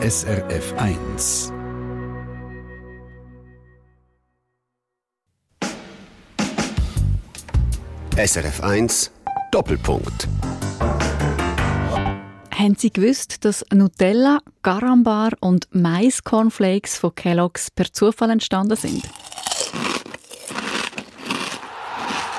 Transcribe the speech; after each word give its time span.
SRF 0.00 0.74
1. 0.76 1.52
SRF 8.16 8.62
1 8.62 9.10
Doppelpunkt. 9.50 10.28
Haben 12.54 12.76
Sie 12.76 12.92
gewusst, 12.92 13.44
dass 13.44 13.64
Nutella, 13.72 14.38
Garambar 14.62 15.32
und 15.40 15.66
Mais-Cornflakes 15.72 16.96
von 16.96 17.16
Kellogg's 17.16 17.68
per 17.72 17.92
Zufall 17.92 18.30
entstanden 18.30 18.76
sind? 18.76 19.02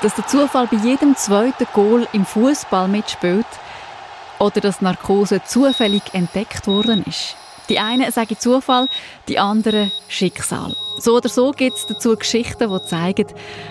Dass 0.00 0.14
der 0.14 0.26
Zufall 0.26 0.66
bei 0.66 0.78
jedem 0.78 1.14
zweiten 1.14 1.66
Goal 1.74 2.08
im 2.14 2.24
Fußball 2.24 2.88
mitspielt 2.88 3.44
oder 4.38 4.62
dass 4.62 4.80
Narkose 4.80 5.42
zufällig 5.44 6.02
entdeckt 6.14 6.66
worden 6.66 7.04
ist. 7.06 7.36
Die 7.70 7.78
einen 7.78 8.10
sagen 8.10 8.36
Zufall, 8.36 8.88
die 9.28 9.38
anderen 9.38 9.92
Schicksal. 10.08 10.74
So 10.98 11.16
oder 11.16 11.28
so 11.28 11.52
gibt 11.52 11.76
es 11.76 11.86
dazu 11.86 12.16
Geschichten, 12.16 12.68
die 12.68 12.84
zeigen, 12.84 13.26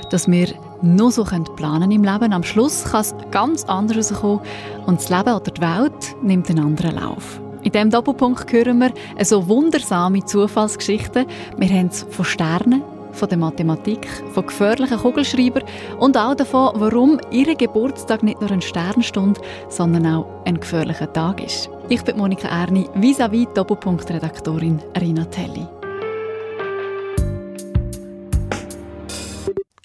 dass 0.10 0.32
wir 0.32 0.48
noch 0.82 1.12
so 1.12 1.26
planen 1.26 1.92
im 1.92 2.06
Leben. 2.06 2.32
Am 2.32 2.44
Schluss 2.44 2.86
kann 2.86 3.02
es 3.02 3.14
ganz 3.30 3.66
anders 3.66 4.14
rauskommen 4.14 4.40
und 4.86 5.02
das 5.02 5.10
Leben 5.10 5.34
oder 5.36 5.52
die 5.52 5.62
Welt 5.62 6.16
nimmt 6.24 6.50
einen 6.50 6.64
anderen 6.64 6.96
Lauf. 6.96 7.42
In 7.62 7.74
diesem 7.74 7.90
Doppelpunkt 7.90 8.50
hören 8.54 8.80
wir 8.80 8.94
so 9.26 9.46
wundersame 9.50 10.24
Zufallsgeschichten. 10.24 11.26
Wir 11.58 11.70
haben 11.70 11.88
es 11.88 12.06
von 12.10 12.24
Sternen, 12.24 12.82
von 13.12 13.28
der 13.28 13.38
Mathematik, 13.38 14.08
von 14.32 14.46
gefährlichen 14.46 14.98
Kugelschreibern 14.98 15.64
und 16.00 16.16
auch 16.16 16.36
davon, 16.36 16.72
warum 16.76 17.20
ihr 17.32 17.54
Geburtstag 17.54 18.24
nicht 18.24 18.40
nur 18.40 18.50
eine 18.50 18.62
Sternstunde, 18.62 19.42
sondern 19.68 20.06
auch 20.08 20.26
ein 20.46 20.58
gefährlicher 20.58 21.12
Tag 21.12 21.44
ist. 21.44 21.70
Ich 21.92 22.04
bin 22.04 22.18
Monika 22.18 22.48
Erni, 22.48 22.88
vis-à-vis 22.94 23.48
Doppelpunkt-Redaktorin 23.56 24.80
Rina 25.02 25.26
Telli. 25.26 25.66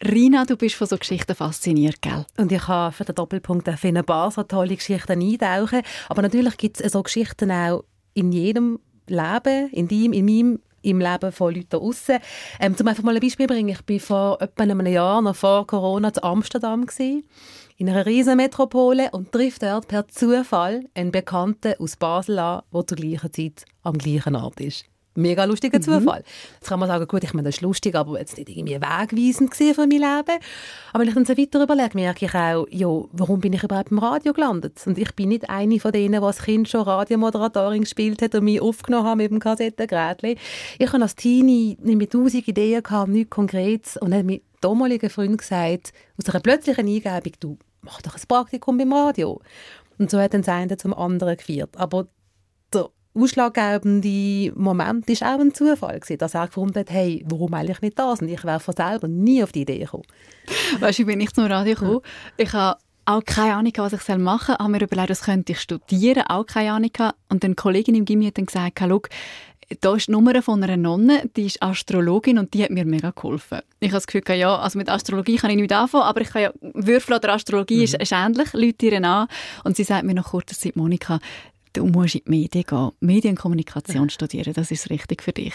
Rina, 0.03 0.45
du 0.45 0.59
bist 0.59 0.75
von 0.75 0.87
so 0.87 0.99
Geschichten 0.99 1.35
fasziniert, 1.35 2.03
gell? 2.03 2.27
Und 2.37 2.53
ich 2.53 2.69
habe 2.69 2.93
für 2.93 3.07
den 3.07 3.15
Doppelpunkt 3.15 3.67
in 3.83 3.97
ein 3.97 4.05
paar 4.05 4.31
so 4.31 4.43
tolle 4.43 4.77
Geschichten 4.77 5.19
eintauchen. 5.19 5.81
Aber 6.11 6.21
natürlich 6.21 6.59
gibt 6.59 6.79
es 6.79 6.93
so 6.93 7.03
Geschichten 7.03 7.51
auch 7.51 7.85
in 8.13 8.33
jedem 8.33 8.81
Leben, 9.07 9.71
in 9.71 9.89
deinem, 9.89 10.13
in 10.13 10.27
meinem 10.27 10.59
im 10.83 11.01
Leben 11.01 11.33
von 11.33 11.55
Leuten 11.55 11.77
aussen. 11.77 12.19
Ähm, 12.61 12.77
zum 12.77 12.87
einfach 12.87 13.03
mal 13.03 13.15
ein 13.15 13.21
Beispiel 13.21 13.47
bringen, 13.47 13.71
ich 13.71 13.89
war 13.89 14.37
vor 14.37 14.43
etwa 14.43 14.63
einem 14.63 14.85
Jahr, 14.87 15.23
noch 15.23 15.37
vor 15.37 15.67
Corona, 15.67 16.13
zu 16.13 16.23
Amsterdam 16.23 16.85
gewesen, 16.85 17.25
in 17.77 17.89
einer 17.89 18.07
riesen 18.07 18.37
Metropole 18.37 19.11
und 19.11 19.33
trifft 19.33 19.63
dort 19.63 19.89
per 19.89 20.07
Zufall 20.09 20.85
einen 20.95 21.11
Bekannten 21.11 21.75
aus 21.79 21.97
Basel 21.97 22.39
an, 22.39 22.63
der 22.73 22.87
zur 22.87 22.97
gleichen 22.97 23.33
Zeit 23.33 23.65
am 23.83 23.99
gleichen 23.99 24.37
Ort 24.37 24.61
ist 24.61 24.85
mega 25.17 25.45
lustiger 25.45 25.79
mhm. 25.79 25.83
Zufall. 25.83 26.25
Jetzt 26.55 26.69
kann 26.69 26.81
man 26.81 26.89
sagen, 26.89 27.07
gut, 27.07 27.25
ich 27.25 27.33
meine, 27.35 27.49
das 27.49 27.57
ist 27.57 27.61
lustig, 27.61 27.95
aber 27.95 28.19
jetzt 28.19 28.37
nicht 28.37 28.49
irgendwie 28.49 28.81
wegweisend 28.81 29.55
für 29.55 29.81
mein 29.81 29.91
Leben. 29.91 30.41
Aber 30.93 31.01
wenn 31.01 31.09
ich 31.09 31.15
dann 31.15 31.25
so 31.25 31.37
weiter 31.37 31.63
überlege, 31.63 31.91
merke 31.95 32.27
ich 32.27 32.35
auch, 32.35 32.67
ja, 32.71 32.89
warum 33.13 33.41
bin 33.41 33.53
ich 33.53 33.63
überhaupt 33.63 33.91
im 33.91 33.99
Radio 33.99 34.33
gelandet? 34.33 34.81
Und 34.87 34.99
ich 34.99 35.15
bin 35.15 35.31
nicht 35.31 35.49
eine 35.49 35.81
von 35.81 35.93
denen, 35.93 36.21
die 36.21 36.27
als 36.27 36.43
Kind 36.43 36.69
schon 36.69 36.83
Radiomoderatorin 36.83 37.83
gespielt 37.83 38.23
hat 38.23 38.35
und 38.35 38.45
mich 38.45 38.61
aufgenommen 38.61 39.07
haben 39.07 39.19
mit 39.19 39.31
dem 39.31 39.39
Kassettengerät. 39.39 40.23
Ich 40.23 40.93
habe 40.93 41.03
als 41.03 41.15
Teenie 41.15 41.77
nicht 41.81 41.99
mehr 41.99 42.09
tausend 42.09 42.47
Ideen 42.49 42.83
gehabt, 42.83 43.09
nichts 43.09 43.31
Konkretes 43.31 43.97
und 43.97 44.13
habe 44.13 44.25
mir 44.25 44.41
damaligen 44.65 45.11
Freund 45.11 45.39
gesagt, 45.39 45.93
aus 46.19 46.29
einer 46.29 46.41
plötzlichen 46.41 46.87
Eingebung, 46.87 47.33
du, 47.41 47.59
mach 47.83 48.03
doch 48.03 48.17
ein 48.17 48.23
Praktikum 48.27 48.79
beim 48.79 48.93
Radio. 48.93 49.41
Und 49.99 50.11
so 50.11 50.19
hat 50.19 50.35
dann 50.35 50.43
das 50.43 50.49
eine 50.49 50.77
zum 50.77 50.95
anderen 50.95 51.37
geführt. 51.37 51.77
Aber 51.77 52.09
der 52.73 52.89
ausschlaggebende 53.15 54.53
Moment 54.57 55.09
war 55.09 55.35
auch 55.35 55.41
ein 55.41 55.55
Zufall, 55.55 56.01
gewesen, 56.01 56.19
dass 56.19 56.35
er 56.35 56.47
gefunden 56.47 56.81
hat, 56.81 56.91
hey, 56.91 57.25
warum 57.27 57.55
eigentlich 57.55 57.81
nicht 57.81 57.99
das? 57.99 58.21
Und 58.21 58.29
ich 58.29 58.45
wäre 58.45 58.61
von 58.61 58.75
selber 58.75 59.07
nie 59.07 59.43
auf 59.43 59.53
die 59.53 59.63
Idee 59.63 59.79
gekommen. 59.79 60.05
Weißt 60.81 60.99
du, 60.99 61.03
ich 61.03 61.07
bin 61.07 61.19
nicht 61.19 61.35
zum 61.35 61.45
Radio 61.45 61.75
gekommen. 61.75 62.01
Ich 62.37 62.53
habe 62.53 62.79
auch 63.07 63.23
keine 63.25 63.55
Ahnung, 63.55 63.73
was 63.77 63.93
ich 63.93 64.17
machen 64.17 64.47
soll. 64.47 64.55
Ich 64.55 64.61
habe 64.61 64.71
mir 64.71 64.83
überlegt, 64.83 65.11
was 65.11 65.23
könnte 65.23 65.53
ich 65.53 65.61
studieren, 65.61 66.25
auch 66.27 66.47
keine 66.47 66.73
Ahnung. 66.73 66.91
Und 67.29 67.45
eine 67.45 67.55
Kollegin 67.55 67.95
im 67.95 68.05
Gimmi 68.05 68.27
hat 68.27 68.39
dann 68.39 68.47
gesagt, 68.47 68.79
schau, 68.81 69.03
da 69.81 69.95
ist 69.95 70.09
die 70.09 70.13
Nummer 70.13 70.43
von 70.43 70.63
einer 70.63 70.77
Nonne, 70.77 71.31
die 71.37 71.47
ist 71.47 71.63
Astrologin 71.63 72.39
und 72.39 72.55
die 72.55 72.65
hat 72.65 72.71
mir 72.71 72.85
mega 72.85 73.11
geholfen. 73.11 73.61
Ich 73.81 73.89
habe 73.89 73.97
das 73.97 74.07
Gefühl, 74.07 74.37
ja, 74.37 74.57
also 74.57 74.79
mit 74.79 74.89
Astrologie 74.89 75.37
kann 75.37 75.51
ich 75.51 75.57
nicht 75.57 75.73
anfangen, 75.73 76.05
aber 76.05 76.21
ich 76.21 76.31
kann 76.31 76.43
ja, 76.43 76.53
Würfel 76.61 77.17
oder 77.17 77.33
Astrologie 77.33 77.79
mhm. 77.79 77.83
ist, 77.83 77.95
ist 77.95 78.13
ähnlich, 78.13 78.53
Leute 78.53 78.87
ihr 78.87 79.05
an. 79.05 79.29
Und 79.65 79.77
sie 79.77 79.85
sagt 79.85 80.05
mir 80.05 80.15
noch 80.15 80.31
kurz 80.31 80.59
Zeit, 80.59 80.77
Monika, 80.77 81.19
du 81.75 81.87
musst 81.87 82.15
in 82.15 82.23
die 82.25 82.31
Medien 82.31 82.65
gehen, 82.65 82.91
Medienkommunikation 83.01 84.09
studieren, 84.11 84.55
das 84.55 84.71
ist 84.71 84.91
richtig 84.91 85.23
für 85.23 85.33
dich. 85.33 85.55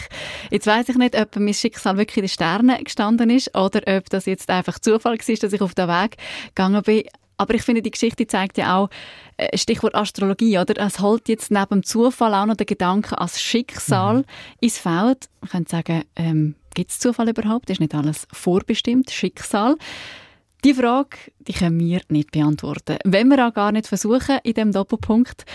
Jetzt 0.50 0.66
weiß 0.66 0.88
ich 0.88 0.96
nicht, 0.96 1.18
ob 1.18 1.36
mein 1.36 1.54
Schicksal 1.54 1.96
wirklich 1.96 2.18
in 2.18 2.22
den 2.24 2.28
Sternen 2.28 2.84
gestanden 2.84 3.30
ist 3.30 3.56
oder 3.56 3.80
ob 3.96 4.08
das 4.10 4.26
jetzt 4.26 4.50
einfach 4.50 4.78
Zufall 4.78 5.18
war, 5.18 5.34
dass 5.36 5.52
ich 5.52 5.60
auf 5.60 5.74
den 5.74 5.88
Weg 5.88 6.16
gegangen 6.54 6.82
bin. 6.82 7.04
Aber 7.40 7.54
ich 7.54 7.62
finde, 7.62 7.80
die 7.80 7.90
Geschichte 7.90 8.26
zeigt 8.26 8.58
ja 8.58 8.76
auch, 8.76 8.90
äh, 9.38 9.56
Stichwort 9.56 9.94
Astrologie, 9.94 10.58
oder? 10.58 10.76
Es 10.76 11.00
holt 11.00 11.26
jetzt 11.30 11.50
neben 11.50 11.80
dem 11.80 11.82
Zufall 11.82 12.34
auch 12.34 12.44
noch 12.44 12.56
den 12.56 12.66
Gedanken 12.66 13.14
als 13.14 13.40
Schicksal 13.40 14.18
mhm. 14.18 14.24
ins 14.60 14.78
Feld. 14.78 15.30
Man 15.40 15.50
könnte 15.50 15.70
sagen, 15.70 16.04
ähm, 16.16 16.54
gibt 16.74 16.90
es 16.90 16.98
Zufall 16.98 17.30
überhaupt? 17.30 17.70
Ist 17.70 17.80
nicht 17.80 17.94
alles 17.94 18.28
vorbestimmt? 18.30 19.10
Schicksal? 19.10 19.76
Die 20.64 20.74
Frage, 20.74 21.16
die 21.38 21.54
können 21.54 21.80
wir 21.80 22.02
nicht 22.10 22.30
beantworten. 22.30 22.98
Wenn 23.04 23.28
wir 23.28 23.48
auch 23.48 23.54
gar 23.54 23.72
nicht 23.72 23.86
versuchen, 23.86 24.38
in 24.42 24.52
dem 24.52 24.72
Doppelpunkt. 24.72 25.46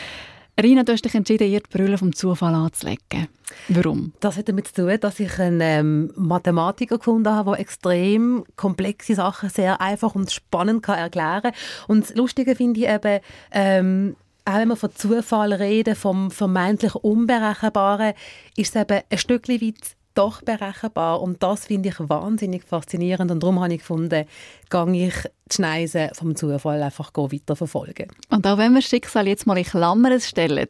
Rina, 0.61 0.83
du 0.83 0.93
hast 0.93 1.03
dich 1.03 1.15
entschieden, 1.15 1.49
ihr 1.49 1.59
die 1.59 1.69
Brille 1.69 1.97
vom 1.97 2.15
Zufall 2.15 2.55
anzulegen. 2.55 3.27
Warum? 3.67 4.13
Das 4.21 4.37
hat 4.37 4.47
damit 4.47 4.69
zu 4.69 4.85
tun, 4.85 4.97
dass 5.01 5.19
ich 5.19 5.37
einen 5.37 5.59
ähm, 5.61 6.11
Mathematiker 6.15 6.97
gefunden 6.97 7.29
habe, 7.29 7.51
der 7.51 7.59
extrem 7.59 8.45
komplexe 8.55 9.15
Sachen 9.15 9.49
sehr 9.49 9.81
einfach 9.81 10.15
und 10.15 10.31
spannend 10.31 10.81
kann 10.81 10.97
erklären 10.97 11.41
kann. 11.41 11.53
Und 11.87 12.03
das 12.05 12.15
Lustige 12.15 12.55
finde 12.55 12.79
ich 12.79 12.87
eben, 12.87 13.19
ähm, 13.51 14.15
auch 14.45 14.55
wenn 14.55 14.69
wir 14.69 14.75
von 14.77 14.95
Zufall 14.95 15.51
reden, 15.51 15.95
vom 15.95 16.31
vermeintlich 16.31 16.95
Unberechenbaren, 16.95 18.13
ist 18.55 18.75
es 18.75 18.81
eben 18.81 19.01
ein 19.09 19.17
Stückchen 19.17 19.61
weit 19.61 19.95
doch 20.13 20.41
berechenbar. 20.41 21.21
Und 21.21 21.43
das 21.43 21.65
finde 21.65 21.89
ich 21.89 21.95
wahnsinnig 21.99 22.63
faszinierend. 22.63 23.29
Und 23.29 23.43
darum 23.43 23.59
habe 23.59 23.73
ich 23.73 23.79
gefunden, 23.79 24.25
gehe 24.69 25.07
ich 25.07 25.15
die 25.51 25.55
Schneise 25.55 26.09
vom 26.13 26.35
Zufall 26.35 26.81
einfach 26.81 27.11
weiter 27.13 27.55
verfolgen. 27.55 28.07
Und 28.29 28.47
auch 28.47 28.57
wenn 28.57 28.73
wir 28.73 28.81
Schicksal 28.81 29.27
jetzt 29.27 29.45
mal 29.45 29.57
in 29.57 29.63
Klammern 29.63 30.19
stellen, 30.19 30.67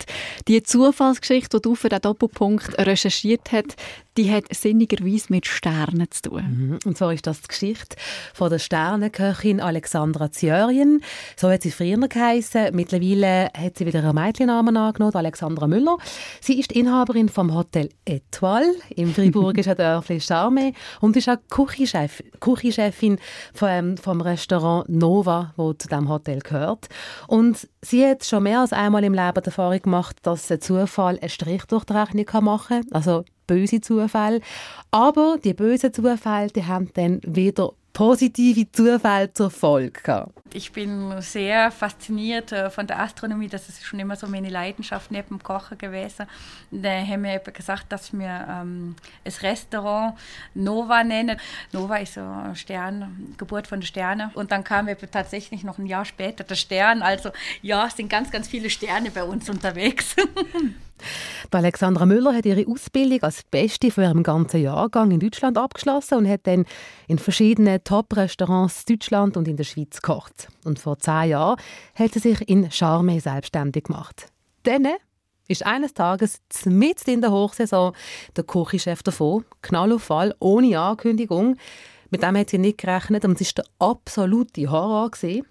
die 0.47 0.63
Zufallsgeschichte, 0.63 1.57
die 1.57 1.61
du 1.61 1.75
für 1.75 1.89
den 1.89 2.01
Doppelpunkt 2.01 2.77
recherchiert 2.77 3.51
hast, 3.51 3.77
die 4.17 4.31
hat 4.31 4.45
sinnigerweise 4.53 5.25
mit 5.29 5.45
Sternen 5.45 6.09
zu 6.09 6.29
tun. 6.29 6.43
Mhm. 6.43 6.79
Und 6.85 6.97
zwar 6.97 7.13
ist 7.13 7.27
das 7.27 7.41
die 7.41 7.47
Geschichte 7.49 7.97
von 8.33 8.49
der 8.49 8.59
Sternenköchin 8.59 9.59
Alexandra 9.59 10.31
Zjörjen. 10.31 11.01
So 11.35 11.49
hat 11.49 11.63
sie 11.63 11.71
früher 11.71 11.97
geheißen. 11.97 12.73
Mittlerweile 12.73 13.49
hat 13.57 13.77
sie 13.77 13.85
wieder 13.85 13.99
einen 13.99 14.15
Mädchennamen 14.15 14.77
angenommen, 14.77 15.15
Alexandra 15.15 15.67
Müller. 15.67 15.97
Sie 16.39 16.59
ist 16.59 16.71
Inhaberin 16.71 17.29
vom 17.29 17.53
Hotel 17.53 17.89
Etoile 18.05 18.75
im 18.95 19.13
friburgischen 19.13 19.75
Dörfli 19.77 20.21
Charme 20.21 20.73
und 21.01 21.17
ist 21.17 21.29
auch 21.29 21.37
Küchenchef, 21.49 22.23
Küchenchefin 22.39 23.19
vom, 23.53 23.97
vom 23.97 24.21
Restaurant 24.65 24.89
Nova, 24.89 25.53
wo 25.55 25.73
zu 25.73 25.87
dem 25.87 26.09
Hotel 26.09 26.39
gehört. 26.39 26.87
Und 27.27 27.67
sie 27.81 28.05
hat 28.05 28.25
schon 28.25 28.43
mehr 28.43 28.61
als 28.61 28.73
einmal 28.73 29.03
im 29.03 29.13
Leben 29.13 29.41
die 29.41 29.45
Erfahrung 29.45 29.81
gemacht, 29.81 30.17
dass 30.23 30.51
ein 30.51 30.61
Zufall 30.61 31.19
einen 31.19 31.29
Strich 31.29 31.65
durch 31.65 31.85
die 31.85 31.93
Rechnung 31.93 32.25
machen 32.43 32.81
kann. 32.81 32.91
Also 32.91 33.23
böse 33.47 33.81
Zufälle. 33.81 34.41
Aber 34.91 35.37
die 35.43 35.53
bösen 35.53 35.93
Zufälle, 35.93 36.47
die 36.47 36.65
haben 36.65 36.89
dann 36.93 37.21
wieder 37.23 37.73
positive 37.95 38.69
Zufälle 38.73 39.31
zur 39.31 39.49
Folge 39.49 40.01
gehabt. 40.03 40.33
Ich 40.53 40.73
bin 40.73 41.21
sehr 41.21 41.71
fasziniert 41.71 42.51
äh, 42.51 42.69
von 42.69 42.85
der 42.85 42.99
Astronomie. 42.99 43.47
Das 43.47 43.69
ist 43.69 43.83
schon 43.85 43.99
immer 43.99 44.17
so 44.17 44.27
meine 44.27 44.49
Leidenschaft 44.49 45.11
neben 45.11 45.29
dem 45.29 45.43
Kochen 45.43 45.77
gewesen. 45.77 46.27
Da 46.71 46.89
haben 46.89 47.23
wir 47.23 47.39
gesagt, 47.39 47.85
dass 47.89 48.11
wir 48.11 48.47
ähm, 48.49 48.95
das 49.23 49.41
Restaurant 49.41 50.17
Nova 50.53 51.05
nennen. 51.05 51.39
Nova 51.71 51.95
ist 51.97 52.15
so 52.15 52.21
ein 52.21 52.55
Stern, 52.55 53.33
Geburt 53.37 53.65
von 53.65 53.79
den 53.79 53.87
Sternen. 53.87 54.29
Und 54.33 54.51
dann 54.51 54.65
kam 54.65 54.87
wir 54.87 54.97
tatsächlich 54.99 55.63
noch 55.63 55.77
ein 55.77 55.85
Jahr 55.85 56.03
später 56.03 56.43
der 56.43 56.55
Stern. 56.55 57.01
Also 57.01 57.31
ja, 57.61 57.87
es 57.87 57.95
sind 57.95 58.09
ganz, 58.09 58.29
ganz 58.29 58.49
viele 58.49 58.69
Sterne 58.69 59.09
bei 59.09 59.23
uns 59.23 59.49
unterwegs. 59.49 60.17
Die 61.51 61.57
Alexandra 61.57 62.05
Müller 62.05 62.33
hat 62.33 62.45
ihre 62.45 62.65
Ausbildung 62.67 63.21
als 63.23 63.43
Beste 63.43 63.91
von 63.91 64.03
ihrem 64.03 64.23
ganzen 64.23 64.61
Jahrgang 64.61 65.11
in 65.11 65.19
Deutschland 65.19 65.57
abgeschlossen 65.57 66.19
und 66.19 66.27
hat 66.27 66.47
dann 66.47 66.65
in 67.07 67.19
verschiedenen 67.19 67.83
Top-Restaurants 67.83 68.83
in 68.87 68.95
Deutschland 68.95 69.37
und 69.37 69.47
in 69.47 69.57
der 69.57 69.63
Schweiz 69.63 70.01
gekocht. 70.01 70.47
Und 70.63 70.79
vor 70.79 70.97
zehn 70.99 71.29
Jahren 71.29 71.59
hat 71.95 72.13
sie 72.13 72.19
sich 72.19 72.47
in 72.47 72.71
Charme 72.71 73.19
selbstständig 73.19 73.85
gemacht. 73.85 74.27
Dann 74.63 74.87
ist 75.47 75.65
eines 75.65 75.93
Tages 75.93 76.41
mitten 76.65 77.11
in 77.11 77.21
der 77.21 77.31
Hochsaison 77.31 77.93
der 78.35 78.43
Küchenchef 78.43 79.03
davon, 79.03 79.45
Knallauffall, 79.61 80.33
ohne 80.39 80.79
Ankündigung. 80.79 81.57
Mit 82.09 82.23
dem 82.23 82.37
hat 82.37 82.49
sie 82.49 82.57
nicht 82.57 82.79
gerechnet 82.79 83.25
und 83.25 83.39
es 83.39 83.55
war 83.55 83.63
der 83.63 83.87
absolute 83.87 84.69
Horror. 84.69 85.11
Gewesen. 85.11 85.45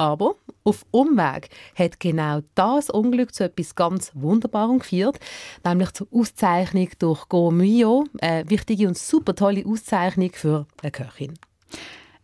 Aber 0.00 0.36
Auf 0.64 0.86
Umweg 0.92 1.50
hat 1.74 2.00
genau 2.00 2.40
das 2.54 2.88
Unglück 2.88 3.34
zu 3.34 3.44
etwas 3.44 3.74
ganz 3.74 4.10
Wunderbarem 4.14 4.78
geführt, 4.78 5.18
nämlich 5.62 5.92
zur 5.92 6.06
Auszeichnung 6.10 6.88
durch 6.98 7.28
Go 7.28 7.48
eine 7.50 8.48
wichtige 8.48 8.88
und 8.88 8.96
super 8.96 9.34
tolle 9.34 9.66
Auszeichnung 9.66 10.30
für 10.32 10.66
eine 10.80 10.90
Köchin. 10.90 11.34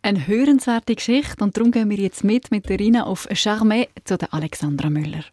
Eine 0.01 0.27
hörenswerte 0.27 0.95
Geschichte 0.95 1.45
und 1.45 1.55
darum 1.55 1.71
gehen 1.71 1.91
wir 1.91 1.99
jetzt 1.99 2.25
mit 2.25 2.51
mit 2.51 2.67
der 2.71 2.81
Rina 2.81 3.05
auf 3.05 3.29
Charmé 3.29 3.89
zu 4.05 4.17
der 4.17 4.33
Alexandra 4.33 4.89
Müller. 4.89 5.25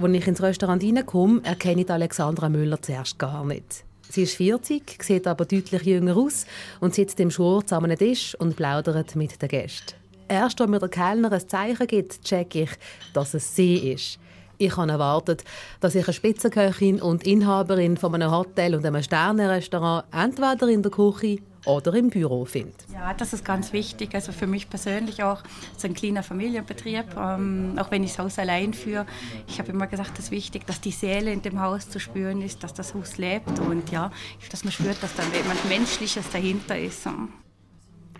Als 0.00 0.14
ich 0.14 0.26
ins 0.26 0.42
Restaurant 0.42 0.82
reinkomme, 0.82 1.42
erkenne 1.44 1.82
ich 1.82 1.90
Alexandra 1.90 2.48
Müller 2.48 2.80
zuerst 2.80 3.18
gar 3.18 3.44
nicht. 3.44 3.84
Sie 4.08 4.22
ist 4.22 4.36
40, 4.36 5.02
sieht 5.02 5.26
aber 5.26 5.44
deutlich 5.44 5.82
jünger 5.82 6.16
aus 6.16 6.46
und 6.80 6.94
sitzt 6.94 7.20
im 7.20 7.30
Schurz 7.30 7.70
an 7.74 7.84
einem 7.84 7.98
Tisch 7.98 8.34
und 8.36 8.56
plaudert 8.56 9.14
mit 9.14 9.40
den 9.42 9.48
Gästen. 9.50 9.99
Erst 10.30 10.60
wenn 10.60 10.70
mir 10.70 10.78
der 10.78 10.88
Kellner 10.88 11.32
ein 11.32 11.48
Zeichen 11.48 11.88
gibt, 11.88 12.22
checke 12.22 12.62
ich, 12.62 12.70
dass 13.12 13.34
es 13.34 13.56
sie 13.56 13.92
ist. 13.92 14.20
Ich 14.58 14.76
habe 14.76 14.92
erwartet, 14.92 15.42
dass 15.80 15.96
ich 15.96 16.04
eine 16.04 16.12
Spitzenköchin 16.12 17.02
und 17.02 17.26
Inhaberin 17.26 17.96
von 17.96 18.14
einem 18.14 18.30
Hotel 18.30 18.76
und 18.76 18.86
einem 18.86 19.02
Sternenrestaurant 19.02 20.04
entweder 20.12 20.68
in 20.68 20.82
der 20.82 20.92
Küche 20.92 21.38
oder 21.66 21.92
im 21.94 22.10
Büro 22.10 22.44
finde. 22.44 22.74
Ja, 22.92 23.12
das 23.12 23.32
ist 23.32 23.44
ganz 23.44 23.72
wichtig. 23.72 24.14
Also 24.14 24.30
für 24.30 24.46
mich 24.46 24.70
persönlich 24.70 25.20
auch. 25.24 25.42
Es 25.72 25.78
ist 25.78 25.84
ein 25.86 25.94
kleiner 25.94 26.22
Familienbetrieb, 26.22 27.06
ähm, 27.18 27.76
auch 27.76 27.90
wenn 27.90 28.04
ich 28.04 28.10
das 28.10 28.20
Haus 28.20 28.38
allein 28.38 28.72
führe. 28.72 29.06
Ich 29.48 29.58
habe 29.58 29.72
immer 29.72 29.88
gesagt, 29.88 30.16
es 30.20 30.26
ist 30.26 30.30
wichtig, 30.30 30.64
dass 30.64 30.80
die 30.80 30.92
Seele 30.92 31.32
in 31.32 31.42
dem 31.42 31.60
Haus 31.60 31.90
zu 31.90 31.98
spüren 31.98 32.40
ist, 32.40 32.62
dass 32.62 32.72
das 32.72 32.94
Haus 32.94 33.18
lebt 33.18 33.58
und 33.58 33.90
ja, 33.90 34.12
dass 34.48 34.62
man 34.62 34.72
spürt, 34.72 35.02
dass 35.02 35.12
da 35.16 35.24
jemand 35.24 35.68
Menschliches 35.68 36.30
dahinter 36.30 36.78
ist. 36.78 37.08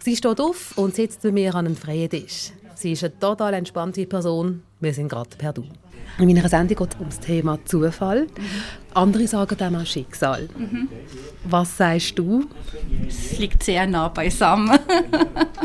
Sie 0.03 0.17
steht 0.17 0.41
auf 0.41 0.77
und 0.79 0.95
sitzt 0.95 1.23
bei 1.23 1.31
mir 1.31 1.55
an 1.55 1.67
einem 1.67 1.77
freien 1.77 2.09
Tisch. 2.09 2.53
Sie 2.75 2.93
ist 2.93 3.05
eine 3.05 3.19
total 3.19 3.53
entspannte 3.53 4.07
Person. 4.07 4.63
Wir 4.81 4.95
sind 4.95 5.09
gerade 5.09 5.29
per 5.37 5.53
Du. 5.53 5.65
In 6.19 6.27
meiner 6.27 6.49
Sendung 6.49 6.77
geht 6.77 6.95
es 6.95 7.01
um 7.01 7.07
das 7.07 7.21
Thema 7.21 7.59
Zufall. 7.67 8.27
Andere 8.95 9.27
sagen 9.27 9.57
dem 9.57 9.77
auch 9.77 9.87
Schicksal. 9.87 10.49
Mhm. 10.57 10.89
Was 11.45 11.77
sagst 11.77 12.19
du? 12.19 12.47
Es 13.07 13.39
liegt 13.39 13.63
sehr 13.63 13.87
nah 13.87 14.09
beisammen. 14.09 14.79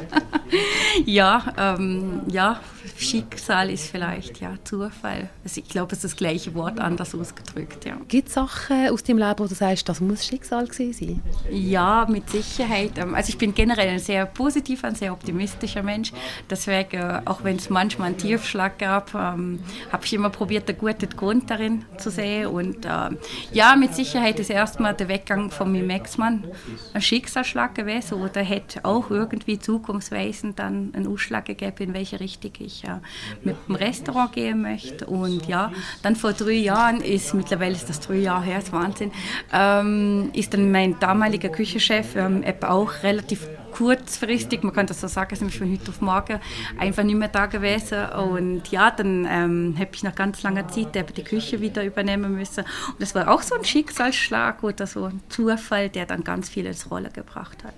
ja, 1.06 1.54
ähm, 1.58 2.22
ja, 2.30 2.60
Schicksal 2.98 3.70
ist 3.70 3.90
vielleicht 3.90 4.40
ja 4.40 4.54
Zufall. 4.64 5.30
Also 5.44 5.60
ich 5.60 5.68
glaube, 5.68 5.92
es 5.92 6.04
ist 6.04 6.14
das 6.14 6.16
gleiche 6.16 6.54
Wort 6.54 6.80
anders 6.80 7.14
ausgedrückt. 7.14 7.86
Ja. 7.86 7.98
Gibt 8.08 8.30
es 8.30 8.36
Sachen 8.36 8.90
aus 8.90 9.04
deinem 9.04 9.18
Leben, 9.18 9.38
wo 9.38 9.48
du 9.48 9.54
sagst, 9.54 9.88
das 9.90 10.00
muss 10.00 10.26
Schicksal 10.26 10.72
sein? 10.72 11.22
Ja, 11.52 12.08
mit 12.10 12.30
Sicherheit. 12.30 12.98
Ähm, 12.98 13.14
also 13.14 13.30
ich 13.30 13.38
bin 13.38 13.54
generell 13.54 13.90
ein 13.90 14.00
sehr 14.00 14.26
positiver, 14.26 14.88
ein 14.88 14.96
sehr 14.96 15.12
optimistischer 15.12 15.84
Mensch. 15.84 16.14
Deswegen, 16.50 17.02
äh, 17.02 17.22
auch 17.26 17.44
wenn 17.44 17.58
es 17.58 17.70
manchmal 17.70 18.10
einen 18.10 18.18
Tiefschlag 18.18 18.80
gab, 18.80 19.14
ähm, 19.14 19.60
habe 19.92 20.06
ich 20.06 20.14
immer 20.14 20.30
probiert, 20.30 20.70
einen 20.70 20.78
guten 20.78 21.10
Grund 21.10 21.50
darin 21.50 21.84
zu 21.98 22.10
sehen. 22.10 22.48
Und 22.48 22.86
ähm, 22.86 23.18
ja, 23.52 23.76
mit 23.76 23.94
Sicherheit 23.94 24.40
ist 24.40 24.50
erstmal 24.50 24.94
der 24.94 25.10
Weggang 25.10 25.52
von 25.52 25.72
meinem 25.72 25.90
Ex-Mann 25.90 26.46
ein 26.94 27.02
Schicksalsschlag 27.02 27.76
gewesen 27.76 28.22
oder 28.22 28.42
hätte 28.42 28.86
auch 28.86 29.10
irgendwie 29.10 29.60
zukunftsweisend 29.60 30.60
dann 30.60 30.94
einen 30.96 31.08
Ausschlag 31.08 31.46
gegeben, 31.46 31.76
in 31.80 31.94
welche 31.94 32.20
Richtung 32.20 32.52
ich 32.60 32.85
äh, 32.86 33.00
mit 33.44 33.56
dem 33.68 33.76
Restaurant 33.76 34.34
gehen 34.34 34.62
möchte. 34.62 35.06
Und 35.06 35.48
ja, 35.48 35.72
dann 36.02 36.16
vor 36.16 36.34
drei 36.34 36.54
Jahren 36.54 37.02
ist, 37.02 37.34
mittlerweile 37.34 37.76
ist 37.76 37.90
das 37.90 38.00
drei 38.00 38.16
Jahre 38.16 38.46
her, 38.46 38.60
ist 38.60 38.72
Wahnsinn, 38.72 39.12
ähm, 39.52 40.30
ist 40.34 40.54
dann 40.54 40.72
mein 40.72 41.00
damaliger 41.00 41.50
Küchenchef 41.50 42.16
ähm, 42.16 42.44
auch 42.62 43.04
relativ 43.04 43.48
kurzfristig, 43.76 44.64
man 44.64 44.74
kann 44.74 44.88
das 44.88 45.02
so 45.02 45.08
sagen, 45.08 45.36
sind 45.36 45.54
von 45.54 45.70
heute 45.70 45.90
auf 45.90 46.00
morgen 46.00 46.40
einfach 46.78 47.04
nicht 47.04 47.18
mehr 47.18 47.28
da 47.28 47.46
gewesen. 47.46 48.06
Und 48.10 48.70
ja, 48.70 48.90
dann 48.90 49.28
ähm, 49.30 49.76
habe 49.78 49.90
ich 49.94 50.04
nach 50.04 50.16
ganz 50.16 50.44
langer 50.44 50.68
Zeit 50.70 50.96
eben 50.96 51.14
die 51.14 51.24
Küche 51.24 51.60
wieder 51.60 51.84
übernehmen 51.84 52.36
müssen. 52.36 52.64
Und 52.64 53.02
das 53.02 53.14
war 53.16 53.30
auch 53.30 53.42
so 53.42 53.54
ein 53.56 53.66
Schicksalsschlag 53.66 54.64
oder 54.64 54.88
so 54.88 55.06
ein 55.06 55.22
Zufall, 55.28 55.90
der 55.90 56.06
dann 56.06 56.24
ganz 56.24 56.48
viel 56.50 56.66
ins 56.66 56.90
Rollen 56.90 57.12
gebracht 57.12 57.64
hat. 57.66 57.76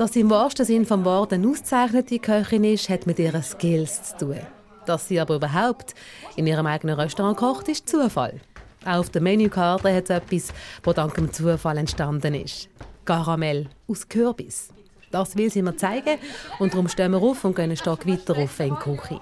Dass 0.00 0.14
sie 0.14 0.20
im 0.20 0.30
wahrsten 0.30 0.64
Sinne 0.64 0.86
vom 0.86 1.04
Wort 1.04 1.30
eine 1.34 1.46
ausgezeichnete 1.46 2.20
Köchin 2.20 2.64
ist, 2.64 2.88
hat 2.88 3.06
mit 3.06 3.18
ihren 3.18 3.42
Skills 3.42 4.02
zu 4.02 4.16
tun. 4.16 4.40
Dass 4.86 5.06
sie 5.06 5.20
aber 5.20 5.34
überhaupt 5.34 5.94
in 6.36 6.46
ihrem 6.46 6.64
eigenen 6.64 6.98
Restaurant 6.98 7.36
kocht, 7.36 7.68
ist 7.68 7.86
Zufall. 7.86 8.40
Auch 8.86 9.00
auf 9.00 9.10
der 9.10 9.20
Menükarte 9.20 9.94
hat 9.94 10.04
es 10.04 10.08
etwas, 10.08 10.54
das 10.82 10.94
dank 10.94 11.16
dem 11.16 11.30
Zufall 11.30 11.76
entstanden 11.76 12.32
ist. 12.32 12.70
Karamell 13.04 13.68
aus 13.86 14.08
Kürbis. 14.08 14.70
Das 15.10 15.36
will 15.36 15.50
sie 15.50 15.60
mir 15.60 15.76
zeigen 15.76 16.16
und 16.60 16.72
darum 16.72 16.88
stehen 16.88 17.12
wir 17.12 17.20
auf 17.20 17.44
und 17.44 17.54
gehen 17.54 17.64
einen 17.64 17.76
Stock 17.76 18.06
weiter 18.06 18.38
auf 18.38 18.58
in 18.58 18.70
die 18.70 18.76
Küche. 18.76 19.20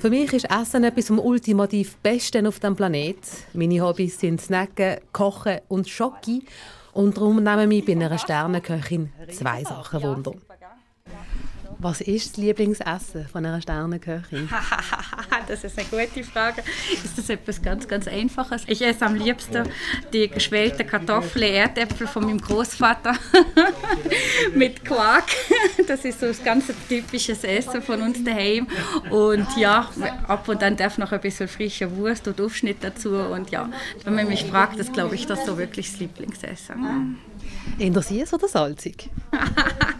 Für 0.00 0.10
mich 0.10 0.32
ist 0.32 0.50
Essen 0.50 0.82
etwas 0.82 1.06
vom 1.06 1.20
ultimativ 1.20 1.98
Besten 1.98 2.48
auf 2.48 2.58
dem 2.58 2.74
Planet. 2.74 3.18
Meine 3.52 3.80
Hobbys 3.80 4.18
sind 4.18 4.40
Snacken, 4.40 4.96
Kochen 5.12 5.60
und 5.68 5.88
Schocke. 5.88 6.40
Und 6.98 7.16
darum 7.16 7.40
nehmen 7.40 7.68
mich 7.68 7.84
bei 7.84 7.92
einer 7.92 8.18
Sternenköchin 8.18 9.10
zwei 9.30 9.62
Sachen 9.62 10.02
Wunder. 10.02 10.32
Was 11.80 12.00
ist 12.00 12.30
das 12.30 12.36
Lieblingsessen 12.38 13.28
von 13.28 13.46
einer 13.46 13.60
Sternenköchin? 13.60 14.48
das 15.46 15.62
ist 15.62 15.78
eine 15.78 15.86
gute 15.86 16.24
Frage. 16.24 16.64
Ist 16.92 17.16
das 17.16 17.30
etwas 17.30 17.62
ganz, 17.62 17.86
ganz 17.86 18.08
Einfaches? 18.08 18.64
Ich 18.66 18.82
esse 18.82 19.06
am 19.06 19.14
liebsten 19.14 19.62
die 20.12 20.28
geschwellte 20.28 20.84
Kartoffeln, 20.84 21.54
Erdäpfel 21.54 22.08
von 22.08 22.24
meinem 22.24 22.40
Großvater 22.40 23.14
mit 24.56 24.84
Quark. 24.84 25.26
Das 25.86 26.04
ist 26.04 26.18
so 26.18 26.26
das 26.26 26.42
ganze 26.42 26.74
typische 26.88 27.32
Essen 27.32 27.80
von 27.80 28.02
uns 28.02 28.24
daheim. 28.24 28.66
Und 29.10 29.46
ja, 29.56 29.88
ab 30.26 30.48
und 30.48 30.60
dann 30.60 30.76
darf 30.76 30.98
noch 30.98 31.12
ein 31.12 31.20
bisschen 31.20 31.46
frische 31.46 31.96
Wurst 31.96 32.26
und 32.26 32.40
Aufschnitt 32.40 32.78
dazu. 32.80 33.10
Und 33.10 33.50
ja, 33.50 33.70
wenn 34.02 34.16
man 34.16 34.26
mich 34.26 34.44
fragt, 34.44 34.80
das 34.80 34.92
glaube 34.92 35.14
ich, 35.14 35.26
das 35.26 35.46
so 35.46 35.56
wirklich 35.56 35.92
das 35.92 36.00
Lieblingsessen. 36.00 37.18
Süß 38.02 38.34
oder 38.34 38.48
salzig? 38.48 39.10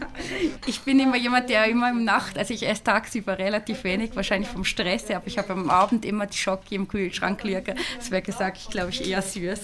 ich 0.66 0.80
bin 0.80 1.00
immer 1.00 1.16
jemand, 1.16 1.48
der 1.48 1.66
immer 1.66 1.90
im 1.90 2.04
Nacht, 2.04 2.38
also 2.38 2.52
ich 2.54 2.66
esse 2.66 2.84
tagsüber 2.84 3.38
relativ 3.38 3.84
wenig, 3.84 4.14
wahrscheinlich 4.14 4.48
vom 4.48 4.64
Stress, 4.64 5.10
aber 5.10 5.26
ich 5.26 5.38
habe 5.38 5.52
am 5.52 5.70
Abend 5.70 6.04
immer 6.04 6.26
die 6.26 6.36
Schocke 6.36 6.74
im 6.74 6.88
Kühlschrank 6.88 7.42
liegen. 7.44 7.76
Deswegen 7.98 8.24
gesagt, 8.24 8.58
ich 8.58 8.68
glaube, 8.68 8.90
ich 8.90 9.08
eher 9.08 9.22
süß. 9.22 9.60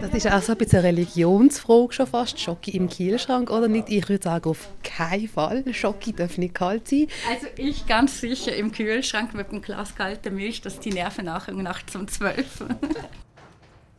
Das 0.00 0.14
ist 0.14 0.30
auch 0.30 0.42
so 0.42 0.52
ein 0.52 0.58
bisschen 0.58 0.78
eine 0.78 0.88
Religionsfrage 0.88 1.92
schon 1.92 2.06
fast, 2.06 2.40
Schocke 2.40 2.70
im 2.70 2.88
Kühlschrank 2.88 3.50
oder 3.50 3.68
nicht? 3.68 3.90
Ich 3.90 4.08
würde 4.08 4.24
sagen, 4.24 4.50
auf 4.50 4.68
keinen 4.82 5.28
Fall. 5.28 5.64
Schocke 5.72 6.12
darf 6.12 6.38
nicht 6.38 6.54
kalt 6.54 6.88
sein. 6.88 7.08
Also 7.30 7.46
ich 7.56 7.86
ganz 7.86 8.20
sicher 8.20 8.54
im 8.54 8.72
Kühlschrank 8.72 9.34
mit 9.34 9.50
einem 9.50 9.62
Glas 9.62 9.94
kalter 9.94 10.30
Milch, 10.30 10.62
dass 10.62 10.80
die 10.80 10.92
Nerven 10.92 11.26
nachher 11.26 11.52
nachts 11.52 11.94
um 11.94 12.08
12. 12.08 12.64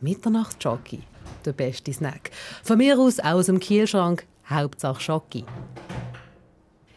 Mitternachtsschocke 0.02 1.00
der 1.46 1.54
beste 1.54 1.94
Snack. 1.94 2.32
Von 2.64 2.78
mir 2.78 3.00
aus 3.00 3.20
aus 3.20 3.48
dem 3.48 3.60
Kielschrank, 3.60 4.26
Hauptsache 4.50 5.02
Schocke. 5.02 5.44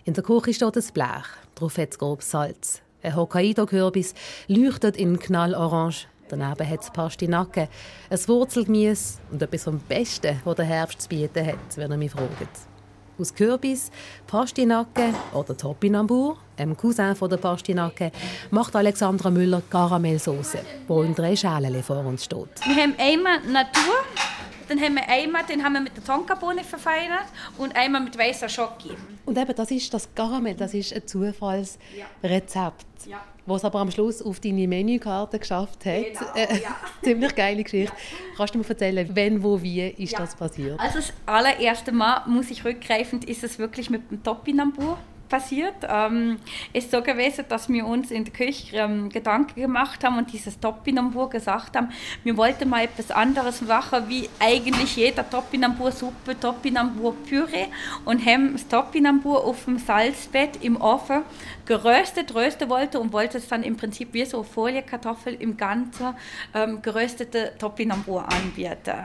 In 0.05 0.15
der 0.15 0.23
Küche 0.23 0.55
steht 0.55 0.77
ein 0.77 0.93
Blech, 0.95 1.27
darauf 1.55 1.79
hat 1.79 1.91
es 1.91 1.99
grobes 1.99 2.31
Salz. 2.31 2.83
Ein 3.03 3.17
Hokkaido-Kürbis 3.17 4.15
leuchtet 4.49 4.97
in 4.97 5.19
knallorange. 5.19 6.07
Daneben 6.29 6.69
hat 6.69 6.83
es 6.83 6.91
Pastinaken, 6.91 7.69
ein 8.09 8.29
Wurzelgemüse 8.29 9.19
und 9.31 9.43
etwas 9.43 9.65
vom 9.65 9.81
Besten, 9.81 10.41
das 10.45 10.55
der 10.55 10.65
Herbst 10.65 11.03
zu 11.03 11.09
bieten 11.09 11.45
hat, 11.45 11.77
wenn 11.77 11.91
ihr 11.91 11.97
mich 11.97 12.13
fragt. 12.13 12.31
Aus 13.19 13.35
Kürbis, 13.35 13.91
Pastinaken 14.27 15.15
oder 15.33 15.57
Topinambur, 15.57 16.39
einem 16.57 16.77
Cousin 16.77 17.17
von 17.17 17.29
der 17.29 17.37
Pastinaken, 17.37 18.13
macht 18.51 18.75
Alexandra 18.77 19.29
Müller 19.29 19.63
Karamellsauce, 19.69 20.57
die 20.89 20.93
in 20.93 21.15
drei 21.15 21.37
Schalen 21.37 21.83
vor 21.83 22.05
uns 22.05 22.25
steht. 22.25 22.49
Wir 22.65 22.83
haben 22.83 22.95
einmal 22.97 23.41
Natur, 23.41 23.97
dann 24.71 24.81
haben 24.81 24.95
wir 24.95 25.09
einmal, 25.09 25.45
den 25.45 25.65
haben 25.65 25.73
wir 25.73 25.81
mit 25.81 25.97
der 25.97 26.05
Tonkabohne 26.05 26.63
verfeinert 26.63 27.27
und 27.59 27.75
einmal 27.75 28.03
mit 28.03 28.17
weißer 28.17 28.49
Schoki. 28.49 28.91
Und 29.27 29.37
eben, 29.37 29.55
das 29.55 29.71
ist 29.73 29.93
das 29.93 30.15
Karamell, 30.15 30.55
das 30.55 30.75
ist 30.75 30.95
ein 30.95 31.05
Zufallsrezept. 31.07 32.87
Ja. 33.07 33.21
Was 33.47 33.65
aber 33.65 33.81
am 33.81 33.91
Schluss 33.91 34.23
auf 34.23 34.39
deine 34.39 34.69
Menükarte 34.69 35.41
geschafft 35.41 35.85
hat. 35.85 36.05
Genau, 36.05 36.35
äh, 36.37 36.63
ja. 36.63 36.77
Ziemlich 37.03 37.35
geile 37.35 37.65
Geschichte. 37.65 37.93
Kannst 38.37 38.55
du 38.55 38.59
mir 38.59 38.69
erzählen, 38.69 39.11
wenn, 39.13 39.43
wo, 39.43 39.61
wie 39.61 39.89
ist 39.89 40.13
ja. 40.13 40.21
das 40.21 40.37
passiert? 40.37 40.79
Also 40.79 40.99
das 40.99 41.13
allererste 41.27 41.91
Mal, 41.91 42.23
muss 42.27 42.49
ich 42.51 42.65
rückgreifend, 42.65 43.25
ist 43.25 43.43
es 43.43 43.59
wirklich 43.59 43.91
mit 43.91 44.09
dem 44.09 44.23
Topinambur 44.23 44.99
passiert. 45.31 45.77
Ähm, 45.89 46.39
ist 46.75 46.91
so 46.91 47.01
gewesen, 47.01 47.47
dass 47.49 47.71
wir 47.71 47.87
uns 47.87 48.11
in 48.11 48.25
der 48.25 48.35
Küche 48.35 48.77
ähm, 48.77 49.09
Gedanken 49.09 49.59
gemacht 49.59 50.05
haben 50.05 50.19
und 50.19 50.31
dieses 50.31 50.61
Topinambur 50.61 51.31
gesagt 51.31 51.77
haben, 51.77 51.89
wir 52.25 52.37
wollten 52.37 52.69
mal 52.69 52.85
etwas 52.85 53.11
anderes 53.11 53.63
machen, 53.63 54.05
wie 54.09 54.29
eigentlich 54.39 54.97
jeder 54.97 55.29
Topinambur-Suppe, 55.29 56.39
Topinambur-Püree 56.39 57.69
und 58.05 58.27
haben 58.27 58.53
das 58.53 58.69
Topinambur 58.69 59.45
auf 59.45 59.65
dem 59.65 59.79
Salzbett 59.79 60.63
im 60.63 60.79
Ofen 60.79 61.23
geröstet, 61.71 62.35
rösten 62.35 62.69
wollte 62.69 62.99
und 62.99 63.13
wollte 63.13 63.39
es 63.39 63.47
dann 63.47 63.63
im 63.63 63.77
Prinzip 63.77 64.13
wie 64.13 64.25
so 64.25 64.43
Foliekartoffel 64.43 65.35
im 65.35 65.57
Ganzen 65.57 66.15
ähm, 66.53 66.83
geröstete 66.83 67.53
Topinambur 67.59 68.25
anbieten. 68.29 68.97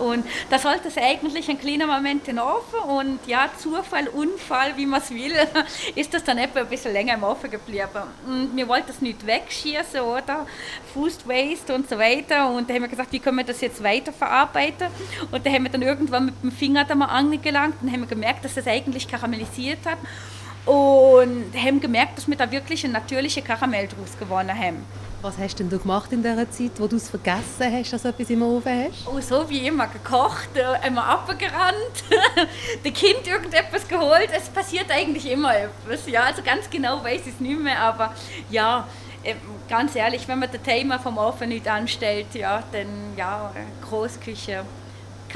Und 0.00 0.24
da 0.48 0.58
sollte 0.58 0.88
es 0.88 0.96
eigentlich 0.96 1.50
ein 1.50 1.60
kleiner 1.60 1.86
Moment 1.86 2.26
in 2.26 2.36
den 2.36 2.38
Ofen 2.38 2.80
und 2.88 3.18
ja, 3.26 3.50
Zufall, 3.58 4.08
Unfall, 4.08 4.76
wie 4.76 4.86
man 4.86 5.02
es 5.02 5.10
will, 5.10 5.34
ist 5.94 6.12
das 6.14 6.24
dann 6.24 6.38
etwa 6.38 6.60
ein 6.60 6.68
bisschen 6.68 6.92
länger 6.92 7.14
im 7.14 7.22
Ofen 7.22 7.50
geblieben. 7.50 8.02
Und 8.26 8.56
wir 8.56 8.68
wollten 8.68 8.90
es 8.90 9.00
nicht 9.00 9.26
wegschießen, 9.26 10.00
oder? 10.00 10.46
Food 10.92 11.26
Waste 11.26 11.74
und 11.74 11.88
so 11.88 11.98
weiter. 11.98 12.50
Und 12.50 12.68
da 12.68 12.74
haben 12.74 12.82
wir 12.82 12.88
gesagt, 12.88 13.12
wie 13.12 13.18
können 13.18 13.38
wir 13.38 13.44
das 13.44 13.60
jetzt 13.60 13.82
weiterverarbeiten? 13.82 14.88
Und 15.30 15.44
da 15.44 15.50
haben 15.50 15.64
wir 15.64 15.70
dann 15.70 15.82
irgendwann 15.82 16.26
mit 16.26 16.42
dem 16.42 16.52
Finger 16.52 16.84
da 16.84 16.94
mal 16.94 17.06
angelangt 17.06 17.76
und 17.82 17.92
haben 17.92 18.06
gemerkt, 18.08 18.44
dass 18.44 18.54
das 18.54 18.66
eigentlich 18.66 19.08
karamellisiert 19.08 19.84
hat 19.84 19.98
und 20.66 21.54
haben 21.54 21.80
gemerkt, 21.80 22.18
dass 22.18 22.28
wir 22.28 22.36
da 22.36 22.50
wirklich 22.50 22.84
einen 22.84 22.92
natürlichen 22.92 23.44
Karamell 23.44 23.86
draus 23.86 24.18
gewonnen 24.18 24.58
haben. 24.58 24.84
Was 25.26 25.38
hast 25.38 25.58
denn 25.58 25.68
du 25.68 25.80
gemacht 25.80 26.12
in 26.12 26.22
der 26.22 26.48
Zeit, 26.52 26.70
wo 26.78 26.86
du 26.86 26.94
es 26.94 27.10
vergessen 27.10 27.72
hast, 27.72 27.92
dass 27.92 28.02
du 28.02 28.08
etwas 28.10 28.30
im 28.30 28.42
Ofen 28.42 28.84
hast? 28.84 29.08
Oh, 29.08 29.20
so 29.20 29.50
wie 29.50 29.66
immer 29.66 29.88
gekocht, 29.88 30.50
äh, 30.54 30.86
immer 30.86 31.04
abgerannt, 31.04 32.04
dem 32.84 32.94
Kind 32.94 33.26
irgendetwas 33.26 33.88
geholt. 33.88 34.28
Es 34.32 34.48
passiert 34.48 34.88
eigentlich 34.88 35.28
immer 35.28 35.52
etwas. 35.52 36.08
Ja, 36.08 36.22
also 36.26 36.42
ganz 36.44 36.70
genau 36.70 37.02
weiß 37.02 37.22
ich 37.22 37.34
es 37.34 37.40
nicht 37.40 37.60
mehr, 37.60 37.76
aber 37.76 38.14
ja, 38.50 38.86
ähm, 39.24 39.38
ganz 39.68 39.96
ehrlich, 39.96 40.28
wenn 40.28 40.38
man 40.38 40.48
das 40.48 40.62
Thema 40.62 41.00
vom 41.00 41.18
Ofen 41.18 41.48
nicht 41.48 41.66
anstellt, 41.66 42.32
ja, 42.34 42.62
dann 42.70 42.86
ja, 43.16 43.50
Großküche 43.88 44.64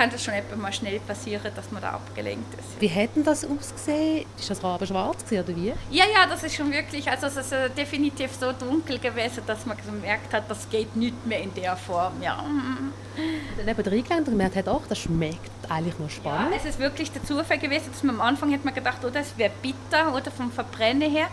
kann 0.01 0.11
das 0.11 0.25
schon 0.25 0.33
etwa 0.33 0.57
mal 0.57 0.73
schnell 0.73 0.99
passieren, 1.01 1.53
dass 1.55 1.71
man 1.71 1.83
da 1.83 1.91
abgelenkt 1.91 2.55
ist. 2.55 2.81
Wie 2.81 2.87
hätten 2.87 3.23
das 3.23 3.45
ausgesehen? 3.45 4.25
Ist 4.39 4.49
das 4.49 4.65
rabenschwarz 4.65 5.25
oder 5.31 5.49
wie? 5.49 5.75
Ja, 5.91 6.05
ja, 6.07 6.27
das 6.27 6.43
ist 6.43 6.55
schon 6.55 6.73
wirklich, 6.73 7.07
also 7.11 7.27
es 7.27 7.37
ist 7.37 7.53
äh, 7.53 7.69
definitiv 7.69 8.31
so 8.33 8.51
dunkel 8.53 8.99
gewesen, 8.99 9.43
dass 9.47 9.67
man 9.67 9.77
gemerkt 9.77 10.33
hat, 10.33 10.45
das 10.51 10.71
geht 10.71 10.97
nicht 10.97 11.27
mehr 11.27 11.43
in 11.43 11.53
der 11.53 11.77
Form, 11.77 12.15
ja. 12.23 12.43
Dann 13.59 13.69
eben 13.69 13.83
reingelernt 13.83 14.29
und 14.29 14.35
gemerkt 14.35 14.57
hat, 14.57 14.69
ach, 14.69 14.87
das 14.89 15.01
schmeckt 15.01 15.51
eigentlich 15.69 15.99
noch 15.99 16.11
spannend. 16.11 16.53
Ja, 16.53 16.57
es 16.57 16.65
ist 16.65 16.79
wirklich 16.79 17.13
der 17.13 17.23
Zufall 17.23 17.59
gewesen, 17.59 17.91
dass 17.93 18.03
man 18.03 18.17
am 18.17 18.21
Anfang 18.23 18.53
hat 18.53 18.65
man 18.65 18.75
gedacht, 18.75 18.99
oh, 19.05 19.11
das 19.11 19.37
wäre 19.37 19.53
bitter 19.63 20.15
oder 20.15 20.31
vom 20.31 20.51
Verbrennen 20.51 21.11
her. 21.11 21.27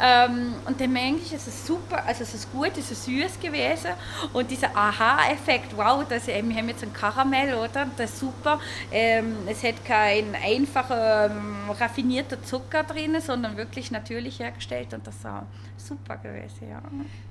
Ähm, 0.00 0.54
und 0.66 0.80
dann 0.80 0.96
eigentlich 0.96 1.32
ist 1.32 1.48
es 1.48 1.66
super, 1.66 2.04
also 2.06 2.22
es 2.22 2.34
ist 2.34 2.52
gut, 2.52 2.72
es 2.76 2.90
ist 2.90 3.04
süß 3.04 3.40
gewesen 3.40 3.92
und 4.32 4.50
dieser 4.50 4.76
Aha-Effekt, 4.76 5.76
wow, 5.76 6.04
das, 6.08 6.26
wir 6.26 6.34
haben 6.34 6.68
jetzt 6.68 6.82
ein 6.82 6.92
Karamell, 6.92 7.54
oder? 7.54 7.86
Das 7.96 8.09
super. 8.18 8.60
Ähm, 8.92 9.36
es 9.46 9.62
hat 9.62 9.84
kein 9.84 10.34
einfacher, 10.34 11.30
ähm, 11.30 11.70
raffinierter 11.70 12.42
Zucker 12.42 12.84
drin, 12.84 13.16
sondern 13.20 13.56
wirklich 13.56 13.90
natürlich 13.90 14.38
hergestellt 14.38 14.92
und 14.94 15.06
das 15.06 15.22
war 15.24 15.46
super 15.76 16.16
gewesen, 16.16 16.68
ja. 16.68 16.82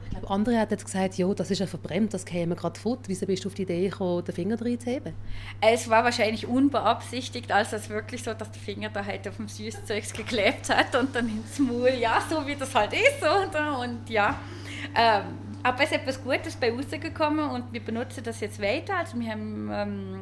Ich 0.04 0.10
glaube, 0.10 0.30
andere 0.30 0.60
haben 0.60 0.70
jetzt 0.72 0.86
gesagt, 0.86 1.16
ja, 1.16 1.32
das 1.34 1.52
ist 1.52 1.60
ja 1.60 1.68
verbrennt, 1.68 2.14
das 2.14 2.26
käme 2.26 2.56
gerade 2.56 2.80
fort. 2.80 3.02
Wieso 3.06 3.28
bist 3.28 3.46
du 3.46 3.50
auf 3.50 3.54
die 3.54 3.62
Idee 3.62 3.90
gekommen, 3.90 4.24
den 4.26 4.34
Finger 4.34 4.58
drin 4.58 4.80
zu 4.80 4.90
heben? 4.90 5.14
Es 5.62 5.88
war 5.88 6.04
wahrscheinlich 6.04 6.48
unbeabsichtigt, 6.48 7.52
als 7.52 7.74
es 7.74 7.90
wirklich 7.90 8.24
so, 8.24 8.34
dass 8.34 8.52
der 8.52 8.62
Finger 8.62 8.90
da 8.90 9.06
halt 9.06 9.28
auf 9.28 9.38
dem 9.38 9.48
Süßzeug 9.48 10.14
geklebt 10.14 10.70
hat 10.70 10.96
und 10.96 11.16
dann 11.16 11.30
ins 11.30 11.60
Maul, 11.60 11.94
ja, 12.00 12.24
so 12.28 12.46
wie 12.48 12.56
das 12.56 12.74
halt 12.74 12.94
ist, 12.94 13.22
oder? 13.22 13.80
Und 13.80 14.10
ja, 14.10 14.36
ähm, 14.96 15.50
aber 15.62 15.84
es 15.84 15.92
ist 15.92 15.98
etwas 15.98 16.24
Gutes 16.24 16.56
bei 16.56 16.72
rausgekommen 16.72 17.50
und 17.50 17.72
wir 17.72 17.82
benutzen 17.82 18.24
das 18.24 18.40
jetzt 18.40 18.62
weiter. 18.62 18.98
Also 18.98 19.20
wir 19.20 19.30
haben 19.30 19.70
ähm, 19.72 20.22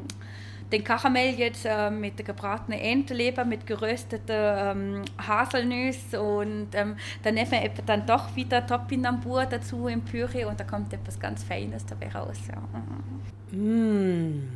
den 0.72 0.84
Karamell 0.84 1.36
jetzt 1.36 1.66
äh, 1.66 1.90
mit 1.90 2.18
der 2.20 2.26
gebratenen 2.26 2.80
Entenleber, 2.80 3.46
mit 3.46 3.66
gerösteten 3.66 4.24
ähm, 4.30 5.06
Haselnüsse 5.18 6.22
und 6.22 6.70
ähm, 6.74 6.98
dann 7.24 7.34
nehmen 7.36 7.52
wir 7.52 7.70
dann 7.86 8.06
doch 8.06 8.36
wieder 8.36 8.66
Topinambur 8.66 9.46
dazu 9.46 9.88
im 9.88 10.04
Püree 10.04 10.46
und 10.46 10.60
da 10.60 10.64
kommt 10.64 10.94
etwas 10.94 11.20
ganz 11.20 11.44
Feines 11.44 11.86
dabei 11.86 12.10
raus. 12.10 12.38
Ja. 12.48 13.58
Mm. 13.58 14.48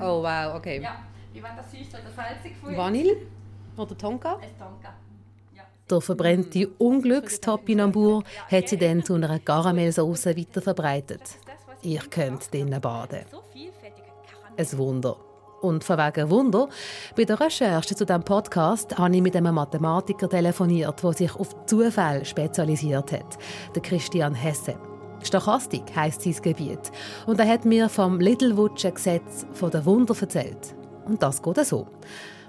Oh 0.00 0.22
wow, 0.22 0.56
okay. 0.56 0.80
Ja, 0.82 0.96
wie 1.32 1.42
war 1.42 1.50
das 1.56 1.70
süß 1.70 1.88
oder 1.88 2.10
salzig? 2.14 2.54
Vanille 2.62 3.16
oder 3.76 3.96
Tonka? 3.96 4.38
Es 4.42 4.56
Tonka. 4.56 4.94
Der 5.90 6.00
verbrennte 6.02 6.68
Unglückstopinambur 6.76 8.22
hat 8.50 8.68
sie 8.68 8.76
dann 8.76 9.02
zu 9.02 9.14
einer 9.14 9.38
Karamellsauce 9.38 10.26
weiter 10.26 10.60
verbreitet. 10.60 11.22
Ihr 11.82 12.00
könnt 12.10 12.52
drinnen 12.52 12.80
baden. 12.80 13.20
Ein 14.58 14.76
Wunder. 14.76 15.16
Und 15.60 15.84
von 15.84 15.98
wegen 15.98 16.30
Wunder, 16.30 16.68
bei 17.16 17.24
der 17.24 17.38
Recherche 17.38 17.94
zu 17.94 18.04
diesem 18.04 18.24
Podcast 18.24 18.98
habe 18.98 19.14
ich 19.14 19.22
mit 19.22 19.36
einem 19.36 19.54
Mathematiker 19.54 20.28
telefoniert, 20.28 21.00
der 21.00 21.12
sich 21.12 21.34
auf 21.36 21.54
Zufall 21.66 22.24
spezialisiert 22.24 23.12
hat, 23.12 23.38
der 23.76 23.82
Christian 23.82 24.34
Hesse. 24.34 24.74
Stochastik 25.22 25.84
heisst 25.94 26.22
sein 26.22 26.34
Gebiet. 26.42 26.90
Und 27.26 27.38
er 27.38 27.48
hat 27.48 27.64
mir 27.64 27.88
vom 27.88 28.18
Littlewoodschen 28.18 28.94
Gesetz 28.94 29.46
der 29.60 29.86
Wunder 29.86 30.16
erzählt. 30.20 30.74
Und 31.06 31.22
das 31.22 31.40
geht 31.40 31.64
so. 31.64 31.86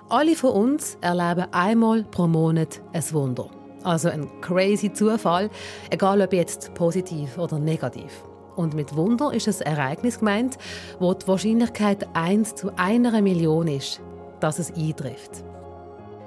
Alle 0.10 0.36
von 0.36 0.52
uns 0.52 0.98
erleben 1.02 1.46
einmal 1.52 2.04
pro 2.06 2.26
Monat 2.26 2.82
ein 2.92 3.04
Wunder. 3.14 3.50
Also 3.84 4.10
ein 4.10 4.28
crazy 4.42 4.92
Zufall, 4.92 5.52
egal 5.92 6.22
ob 6.22 6.34
jetzt 6.34 6.74
positiv 6.74 7.38
oder 7.38 7.60
negativ. 7.60 8.24
Und 8.60 8.74
mit 8.74 8.94
Wunder 8.98 9.34
ist 9.34 9.48
ein 9.48 9.78
Ereignis 9.78 10.20
gemeint, 10.20 10.58
wo 11.00 11.14
die 11.14 11.26
Wahrscheinlichkeit 11.30 12.06
1 12.14 12.56
zu 12.56 12.72
einer 12.76 13.22
Million 13.22 13.70
ist, 13.70 14.02
dass 14.42 14.60
es 14.60 14.74
eintrifft. 14.76 15.46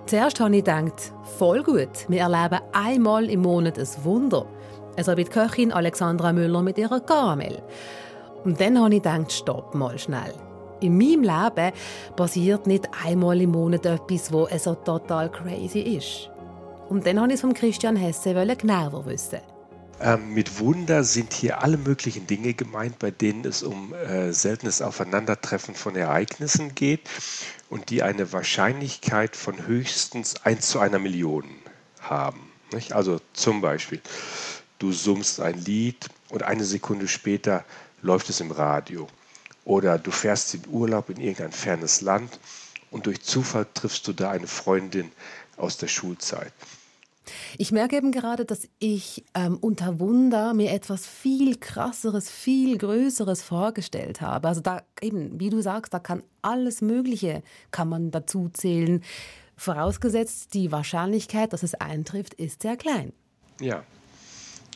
Zuerst 0.06 0.40
habe 0.40 0.56
ich 0.56 0.64
gedacht, 0.64 1.12
voll 1.36 1.62
gut, 1.62 1.90
wir 2.08 2.20
erleben 2.22 2.62
einmal 2.72 3.28
im 3.28 3.42
Monat 3.42 3.78
ein 3.78 3.86
Wunder. 4.04 4.46
Also 4.96 5.14
wie 5.18 5.24
die 5.24 5.30
Köchin 5.30 5.72
Alexandra 5.72 6.32
Müller 6.32 6.62
mit 6.62 6.78
ihrer 6.78 7.00
Karamell. 7.00 7.62
Und 8.44 8.58
dann 8.58 8.80
habe 8.80 8.94
ich 8.94 9.02
gedacht, 9.02 9.30
stopp 9.30 9.74
mal 9.74 9.98
schnell. 9.98 10.32
In 10.80 10.96
meinem 10.96 11.24
Leben 11.24 11.72
passiert 12.16 12.66
nicht 12.66 12.88
einmal 13.04 13.42
im 13.42 13.50
Monat 13.50 13.84
etwas, 13.84 14.32
wo 14.32 14.48
so 14.56 14.74
total 14.74 15.30
crazy 15.30 15.80
ist. 15.80 16.30
Und 16.88 17.06
dann 17.06 17.18
wollte 17.18 17.34
ich 17.34 17.34
es 17.34 17.40
von 17.42 17.52
Christian 17.52 17.96
Hesse 17.96 18.32
genauer 18.32 19.04
wissen. 19.04 19.51
Ähm, 20.00 20.34
mit 20.34 20.58
Wunder 20.58 21.04
sind 21.04 21.32
hier 21.32 21.62
alle 21.62 21.76
möglichen 21.76 22.26
Dinge 22.26 22.54
gemeint, 22.54 22.98
bei 22.98 23.10
denen 23.10 23.44
es 23.44 23.62
um 23.62 23.94
äh, 23.94 24.32
seltenes 24.32 24.82
Aufeinandertreffen 24.82 25.74
von 25.74 25.94
Ereignissen 25.94 26.74
geht 26.74 27.08
und 27.68 27.90
die 27.90 28.02
eine 28.02 28.32
Wahrscheinlichkeit 28.32 29.36
von 29.36 29.66
höchstens 29.66 30.44
1 30.44 30.68
zu 30.68 30.80
einer 30.80 30.98
Million 30.98 31.44
haben. 32.00 32.52
Nicht? 32.72 32.92
Also 32.92 33.20
zum 33.32 33.60
Beispiel, 33.60 34.00
du 34.78 34.92
summst 34.92 35.40
ein 35.40 35.58
Lied 35.58 36.08
und 36.30 36.42
eine 36.42 36.64
Sekunde 36.64 37.06
später 37.06 37.64
läuft 38.02 38.28
es 38.30 38.40
im 38.40 38.50
Radio. 38.50 39.06
Oder 39.64 39.98
du 39.98 40.10
fährst 40.10 40.54
in 40.54 40.66
Urlaub 40.68 41.10
in 41.10 41.18
irgendein 41.18 41.52
fernes 41.52 42.00
Land 42.00 42.40
und 42.90 43.06
durch 43.06 43.22
Zufall 43.22 43.66
triffst 43.72 44.06
du 44.08 44.12
da 44.12 44.30
eine 44.30 44.48
Freundin 44.48 45.12
aus 45.56 45.76
der 45.76 45.88
Schulzeit. 45.88 46.52
Ich 47.58 47.72
merke 47.72 47.96
eben 47.96 48.12
gerade, 48.12 48.44
dass 48.44 48.68
ich 48.78 49.24
ähm, 49.34 49.56
unter 49.60 50.00
Wunder 50.00 50.54
mir 50.54 50.72
etwas 50.72 51.06
viel 51.06 51.56
krasseres, 51.56 52.30
viel 52.30 52.78
größeres 52.78 53.42
vorgestellt 53.42 54.20
habe. 54.20 54.48
Also 54.48 54.60
da 54.60 54.82
eben, 55.00 55.38
wie 55.38 55.50
du 55.50 55.60
sagst, 55.60 55.94
da 55.94 55.98
kann 55.98 56.22
alles 56.42 56.80
Mögliche 56.80 57.42
kann 57.70 57.88
man 57.88 58.10
dazu 58.10 58.50
zählen. 58.52 59.02
Vorausgesetzt, 59.56 60.54
die 60.54 60.72
Wahrscheinlichkeit, 60.72 61.52
dass 61.52 61.62
es 61.62 61.74
eintrifft, 61.74 62.34
ist 62.34 62.62
sehr 62.62 62.76
klein. 62.76 63.12
Ja, 63.60 63.84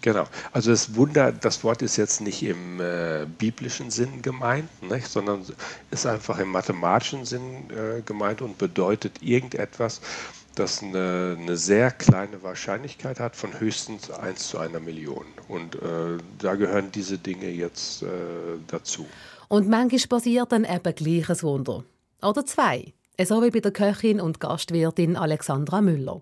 Genau. 0.03 0.25
Also 0.53 0.71
das 0.71 0.95
Wunder, 0.95 1.33
das 1.33 1.65
Wort 1.65 1.83
ist 1.83 1.97
jetzt 1.97 2.21
nicht 2.21 2.43
im 2.43 2.81
äh, 2.81 3.27
biblischen 3.39 3.91
Sinn 3.91 4.23
gemeint, 4.23 4.69
nicht, 4.83 5.09
sondern 5.09 5.45
ist 5.91 6.07
einfach 6.07 6.39
im 6.39 6.51
mathematischen 6.51 7.25
Sinn 7.25 7.71
äh, 7.71 8.03
gemeint 8.03 8.41
und 8.43 8.59
bedeutet 8.59 9.21
irgendetwas, 9.21 10.01
das 10.59 10.83
eine, 10.83 11.37
eine, 11.39 11.57
sehr 11.57 11.91
kleine 11.91 12.43
Wahrscheinlichkeit 12.43 13.21
hat 13.21 13.37
von 13.37 13.59
höchstens 13.61 14.11
1 14.11 14.49
zu 14.49 14.59
einer 14.59 14.81
Million. 14.81 15.25
Und 15.49 15.77
äh, 15.77 16.19
da 16.39 16.55
gehören 16.55 16.91
diese 16.93 17.19
Dinge 17.19 17.49
jetzt 17.49 18.03
äh, 18.03 18.07
dazu. 18.67 19.07
Und 19.49 19.69
manchmal 19.69 20.19
passiert 20.19 20.51
dann 20.51 20.65
eben 20.65 20.95
gleiches 20.95 21.43
Wunder. 21.43 21.85
Oder 22.23 22.45
zwei. 22.45 22.93
So 23.23 23.43
wie 23.43 23.51
bei 23.51 23.61
der 23.61 23.71
Köchin 23.71 24.21
und 24.21 24.41
Gastwirtin 24.41 25.17
Alexandra 25.17 25.81
Müller. 25.81 26.21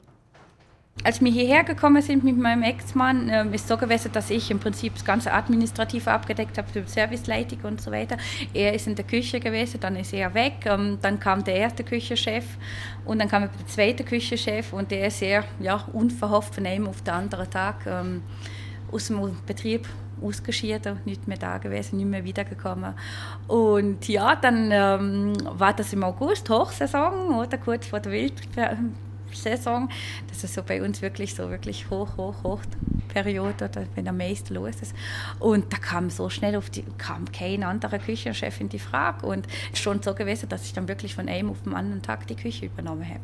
Als 1.02 1.20
wir 1.20 1.30
hierher 1.30 1.64
gekommen 1.64 2.00
sind 2.00 2.24
mit 2.24 2.38
meinem 2.38 2.62
Ex-Mann, 2.62 3.28
äh, 3.28 3.46
ist 3.54 3.68
so 3.68 3.76
gewesen, 3.76 4.12
dass 4.12 4.30
ich 4.30 4.50
im 4.50 4.60
Prinzip 4.60 4.94
das 4.94 5.04
ganze 5.04 5.32
Administrative 5.32 6.10
abgedeckt 6.10 6.56
habe, 6.56 6.68
die 6.72 6.88
Serviceleitung 6.88 7.58
und 7.64 7.80
so 7.80 7.90
weiter. 7.90 8.16
Er 8.54 8.72
ist 8.72 8.86
in 8.86 8.94
der 8.94 9.04
Küche 9.04 9.40
gewesen, 9.40 9.80
dann 9.80 9.96
ist 9.96 10.14
er 10.14 10.32
weg, 10.32 10.64
ähm, 10.64 10.98
dann 11.02 11.18
kam 11.18 11.44
der 11.44 11.56
erste 11.56 11.84
Küchenchef 11.84 12.44
und 13.04 13.18
dann 13.18 13.28
kam 13.28 13.42
der 13.42 13.66
zweite 13.66 14.04
Küchenchef 14.04 14.72
und 14.72 14.90
der 14.90 15.08
ist 15.08 15.18
sehr 15.18 15.44
ja, 15.60 15.84
unverhofft 15.92 16.54
von 16.54 16.64
einem 16.64 16.86
auf 16.86 17.02
den 17.02 17.12
anderen 17.12 17.50
Tag 17.50 17.84
ähm, 17.86 18.22
aus 18.90 19.08
dem 19.08 19.36
Betrieb 19.46 19.86
ausgeschieden 20.22 21.00
nicht 21.04 21.26
mehr 21.28 21.36
da 21.36 21.58
gewesen, 21.58 21.96
nicht 21.96 22.08
mehr 22.08 22.24
wiedergekommen. 22.24 22.94
Und 23.48 24.08
ja, 24.08 24.36
dann 24.36 24.70
ähm, 24.72 25.32
war 25.58 25.74
das 25.74 25.92
im 25.92 26.04
August, 26.04 26.48
Hochsaison, 26.48 27.34
oder 27.34 27.58
kurz 27.58 27.88
vor 27.88 28.00
der 28.00 28.12
Wild 28.12 28.34
Saison. 29.34 29.88
Das 30.28 30.44
ist 30.44 30.54
so 30.54 30.62
bei 30.62 30.82
uns 30.82 31.02
wirklich 31.02 31.34
so 31.34 31.50
wirklich 31.50 31.90
hoch, 31.90 32.16
hoch, 32.16 32.42
hoch 32.42 32.60
Periode, 33.08 33.70
wenn 33.94 34.08
am 34.08 34.16
meisten 34.16 34.54
los 34.54 34.74
ist. 34.82 34.94
Und 35.38 35.72
da 35.72 35.78
kam 35.78 36.10
so 36.10 36.28
schnell 36.28 36.56
auf 36.56 36.68
die, 36.70 36.84
kam 36.98 37.30
kein 37.30 37.62
anderer 37.62 37.98
Küchenchef 37.98 38.60
in 38.60 38.68
die 38.68 38.78
Frage. 38.78 39.26
Und 39.26 39.46
es 39.72 39.78
ist 39.78 39.82
schon 39.82 40.02
so 40.02 40.14
gewesen, 40.14 40.48
dass 40.48 40.64
ich 40.64 40.72
dann 40.72 40.88
wirklich 40.88 41.14
von 41.14 41.28
einem 41.28 41.50
auf 41.50 41.62
den 41.62 41.74
anderen 41.74 42.02
Tag 42.02 42.26
die 42.26 42.36
Küche 42.36 42.66
übernommen 42.66 43.08
habe. 43.08 43.20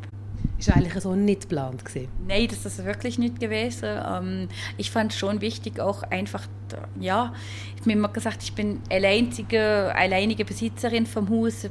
Ist 0.58 0.70
eigentlich 0.70 1.02
so 1.02 1.14
nicht 1.14 1.42
geplant 1.42 1.84
gewesen? 1.84 2.08
Nein, 2.28 2.46
das 2.48 2.66
ist 2.66 2.84
wirklich 2.84 3.18
nicht 3.18 3.40
gewesen. 3.40 3.88
Ähm, 4.06 4.48
ich 4.76 4.90
fand 4.90 5.12
es 5.12 5.18
schon 5.18 5.40
wichtig, 5.40 5.80
auch 5.80 6.02
einfach, 6.02 6.46
ja, 7.00 7.32
ich 7.74 7.80
habe 7.80 7.90
mir 7.90 7.92
immer 7.94 8.08
gesagt, 8.08 8.42
ich 8.42 8.54
bin 8.54 8.80
alleinige, 8.90 9.94
alleinige 9.94 10.44
Besitzerin 10.44 11.06
vom 11.06 11.30
Haus. 11.30 11.68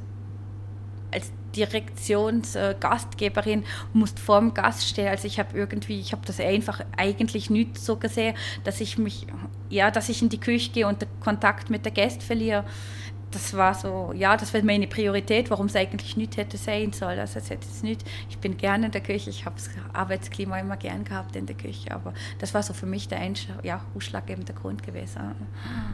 Als 1.11 1.31
Direktionsgastgeberin 1.55 3.63
musst 3.93 4.19
vor 4.19 4.39
dem 4.39 4.53
Gast 4.53 4.87
stehen. 4.87 5.07
Also 5.07 5.27
ich 5.27 5.39
habe 5.39 5.57
irgendwie, 5.57 5.99
ich 5.99 6.11
habe 6.11 6.21
das 6.25 6.39
einfach 6.39 6.81
eigentlich 6.97 7.49
nicht 7.49 7.77
so 7.77 7.97
gesehen, 7.97 8.35
dass 8.63 8.81
ich 8.81 8.97
mich, 8.97 9.27
ja, 9.69 9.91
dass 9.91 10.09
ich 10.09 10.21
in 10.21 10.29
die 10.29 10.39
Küche 10.39 10.71
gehe 10.71 10.87
und 10.87 11.01
den 11.01 11.09
Kontakt 11.19 11.69
mit 11.69 11.85
der 11.85 11.91
Gäste 11.91 12.25
verliere 12.25 12.65
das 13.31 13.55
war 13.55 13.73
so, 13.73 14.13
ja, 14.15 14.35
das 14.37 14.53
war 14.53 14.61
meine 14.63 14.87
Priorität, 14.87 15.49
warum 15.49 15.67
es 15.67 15.75
eigentlich 15.75 16.17
nicht 16.17 16.37
hätte 16.37 16.57
sein 16.57 16.93
sollen. 16.93 17.19
Also 17.19 17.39
es 17.39 17.49
hätte 17.49 17.67
es 17.69 17.83
nicht, 17.83 18.03
ich 18.29 18.37
bin 18.37 18.57
gerne 18.57 18.87
in 18.87 18.91
der 18.91 19.01
Küche, 19.01 19.29
ich 19.29 19.45
habe 19.45 19.55
das 19.55 19.69
Arbeitsklima 19.93 20.59
immer 20.59 20.77
gern 20.77 21.03
gehabt 21.03 21.35
in 21.35 21.45
der 21.45 21.55
Küche, 21.55 21.91
aber 21.91 22.13
das 22.39 22.53
war 22.53 22.63
so 22.63 22.73
für 22.73 22.85
mich 22.85 23.07
der 23.07 23.19
ja, 23.63 23.81
ausschlaggebende 23.95 24.53
Grund 24.53 24.81
gewesen. 24.81 25.19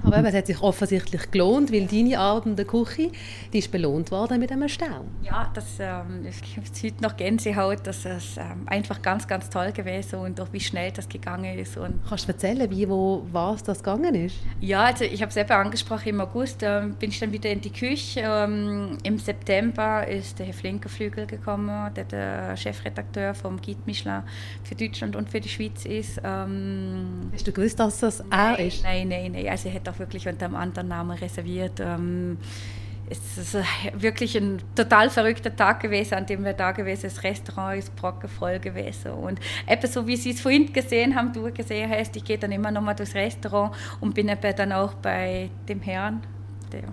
Aber 0.03 0.23
es 0.23 0.35
hat 0.35 0.47
sich 0.47 0.61
offensichtlich 0.61 1.31
gelohnt, 1.31 1.71
weil 1.71 1.87
deine 1.87 2.19
Arbeit 2.19 2.45
in 2.45 2.55
der 2.55 2.65
Küche, 2.65 3.11
die 3.51 3.59
ist 3.59 3.71
belohnt 3.71 4.11
worden 4.11 4.39
mit 4.39 4.51
einem 4.51 4.69
Stern. 4.69 5.07
Ja, 5.21 5.51
das 5.53 5.77
ähm, 5.79 6.25
ich 6.25 6.57
habe 6.57 6.67
heute 6.83 7.03
noch 7.03 7.17
Gänsehaut, 7.17 7.79
das 7.83 8.05
ist 8.05 8.37
ähm, 8.37 8.63
einfach 8.67 9.01
ganz, 9.01 9.27
ganz 9.27 9.49
toll 9.49 9.71
gewesen 9.71 10.19
und 10.19 10.39
auch 10.39 10.47
wie 10.51 10.59
schnell 10.59 10.91
das 10.91 11.09
gegangen 11.09 11.57
ist. 11.57 11.77
Und 11.77 11.99
Kannst 12.07 12.27
du 12.27 12.31
erzählen, 12.31 12.69
wie, 12.69 12.87
wo, 12.87 13.25
was 13.31 13.63
das 13.63 13.79
gegangen 13.79 14.15
ist? 14.15 14.37
Ja, 14.59 14.83
also 14.83 15.03
ich 15.03 15.21
habe 15.21 15.31
selber 15.31 15.57
angesprochen, 15.57 16.09
im 16.09 16.21
August 16.21 16.61
ähm, 16.63 16.95
bin 16.95 17.09
ich 17.09 17.17
dann 17.25 17.33
wieder 17.33 17.49
in 17.49 17.61
die 17.61 17.71
Küche. 17.71 18.21
Ähm, 18.23 18.97
Im 19.03 19.17
September 19.17 20.07
ist 20.07 20.37
der 20.39 20.45
Herr 20.45 20.53
Flinkerflügel 20.53 21.25
gekommen, 21.25 21.93
der 21.95 22.03
der 22.05 22.57
Chefredakteur 22.57 23.33
vom 23.33 23.59
Guide 23.61 23.81
Michelin 23.85 24.23
für 24.63 24.75
Deutschland 24.75 25.15
und 25.15 25.29
für 25.29 25.41
die 25.41 25.49
Schweiz 25.49 25.85
ist. 25.85 26.21
Ähm, 26.23 27.31
Hast 27.33 27.47
du 27.47 27.51
gewusst, 27.51 27.79
dass 27.79 27.99
das 27.99 28.23
nein, 28.29 28.55
er 28.55 28.59
ist? 28.59 28.83
Nein, 28.83 29.07
nein, 29.07 29.31
nein. 29.31 29.47
Also 29.47 29.69
er 29.69 29.75
hat 29.75 29.89
auch 29.89 29.99
wirklich 29.99 30.27
unter 30.27 30.45
einem 30.45 30.55
anderen 30.55 30.87
Namen 30.87 31.17
reserviert. 31.17 31.79
Ähm, 31.79 32.37
es 33.07 33.37
ist 33.37 33.57
wirklich 33.93 34.35
ein 34.35 34.59
total 34.75 35.11
verrückter 35.11 35.55
Tag 35.55 35.79
gewesen, 35.79 36.15
an 36.15 36.25
dem 36.25 36.43
wir 36.43 36.53
da 36.53 36.71
gewesen 36.71 37.01
sind. 37.01 37.17
Das 37.17 37.23
Restaurant 37.23 37.77
ist 37.77 37.95
brockenvoll 37.95 38.59
gewesen. 38.59 39.11
Und 39.11 39.39
eben 39.69 39.87
so, 39.87 40.07
wie 40.07 40.15
Sie 40.15 40.31
es 40.31 40.41
vorhin 40.41 40.73
gesehen 40.73 41.15
haben, 41.15 41.31
du 41.31 41.51
gesehen 41.51 41.89
hast, 41.89 42.15
ich 42.15 42.23
gehe 42.23 42.39
dann 42.39 42.51
immer 42.51 42.71
noch 42.71 42.81
mal 42.81 42.95
durchs 42.95 43.13
Restaurant 43.13 43.75
und 43.99 44.15
bin 44.15 44.27
eben 44.27 44.55
dann 44.55 44.71
auch 44.71 44.95
bei 44.95 45.51
dem 45.67 45.81
Herrn, 45.81 46.21
der 46.71 46.85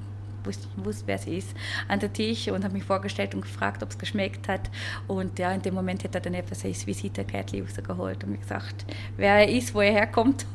wusste, 0.44 0.66
wusste, 0.76 1.04
wer 1.06 1.18
sie 1.18 1.38
ist, 1.38 1.54
an 1.88 2.00
der 2.00 2.12
Tisch 2.12 2.48
und 2.48 2.64
habe 2.64 2.74
mich 2.74 2.84
vorgestellt 2.84 3.34
und 3.34 3.42
gefragt, 3.42 3.82
ob 3.82 3.90
es 3.90 3.98
geschmeckt 3.98 4.48
hat. 4.48 4.70
Und 5.06 5.38
ja, 5.38 5.52
in 5.52 5.62
dem 5.62 5.74
Moment 5.74 6.04
hat 6.04 6.14
er 6.14 6.20
dann 6.20 6.34
etwas 6.34 6.60
sein 6.60 6.74
Visitenkärtchen 6.74 7.62
rausgeholt 7.62 8.24
und 8.24 8.30
mir 8.30 8.38
gesagt, 8.38 8.84
wer 9.16 9.34
er 9.34 9.48
ist, 9.48 9.74
wo 9.74 9.80
er 9.80 9.92
herkommt. 9.92 10.46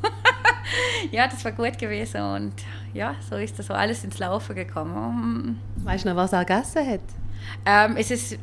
ja, 1.10 1.26
das 1.26 1.44
war 1.44 1.52
gut 1.52 1.78
gewesen 1.78 2.20
und 2.20 2.52
ja, 2.94 3.14
so 3.28 3.36
ist 3.36 3.58
das 3.58 3.66
so 3.66 3.74
alles 3.74 4.04
ins 4.04 4.18
Laufen 4.18 4.54
gekommen. 4.54 5.60
Weißt 5.76 6.04
du 6.04 6.10
noch, 6.10 6.16
was 6.16 6.32
er 6.32 6.44
gegessen 6.44 6.86
hat? 6.86 7.00
Ähm, 7.64 7.96
es 7.96 8.10
ist 8.10 8.38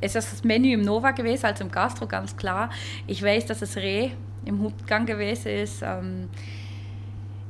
es 0.00 0.14
ist 0.14 0.32
das 0.32 0.44
Menü 0.44 0.72
im 0.72 0.82
Nova 0.82 1.10
gewesen, 1.10 1.46
also 1.46 1.64
im 1.64 1.70
Gastro 1.70 2.06
ganz 2.06 2.36
klar. 2.36 2.70
Ich 3.06 3.22
weiß, 3.22 3.46
dass 3.46 3.62
es 3.62 3.76
Reh 3.76 4.10
im 4.44 4.62
Hauptgang 4.62 5.06
gewesen 5.06 5.48
ist. 5.48 5.82
Ähm, 5.82 6.28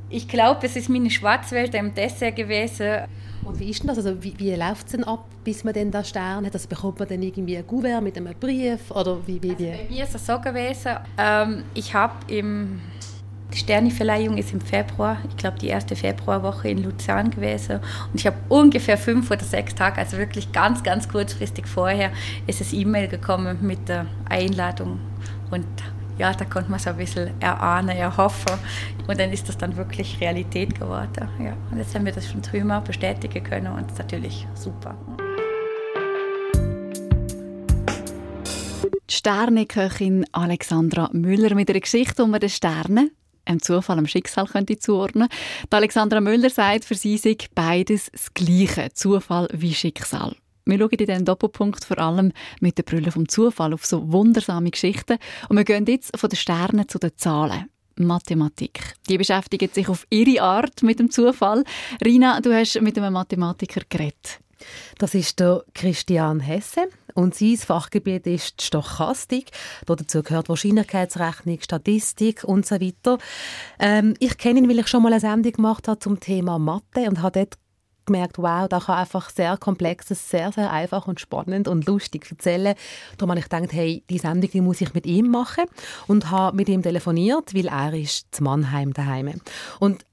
ich 0.09 0.27
glaube, 0.27 0.65
es 0.65 0.75
ist 0.75 0.89
meine 0.89 1.09
Schwarzwelt 1.09 1.75
im 1.75 1.93
Dessert 1.93 2.35
gewesen. 2.35 3.07
Und 3.43 3.59
wie 3.59 3.69
ist 3.69 3.81
denn 3.81 3.87
das? 3.87 3.97
Also 3.97 4.23
wie, 4.23 4.33
wie 4.37 4.53
läuft 4.53 4.87
es 4.87 4.91
denn 4.91 5.03
ab, 5.03 5.25
bis 5.43 5.63
man 5.63 5.73
dann 5.73 5.91
da 5.91 6.03
Stern 6.03 6.45
hat? 6.45 6.53
Also 6.53 6.67
bekommt 6.67 6.99
man 6.99 7.07
dann 7.07 7.21
irgendwie 7.21 7.57
ein 7.57 7.65
Gouverne 7.65 8.01
mit 8.01 8.17
einem 8.17 8.33
Brief? 8.39 8.91
Oder 8.91 9.17
wie, 9.25 9.41
wie, 9.41 9.57
wie? 9.57 9.71
Also 9.71 9.83
bei 9.83 9.89
mir 9.89 10.03
ist 10.03 10.15
es 10.15 10.25
so 10.25 10.39
gewesen, 10.39 10.97
ähm, 11.17 11.63
ich 11.73 11.93
habe 11.93 12.13
im... 12.27 12.81
Die 13.51 13.57
Sterneverleihung 13.57 14.37
ist 14.37 14.53
im 14.53 14.61
Februar, 14.61 15.17
ich 15.27 15.35
glaube 15.35 15.57
die 15.57 15.69
erste 15.69 15.95
Februarwoche 15.95 16.69
in 16.69 16.83
Luzern 16.83 17.31
gewesen. 17.31 17.79
Und 18.13 18.19
ich 18.19 18.27
habe 18.27 18.37
ungefähr 18.47 18.95
fünf 18.95 19.31
oder 19.31 19.43
sechs 19.43 19.73
Tage, 19.73 19.97
also 19.97 20.19
wirklich 20.19 20.51
ganz, 20.51 20.83
ganz 20.83 21.09
kurzfristig 21.09 21.65
vorher, 21.65 22.11
ist 22.45 22.61
es 22.61 22.73
E-Mail 22.73 23.07
gekommen 23.07 23.57
mit 23.61 23.89
der 23.89 24.05
Einladung. 24.29 24.99
Und 25.49 25.65
ja, 26.19 26.33
da 26.33 26.45
konnte 26.45 26.69
man 26.69 26.79
so 26.79 26.89
ein 26.89 26.97
bisschen 26.97 27.31
erahnen, 27.41 27.97
erhoffen. 27.97 28.57
Und 29.07 29.19
dann 29.19 29.31
ist 29.31 29.47
das 29.47 29.57
dann 29.57 29.75
wirklich 29.77 30.19
Realität 30.19 30.77
geworden. 30.77 31.29
Ja. 31.41 31.55
Und 31.71 31.77
jetzt 31.77 31.95
haben 31.95 32.05
wir 32.05 32.11
das 32.11 32.29
schon 32.29 32.41
drüben 32.41 32.71
bestätigen 32.83 33.43
können 33.43 33.73
und 33.73 33.85
das 33.85 33.93
ist 33.93 33.99
natürlich 33.99 34.47
super. 34.53 34.95
Die 39.09 39.13
Sterneköchin 39.15 40.25
Alexandra 40.33 41.09
Müller 41.13 41.55
mit 41.55 41.69
einer 41.69 41.79
Geschichte 41.79 42.23
um 42.23 42.33
den 42.33 42.49
Sternen 42.49 43.11
einem 43.45 43.61
Zufall, 43.61 43.97
einem 43.97 44.05
Schicksal 44.05 44.45
könnte 44.45 44.77
zuordnen. 44.77 45.27
Die 45.71 45.75
Alexandra 45.75 46.21
Müller 46.21 46.51
sagt, 46.51 46.85
für 46.85 46.93
sie 46.93 47.17
sei 47.17 47.35
beides 47.55 48.11
das 48.11 48.31
Gleiche, 48.35 48.89
Zufall 48.93 49.47
wie 49.51 49.73
Schicksal. 49.73 50.35
Wir 50.69 50.77
schauen 50.77 50.89
in 50.91 50.97
diesem 50.97 51.25
Doppelpunkt 51.25 51.83
vor 51.83 51.97
allem 51.97 52.31
mit 52.59 52.77
der 52.77 52.83
Brille 52.83 53.11
vom 53.11 53.27
Zufall 53.27 53.73
auf 53.73 53.85
so 53.85 54.11
wundersame 54.11 54.69
Geschichten 54.69 55.17
und 55.49 55.57
wir 55.57 55.63
gehen 55.63 55.85
jetzt 55.87 56.15
von 56.15 56.29
den 56.29 56.37
Sternen 56.37 56.87
zu 56.87 56.99
den 56.99 57.11
Zahlen. 57.15 57.65
Mathematik. 57.95 58.93
Die 59.09 59.17
beschäftigt 59.17 59.75
sich 59.75 59.89
auf 59.89 60.07
ihre 60.09 60.41
Art 60.41 60.83
mit 60.83 60.99
dem 60.99 61.11
Zufall. 61.11 61.65
Rina, 62.03 62.39
du 62.39 62.53
hast 62.53 62.79
mit 62.81 62.97
einem 62.97 63.13
Mathematiker 63.13 63.81
geredet. 63.89 64.39
Das 64.97 65.15
ist 65.15 65.39
der 65.39 65.63
Christian 65.73 66.39
Hesse 66.39 66.87
und 67.13 67.35
sein 67.35 67.57
Fachgebiet 67.57 68.27
ist 68.27 68.59
die 68.59 68.65
Stochastik. 68.65 69.51
Dazu 69.85 70.21
gehört 70.21 70.49
Wahrscheinlichkeitsrechnung, 70.49 71.59
Statistik 71.61 72.43
und 72.43 72.65
so 72.65 72.79
weiter. 72.79 73.17
Ähm, 73.79 74.15
ich 74.19 74.37
kenne 74.37 74.59
ihn, 74.59 74.69
weil 74.69 74.79
ich 74.79 74.87
schon 74.87 75.03
mal 75.03 75.13
eine 75.13 75.19
Sendung 75.19 75.53
gemacht 75.53 75.87
habe 75.87 75.99
zum 75.99 76.19
Thema 76.19 76.59
Mathe 76.59 77.09
und 77.09 77.21
habe 77.21 77.39
dort 77.39 77.57
gemerkt, 78.09 78.37
wow, 78.37 78.67
da 78.67 78.79
kann 78.79 78.97
einfach 78.97 79.29
sehr 79.29 79.57
komplexes, 79.57 80.29
sehr, 80.29 80.51
sehr 80.51 80.71
einfach 80.71 81.07
und 81.07 81.19
spannend 81.19 81.67
und 81.67 81.85
lustig 81.85 82.27
erzählen. 82.29 82.75
Darum 83.17 83.31
habe 83.31 83.39
ich 83.39 83.49
gedacht, 83.49 83.71
hey, 83.71 84.03
die 84.09 84.17
Sendung 84.17 84.49
die 84.51 84.61
muss 84.61 84.81
ich 84.81 84.93
mit 84.93 85.05
ihm 85.05 85.29
machen 85.29 85.65
und 86.07 86.29
habe 86.31 86.55
mit 86.55 86.69
ihm 86.69 86.81
telefoniert, 86.81 87.53
weil 87.53 87.67
er 87.67 87.93
ist 87.93 88.27
zu 88.31 88.43
Mannheim 88.43 88.93
daheim. 88.93 89.41
Und 89.79 90.05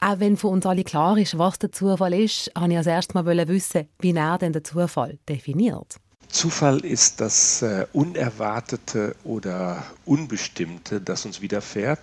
auch 0.00 0.20
wenn 0.20 0.36
für 0.36 0.48
uns 0.48 0.66
alle 0.66 0.84
klar 0.84 1.16
ist, 1.16 1.38
was 1.38 1.58
der 1.58 1.72
Zufall 1.72 2.12
ist, 2.12 2.50
habe 2.56 2.72
ich 2.72 2.76
als 2.76 2.86
erstes 2.86 3.14
mal 3.14 3.24
wissen, 3.24 3.88
wie 4.00 4.12
er 4.14 4.38
denn 4.38 4.52
den 4.52 4.64
Zufall 4.64 5.18
definiert. 5.28 5.96
Zufall 6.28 6.84
ist 6.84 7.20
das 7.20 7.62
äh, 7.62 7.86
Unerwartete 7.92 9.14
oder 9.24 9.84
Unbestimmte, 10.04 11.00
das 11.00 11.24
uns 11.24 11.40
widerfährt. 11.40 12.00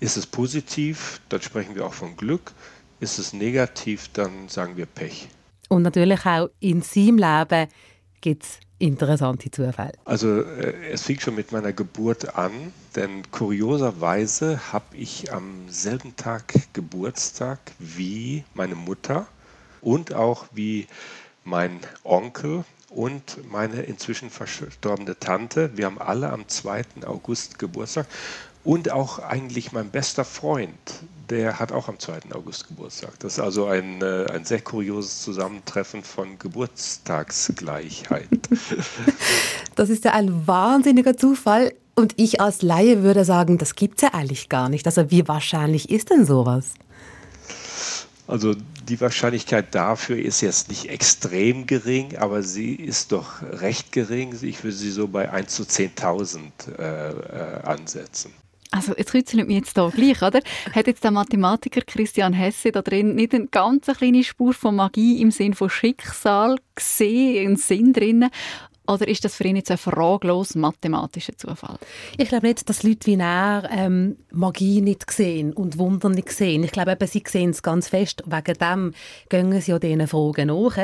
Ist 0.00 0.16
es 0.16 0.26
positiv, 0.26 1.20
dann 1.28 1.42
sprechen 1.42 1.74
wir 1.74 1.84
auch 1.84 1.92
von 1.92 2.16
Glück. 2.16 2.52
Ist 3.00 3.18
es 3.18 3.32
negativ, 3.32 4.08
dann 4.12 4.48
sagen 4.48 4.76
wir 4.76 4.86
Pech. 4.86 5.28
Und 5.68 5.82
natürlich 5.82 6.24
auch 6.26 6.48
in 6.60 6.82
seinem 6.82 7.18
Leben 7.18 7.68
gibt 8.20 8.44
es 8.44 8.60
interessante 8.78 9.50
Zufälle. 9.50 9.92
Also 10.04 10.42
äh, 10.42 10.90
es 10.90 11.02
fing 11.02 11.20
schon 11.20 11.34
mit 11.34 11.52
meiner 11.52 11.72
Geburt 11.72 12.36
an, 12.36 12.72
denn 12.96 13.30
kurioserweise 13.30 14.72
habe 14.72 14.96
ich 14.96 15.32
am 15.32 15.68
selben 15.68 16.16
Tag 16.16 16.54
Geburtstag 16.72 17.58
wie 17.78 18.44
meine 18.54 18.74
Mutter 18.74 19.26
und 19.80 20.14
auch 20.14 20.46
wie 20.52 20.86
mein 21.44 21.80
Onkel 22.04 22.64
und 22.90 23.50
meine 23.50 23.82
inzwischen 23.82 24.30
verstorbene 24.30 25.18
Tante. 25.18 25.76
Wir 25.76 25.86
haben 25.86 25.98
alle 25.98 26.30
am 26.30 26.48
2. 26.48 26.84
August 27.06 27.58
Geburtstag 27.58 28.06
und 28.64 28.90
auch 28.90 29.18
eigentlich 29.18 29.72
mein 29.72 29.90
bester 29.90 30.24
Freund, 30.24 31.02
der 31.30 31.58
hat 31.58 31.72
auch 31.72 31.88
am 31.88 31.98
2. 31.98 32.20
August 32.34 32.68
Geburtstag. 32.68 33.18
Das 33.20 33.34
ist 33.34 33.40
also 33.40 33.66
ein, 33.66 34.00
äh, 34.02 34.26
ein 34.32 34.44
sehr 34.44 34.60
kurioses 34.60 35.22
Zusammentreffen 35.22 36.02
von 36.02 36.38
Geburtstagsgleichheit. 36.38 38.28
Das 39.74 39.90
ist 39.90 40.04
ja 40.04 40.12
ein 40.12 40.48
wahnsinniger 40.48 41.16
Zufall. 41.16 41.72
Und 41.94 42.14
ich 42.16 42.40
als 42.40 42.62
Laie 42.62 43.04
würde 43.04 43.24
sagen, 43.24 43.58
das 43.58 43.76
gibt 43.76 43.98
es 43.98 44.02
ja 44.02 44.08
eigentlich 44.12 44.48
gar 44.48 44.68
nicht. 44.68 44.86
Also 44.86 45.08
wie 45.12 45.28
wahrscheinlich 45.28 45.88
ist 45.88 46.10
denn 46.10 46.26
sowas? 46.26 46.74
Also 48.26 48.56
die 48.88 49.00
Wahrscheinlichkeit 49.00 49.74
dafür 49.74 50.18
ist 50.18 50.40
jetzt 50.40 50.68
nicht 50.68 50.90
extrem 50.90 51.66
gering, 51.66 52.16
aber 52.16 52.42
sie 52.42 52.74
ist 52.74 53.12
doch 53.12 53.42
recht 53.42 53.92
gering. 53.92 54.36
Ich 54.42 54.64
würde 54.64 54.76
sie 54.76 54.90
so 54.90 55.08
bei 55.08 55.30
1 55.30 55.54
zu 55.54 55.62
10.000 55.62 56.38
äh, 56.78 57.10
äh, 57.10 57.62
ansetzen. 57.62 58.32
Also 58.70 58.94
jetzt 58.96 59.14
rützelt 59.14 59.46
mich 59.46 59.56
jetzt 59.56 59.74
hier 59.74 59.90
gleich, 59.90 60.22
oder? 60.22 60.40
Hat 60.72 60.86
jetzt 60.86 61.02
der 61.02 61.10
Mathematiker 61.10 61.80
Christian 61.80 62.34
Hesse 62.34 62.70
da 62.70 62.82
drin 62.82 63.14
nicht 63.14 63.34
eine 63.34 63.46
ganz 63.46 63.86
kleine 63.86 64.22
Spur 64.22 64.52
von 64.52 64.76
Magie 64.76 65.22
im 65.22 65.30
Sinn 65.30 65.54
von 65.54 65.70
Schicksal 65.70 66.56
gesehen, 66.74 67.46
einen 67.46 67.56
Sinn 67.56 67.92
drin? 67.94 68.28
Oder 68.88 69.06
ist 69.06 69.22
das 69.24 69.34
für 69.34 69.44
ihn 69.44 69.56
jetzt 69.56 69.70
ein 69.70 69.76
fraglos 69.76 70.54
mathematischer 70.54 71.36
Zufall? 71.36 71.78
Ich 72.16 72.28
glaube 72.28 72.46
nicht, 72.46 72.66
dass 72.68 72.82
Leute 72.82 73.06
wie 73.06 73.16
er 73.16 73.68
ähm, 73.70 74.16
Magie 74.32 74.80
nicht 74.80 75.10
sehen 75.10 75.52
und 75.52 75.76
Wunder 75.76 76.08
nicht 76.08 76.30
sehen. 76.30 76.64
Ich 76.64 76.72
glaube 76.72 76.92
eben, 76.92 77.06
sie 77.06 77.22
sehen 77.26 77.50
es 77.50 77.62
ganz 77.62 77.88
fest. 77.88 78.22
Wegen 78.24 78.58
dem 78.58 78.94
gehen 79.28 79.60
sie 79.60 79.72
ja 79.72 79.78
diesen 79.78 80.08
Fragen 80.08 80.48
nach. 80.48 80.78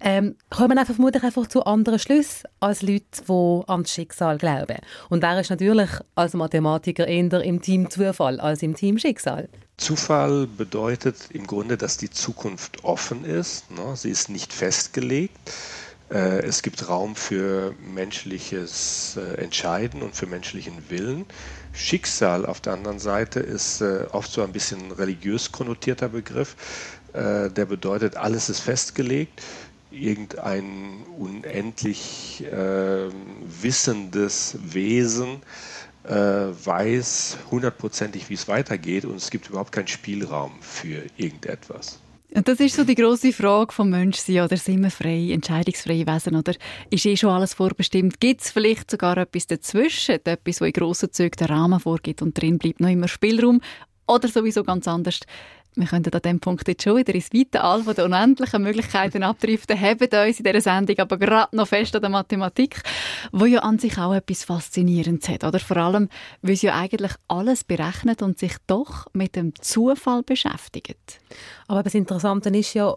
Ähm, 0.00 0.34
kommen 0.50 0.76
einfach 0.76 0.94
vermutlich 0.94 1.22
einfach 1.22 1.46
zu 1.46 1.64
anderen 1.64 2.00
Schlüssen 2.00 2.48
als 2.58 2.82
Leute, 2.82 3.04
die 3.28 3.62
an 3.68 3.84
das 3.84 3.92
Schicksal 3.92 4.38
glauben. 4.38 4.78
Und 5.08 5.22
er 5.22 5.40
ist 5.40 5.50
natürlich 5.50 5.90
als 6.16 6.34
Mathematiker 6.34 7.06
eher 7.06 7.40
im 7.42 7.62
Team 7.62 7.88
Zufall 7.90 8.40
als 8.40 8.62
im 8.62 8.74
Team 8.74 8.98
Schicksal. 8.98 9.48
Zufall 9.76 10.46
bedeutet 10.46 11.28
im 11.30 11.46
Grunde, 11.46 11.76
dass 11.76 11.96
die 11.96 12.10
Zukunft 12.10 12.82
offen 12.82 13.24
ist. 13.24 13.70
Ne? 13.70 13.94
Sie 13.94 14.10
ist 14.10 14.30
nicht 14.30 14.52
festgelegt. 14.52 15.38
Äh, 16.10 16.42
es 16.44 16.62
gibt 16.62 16.88
Raum 16.88 17.16
für 17.16 17.74
menschliches 17.80 19.16
äh, 19.16 19.42
Entscheiden 19.42 20.02
und 20.02 20.14
für 20.14 20.26
menschlichen 20.26 20.88
Willen. 20.90 21.26
Schicksal 21.72 22.46
auf 22.46 22.60
der 22.60 22.74
anderen 22.74 22.98
Seite 22.98 23.40
ist 23.40 23.80
äh, 23.80 24.06
oft 24.12 24.30
so 24.30 24.42
ein 24.42 24.52
bisschen 24.52 24.92
religiös 24.92 25.52
konnotierter 25.52 26.08
Begriff. 26.08 26.56
Der 27.14 27.48
bedeutet, 27.64 28.18
alles 28.18 28.50
ist 28.50 28.60
festgelegt. 28.60 29.42
Irgendein 29.90 31.02
unendlich 31.16 32.44
äh, 32.44 33.08
wissendes 33.40 34.58
Wesen 34.60 35.40
äh, 36.04 36.12
weiß 36.12 37.38
hundertprozentig, 37.50 38.28
wie 38.28 38.34
es 38.34 38.48
weitergeht 38.48 39.06
und 39.06 39.16
es 39.16 39.30
gibt 39.30 39.48
überhaupt 39.48 39.72
keinen 39.72 39.88
Spielraum 39.88 40.60
für 40.60 41.06
irgendetwas. 41.16 42.00
Und 42.34 42.48
das 42.48 42.60
ist 42.60 42.74
so 42.74 42.84
die 42.84 42.96
große 42.96 43.32
Frage 43.32 43.72
vom 43.72 43.90
Menschsein, 43.90 44.40
oder 44.40 44.56
sind 44.56 44.82
wir 44.82 44.90
frei, 44.90 45.30
entscheidungsfreie 45.30 46.06
Wesen, 46.06 46.34
oder 46.34 46.54
ist 46.90 47.06
eh 47.06 47.16
schon 47.16 47.30
alles 47.30 47.54
vorbestimmt? 47.54 48.20
Gibt 48.20 48.42
es 48.42 48.50
vielleicht 48.50 48.90
sogar 48.90 49.16
etwas 49.16 49.46
dazwischen, 49.46 50.18
etwas, 50.24 50.60
wo 50.60 50.64
in 50.64 50.72
grossen 50.72 51.12
Zügen 51.12 51.36
den 51.38 51.46
Rahmen 51.46 51.80
vorgibt 51.80 52.22
und 52.22 52.40
drin 52.40 52.58
bleibt 52.58 52.80
noch 52.80 52.90
immer 52.90 53.08
Spielraum? 53.08 53.60
Oder 54.08 54.28
sowieso 54.28 54.64
ganz 54.64 54.86
anders, 54.88 55.20
wir 55.76 55.86
könnten 55.86 56.12
an 56.14 56.22
diesem 56.22 56.40
Punkt 56.40 56.66
jetzt 56.66 56.82
schon 56.82 56.96
wieder 56.96 57.14
ins 57.14 57.32
weite 57.32 57.62
All 57.62 57.82
der 57.82 58.06
unendlichen 58.06 58.62
Möglichkeiten 58.62 59.22
abdriften, 59.22 59.78
haben 59.78 60.00
uns 60.00 60.38
in 60.38 60.44
dieser 60.44 60.60
Sendung 60.60 60.98
aber 60.98 61.18
gerade 61.18 61.54
noch 61.54 61.68
fest 61.68 61.94
an 61.94 62.00
der 62.00 62.10
Mathematik, 62.10 62.82
wo 63.30 63.44
ja 63.44 63.60
an 63.60 63.78
sich 63.78 63.98
auch 63.98 64.14
etwas 64.14 64.44
Faszinierendes 64.44 65.28
hat. 65.28 65.44
Oder 65.44 65.58
vor 65.58 65.76
allem, 65.76 66.08
weil 66.40 66.56
sie 66.56 66.66
ja 66.68 66.74
eigentlich 66.74 67.12
alles 67.28 67.62
berechnet 67.62 68.22
und 68.22 68.38
sich 68.38 68.54
doch 68.66 69.06
mit 69.12 69.36
dem 69.36 69.54
Zufall 69.60 70.22
beschäftigt. 70.22 71.20
Aber 71.68 71.82
das 71.82 71.94
Interessante 71.94 72.48
ist 72.48 72.74
ja, 72.74 72.94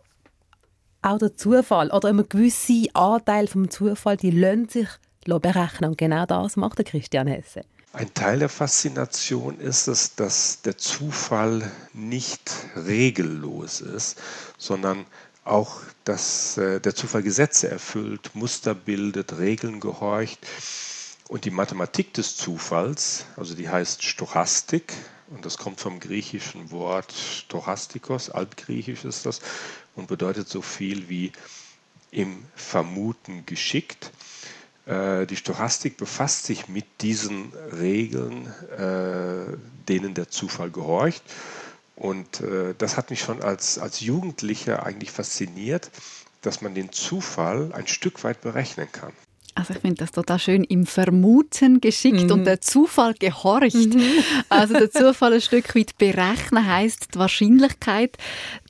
auch 1.02 1.18
der 1.18 1.36
Zufall 1.36 1.92
oder 1.92 2.10
ein 2.10 2.26
gewisser 2.28 2.94
Anteil 2.94 3.48
vom 3.48 3.70
Zufall, 3.70 4.18
die 4.18 4.32
lassen 4.32 4.68
sich 4.70 4.88
berechnen. 5.26 5.92
Und 5.92 5.98
genau 5.98 6.26
das 6.26 6.56
macht 6.56 6.78
der 6.78 6.86
Christian 6.86 7.28
Hesse. 7.28 7.62
Ein 7.92 8.14
Teil 8.14 8.38
der 8.38 8.50
Faszination 8.50 9.60
ist 9.60 9.88
es, 9.88 10.14
dass 10.14 10.62
der 10.62 10.78
Zufall 10.78 11.72
nicht 11.94 12.52
regellos 12.76 13.82
ist, 13.82 14.22
sondern 14.60 15.08
auch, 15.44 15.82
dass 16.04 16.58
äh, 16.58 16.80
der 16.80 16.94
Zufall 16.94 17.24
Gesetze 17.24 17.68
erfüllt, 17.68 18.36
Muster 18.36 18.76
bildet, 18.76 19.40
Regeln 19.40 19.80
gehorcht. 19.80 20.40
Und 21.30 21.46
die 21.46 21.52
Mathematik 21.52 22.14
des 22.14 22.38
Zufalls, 22.38 23.26
also 23.36 23.56
die 23.56 23.70
heißt 23.70 24.04
Stochastik, 24.04 24.94
und 25.32 25.46
das 25.46 25.58
kommt 25.58 25.80
vom 25.80 26.00
griechischen 26.00 26.70
Wort 26.70 27.12
Stochastikos, 27.12 28.30
altgriechisch 28.30 29.04
ist 29.04 29.26
das, 29.26 29.42
und 29.96 30.08
bedeutet 30.08 30.48
so 30.48 30.62
viel 30.62 31.10
wie 31.10 31.32
im 32.12 32.46
Vermuten 32.56 33.48
geschickt. 33.48 34.12
Äh, 34.86 35.26
die 35.26 35.36
Stochastik 35.36 35.98
befasst 35.98 36.46
sich 36.46 36.68
mit 36.68 36.86
diesen 37.02 37.52
Regeln, 37.80 38.48
äh, 38.78 39.58
denen 39.88 40.14
der 40.14 40.30
Zufall 40.30 40.72
gehorcht. 40.72 41.24
Und 41.96 42.42
äh, 42.42 42.74
das 42.78 42.98
hat 42.98 43.10
mich 43.10 43.20
schon 43.20 43.42
als, 43.42 43.78
als 43.78 44.00
Jugendlicher 44.00 44.86
eigentlich 44.86 45.12
fasziniert, 45.12 45.92
dass 46.42 46.62
man 46.62 46.74
den 46.74 46.92
Zufall 46.92 47.74
ein 47.74 47.88
Stück 47.88 48.24
weit 48.24 48.42
berechnen 48.42 48.88
kann. 48.92 49.12
Also 49.60 49.74
ich 49.74 49.80
finde 49.80 49.98
das 49.98 50.14
total 50.14 50.40
schön, 50.40 50.64
im 50.64 50.86
Vermuten 50.86 51.82
geschickt 51.82 52.24
mhm. 52.24 52.32
und 52.32 52.46
der 52.46 52.62
Zufall 52.62 53.14
gehorcht. 53.14 53.76
Mhm. 53.76 54.24
Also 54.50 54.74
der 54.74 54.90
Zufall 54.90 55.34
ein 55.34 55.42
Stück 55.42 55.76
weit 55.76 55.98
berechnen 55.98 56.66
heißt 56.66 57.14
die 57.14 57.20
Wahrscheinlichkeit, 57.20 58.18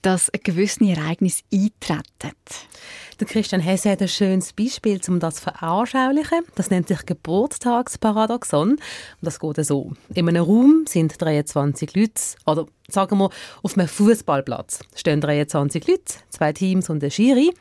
dass 0.02 0.32
ein 0.32 0.40
gewisses 0.44 0.82
Ereignis 0.82 1.44
eintreten. 1.54 2.36
Der 3.20 3.28
Christian 3.28 3.60
Hesse 3.60 3.92
hat 3.92 4.02
ein 4.02 4.08
schönes 4.08 4.54
Beispiel, 4.54 5.02
um 5.10 5.20
das 5.20 5.36
zu 5.36 5.42
veranschaulichen. 5.42 6.40
Das 6.56 6.70
nennt 6.70 6.88
sich 6.88 7.06
Geburtstagsparadoxon. 7.06 8.72
Und 8.72 8.80
das 9.22 9.42
geht 9.42 9.66
so. 9.66 9.92
In 10.14 10.30
einem 10.30 10.46
Raum 10.46 10.86
sind 10.88 11.22
23 11.22 11.98
Leute, 11.98 12.14
oder 12.46 12.66
sagen 12.88 13.18
wir, 13.18 13.30
auf 13.62 13.78
einem 13.78 13.90
Fußballplatz 13.90 14.80
stehen 14.96 15.20
23 15.20 15.86
Leute, 15.86 16.14
zwei 16.30 16.54
Teams 16.54 16.90
und 16.90 17.04
ein 17.04 17.12
Schiri. 17.12 17.52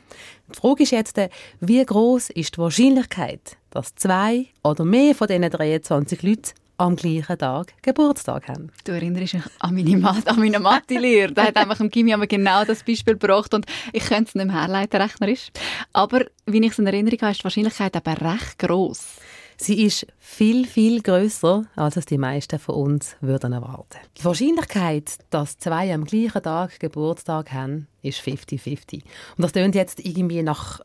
Die 0.47 0.57
Frage 0.57 0.83
ist 0.83 0.91
jetzt, 0.91 1.19
wie 1.59 1.83
groß 1.83 2.29
ist 2.29 2.55
die 2.55 2.59
Wahrscheinlichkeit, 2.59 3.57
dass 3.71 3.93
zwei 3.95 4.45
oder 4.63 4.85
mehr 4.85 5.13
von 5.13 5.27
diesen 5.27 5.49
23 5.49 6.23
Leuten 6.23 6.51
am 6.79 6.95
gleichen 6.95 7.37
Tag 7.37 7.73
Geburtstag 7.81 8.47
haben. 8.47 8.71
Du 8.85 8.93
erinnerst 8.93 9.33
dich 9.33 9.41
an 9.59 9.75
meine, 9.75 9.97
Mat 9.97 10.27
an 10.27 10.39
meine 10.39 10.59
Mathe-Lehre. 10.59 11.33
Da 11.33 11.43
hat 11.43 11.55
einfach 11.57 11.79
im 11.79 11.89
Gimmi 11.89 12.15
genau 12.27 12.63
das 12.63 12.83
Beispiel 12.83 13.17
gebracht 13.17 13.53
und 13.53 13.65
ich 13.91 14.05
könnte 14.05 14.29
es 14.29 14.35
nicht 14.35 14.47
mehr 14.47 14.61
herleiten, 14.61 15.01
rechnerisch. 15.01 15.51
Aber, 15.93 16.25
wie 16.45 16.63
ich 16.63 16.71
es 16.71 16.79
in 16.79 16.87
Erinnerung 16.87 17.19
habe, 17.21 17.31
ist 17.31 17.41
die 17.41 17.43
Wahrscheinlichkeit 17.43 17.95
aber 17.95 18.19
recht 18.21 18.57
gross. 18.57 19.17
Sie 19.61 19.83
ist 19.83 20.07
viel, 20.19 20.65
viel 20.65 21.01
größer, 21.01 21.65
als 21.75 21.97
es 21.97 22.05
die 22.05 22.17
meisten 22.17 22.59
von 22.59 22.75
uns 22.75 23.17
würden 23.19 23.51
erwarten. 23.51 23.99
Die 24.17 24.23
Wahrscheinlichkeit, 24.23 25.17
dass 25.31 25.57
zwei 25.57 25.93
am 25.93 26.05
gleichen 26.05 26.41
Tag 26.41 26.79
Geburtstag 26.79 27.51
haben, 27.51 27.87
ist 28.01 28.21
50-50. 28.21 29.01
Und 29.03 29.03
das 29.37 29.51
klingt 29.51 29.75
jetzt 29.75 29.99
irgendwie 29.99 30.43
nach, 30.43 30.79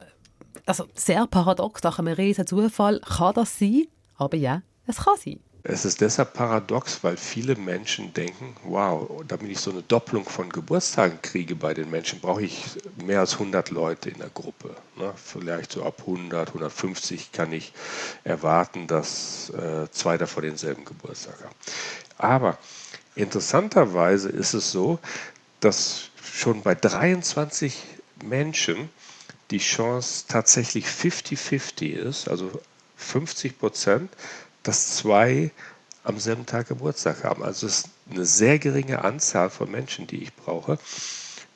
also 0.66 0.87
sehr 0.94 1.24
paradox, 1.28 1.85
nach 1.85 2.00
einem 2.00 2.14
riesen 2.14 2.48
Zufall. 2.48 2.98
Kann 2.98 3.35
das 3.35 3.61
sein? 3.61 3.87
Aber 4.16 4.37
ja, 4.37 4.62
es 4.88 4.96
kann 4.96 5.14
sein. 5.24 5.38
Es 5.66 5.87
ist 5.87 6.03
deshalb 6.03 6.35
paradox, 6.35 7.03
weil 7.03 7.16
viele 7.16 7.57
Menschen 7.57 8.12
denken, 8.12 8.55
wow, 8.64 9.22
damit 9.27 9.50
ich 9.50 9.61
so 9.61 9.70
eine 9.70 9.81
Doppelung 9.81 10.27
von 10.27 10.50
Geburtstagen 10.50 11.22
kriege 11.22 11.57
bei 11.57 11.72
den 11.72 11.90
Menschen, 11.90 12.20
brauche 12.20 12.42
ich 12.42 12.66
mehr 13.03 13.20
als 13.20 13.33
100 13.33 13.70
Leute 13.70 14.11
in 14.11 14.18
der 14.18 14.29
Gruppe. 14.29 14.77
Ne? 14.96 15.14
Vielleicht 15.16 15.72
so 15.72 15.83
ab 15.83 16.00
100, 16.00 16.48
150 16.48 17.33
kann 17.33 17.50
ich 17.55 17.72
erwarten, 18.24 18.87
dass 18.87 19.48
äh, 19.50 19.90
zwei 19.90 20.18
davon 20.18 20.42
denselben 20.42 20.85
Geburtstag 20.85 21.42
haben. 21.42 21.55
Aber 22.18 22.59
interessanterweise 23.14 24.29
ist 24.29 24.53
es 24.53 24.70
so, 24.70 24.98
dass 25.61 26.11
schon 26.22 26.61
bei 26.61 26.74
23 26.74 27.83
Menschen 28.22 28.90
die 29.50 29.59
Chance 29.61 30.27
tatsächlich 30.29 30.85
50-50 30.88 31.87
ist, 31.87 32.29
also 32.29 32.50
50 32.96 33.59
Prozent, 33.59 34.11
dass 34.64 34.96
zwei 34.96 35.53
am 36.03 36.18
selben 36.18 36.44
Tag 36.44 36.68
Geburtstag 36.68 37.24
haben. 37.24 37.42
Also 37.42 37.66
es 37.66 37.81
ist 37.81 37.88
eine 38.11 38.24
sehr 38.24 38.59
geringe 38.59 39.05
Anzahl 39.05 39.48
von 39.48 39.70
Menschen, 39.70 40.07
die 40.07 40.22
ich 40.22 40.35
brauche 40.35 40.79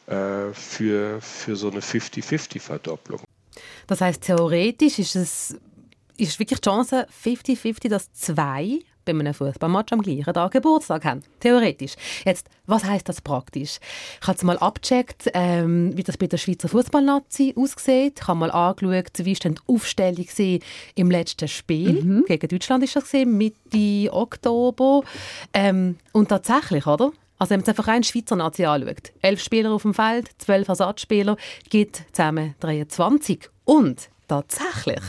äh, 0.07 0.53
für, 0.55 1.21
für 1.21 1.57
so 1.57 1.71
eine 1.71 1.81
50-50-Verdopplung. 1.81 3.21
Das 3.87 4.01
heißt, 4.01 4.23
theoretisch 4.23 4.99
ist 4.99 5.17
es 5.17 5.57
ist 6.17 6.39
wirklich 6.39 6.61
die 6.61 6.69
Chance 6.69 7.07
50-50, 7.25 7.89
dass 7.89 8.13
zwei 8.13 8.81
bei 9.13 9.21
einem 9.21 9.35
Fußballmatch 9.35 9.93
am 9.93 10.03
gleichen 10.03 10.33
Tag 10.33 10.53
Geburtstag 10.53 11.05
haben. 11.05 11.23
Theoretisch. 11.41 11.95
Jetzt, 12.25 12.49
was 12.67 12.85
heißt 12.85 13.09
das 13.09 13.21
praktisch? 13.21 13.79
Ich 14.21 14.27
habe 14.27 14.37
es 14.37 14.45
mal 14.45 14.59
abgecheckt, 14.59 15.31
ähm, 15.35 15.97
wie 15.97 16.03
das 16.03 16.17
bei 16.17 16.27
der 16.27 16.37
Schweizer 16.37 16.69
Fußballnazi 16.69 17.55
aussieht. 17.57 18.21
Ich 18.21 18.29
habe 18.29 18.39
mal 18.39 18.51
angeschaut, 18.51 19.13
wie 19.19 19.33
ist 19.33 19.45
denn 19.45 19.55
die 19.55 19.75
Aufstellung 19.75 20.27
im 20.95 21.11
letzten 21.11 21.49
Spiel. 21.49 22.03
Mhm. 22.03 22.25
Gegen 22.27 22.49
Deutschland 22.49 22.85
ist 22.85 22.97
das 22.97 23.05
gesehen, 23.05 23.37
Mitte 23.37 24.13
Oktober. 24.13 25.03
Ähm, 25.53 25.97
und 26.13 26.29
tatsächlich, 26.29 26.87
oder? 26.87 27.13
Also 27.39 27.51
wenn 27.51 27.61
man 27.61 27.69
einfach 27.69 27.89
rein 27.89 28.03
Schweizer 28.03 28.37
Nazi 28.37 28.65
anschaut, 28.65 29.13
elf 29.23 29.41
Spieler 29.41 29.73
auf 29.73 29.83
dem 29.83 29.95
Feld, 29.95 30.31
zwölf 30.39 30.69
Ersatzspieler, 30.69 31.37
gibt 31.71 32.03
zusammen 32.13 32.55
23. 32.61 33.49
Und 33.65 34.11
Tatsächlich. 34.29 35.01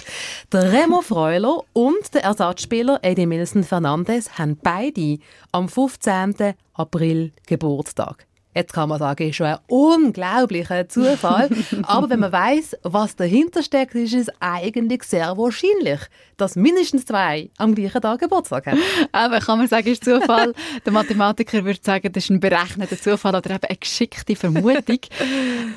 Der 0.53 0.71
Remo 0.71 1.01
Freuler 1.01 1.63
und 1.73 2.13
der 2.13 2.23
Ersatzspieler 2.23 2.99
Eddie 3.01 3.25
Milson 3.25 3.65
Fernandes 3.65 4.37
haben 4.39 4.57
beide 4.63 5.19
am 5.51 5.67
15. 5.67 6.53
April 6.73 7.33
Geburtstag. 7.45 8.28
Jetzt 8.59 8.73
kann 8.73 8.89
man 8.89 8.99
sagen, 8.99 9.29
ist 9.29 9.37
schon 9.37 9.47
ein 9.47 9.57
unglaublicher 9.67 10.89
Zufall. 10.89 11.49
Aber 11.83 12.09
wenn 12.09 12.19
man 12.19 12.33
weiß, 12.33 12.75
was 12.83 13.15
dahinter 13.15 13.63
steckt, 13.63 13.95
ist 13.95 14.13
es 14.13 14.27
eigentlich 14.41 15.03
sehr 15.03 15.37
wahrscheinlich, 15.37 16.01
dass 16.35 16.57
mindestens 16.57 17.05
zwei 17.05 17.49
am 17.57 17.73
gleichen 17.73 18.01
Tag 18.01 18.19
Geburtstag 18.19 18.67
haben. 18.67 18.79
Aber 19.13 19.39
kann 19.39 19.59
man 19.59 19.69
sagen, 19.69 19.87
ist 19.87 20.03
Zufall. 20.03 20.53
Der 20.85 20.91
Mathematiker 20.91 21.63
würde 21.63 21.79
sagen, 21.81 22.11
das 22.11 22.25
ist 22.25 22.31
ein 22.31 22.41
berechneter 22.41 22.97
Zufall 22.97 23.33
oder 23.33 23.49
eben 23.49 23.63
eine 23.63 23.77
geschickte 23.77 24.35
Vermutung. 24.35 24.99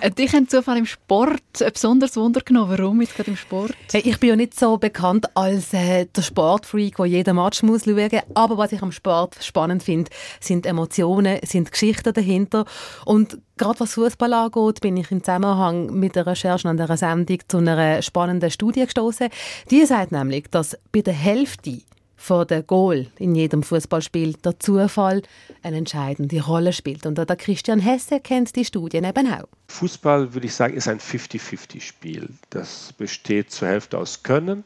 Äh, 0.00 0.10
dich 0.10 0.32
hat 0.32 0.50
Zufall 0.50 0.78
im 0.78 0.86
Sport 0.86 1.40
ein 1.60 1.72
besonderes 1.72 2.16
Wunder 2.16 2.40
genommen. 2.40 2.76
Warum 2.76 3.00
jetzt 3.02 3.14
gerade 3.14 3.30
im 3.30 3.36
Sport? 3.36 3.72
Hey, 3.92 4.00
ich 4.04 4.18
bin 4.18 4.30
ja 4.30 4.36
nicht 4.36 4.58
so 4.58 4.76
bekannt 4.76 5.26
als 5.36 5.72
äh, 5.74 6.06
der 6.06 6.22
Sportfreak, 6.22 6.96
der 6.96 7.06
jeden 7.06 7.36
Match 7.36 7.62
muss 7.62 7.84
schauen 7.84 8.08
muss. 8.10 8.22
Aber 8.34 8.58
was 8.58 8.72
ich 8.72 8.82
am 8.82 8.90
Sport 8.90 9.36
spannend 9.42 9.84
finde, 9.84 10.10
sind 10.40 10.66
Emotionen, 10.66 11.38
sind 11.44 11.70
Geschichten 11.70 12.12
dahinter 12.12 12.64
und 13.04 13.38
gerade 13.56 13.80
was 13.80 13.94
Fußball 13.94 14.32
angeht, 14.32 14.80
bin 14.80 14.96
ich 14.96 15.10
im 15.10 15.22
Zusammenhang 15.22 15.86
mit 15.98 16.16
der 16.16 16.26
Recherche 16.26 16.68
an 16.68 16.76
dieser 16.76 16.96
Sendung 16.96 17.38
zu 17.48 17.58
einer 17.58 18.02
spannenden 18.02 18.50
Studie 18.50 18.84
gestoßen. 18.84 19.28
Die 19.70 19.84
sagt 19.84 20.12
nämlich, 20.12 20.50
dass 20.50 20.76
bei 20.92 21.02
der 21.02 21.14
Hälfte 21.14 21.80
von 22.22 22.46
der 22.46 22.62
Goal 22.62 23.08
in 23.18 23.34
jedem 23.34 23.64
Fußballspiel 23.64 24.34
der 24.44 24.58
Zufall 24.60 25.22
eine 25.62 25.76
entscheidende 25.76 26.40
Rolle 26.40 26.72
spielt. 26.72 27.04
Und 27.04 27.18
der 27.18 27.26
Christian 27.36 27.80
Hesse 27.80 28.20
kennt 28.20 28.54
die 28.54 28.64
Studien 28.64 29.04
eben 29.04 29.32
auch. 29.32 29.48
Fußball, 29.68 30.32
würde 30.32 30.46
ich 30.46 30.54
sagen, 30.54 30.74
ist 30.74 30.86
ein 30.86 31.00
50-50-Spiel. 31.00 32.28
Das 32.50 32.92
besteht 32.92 33.50
zur 33.50 33.68
Hälfte 33.68 33.98
aus 33.98 34.22
Können 34.22 34.62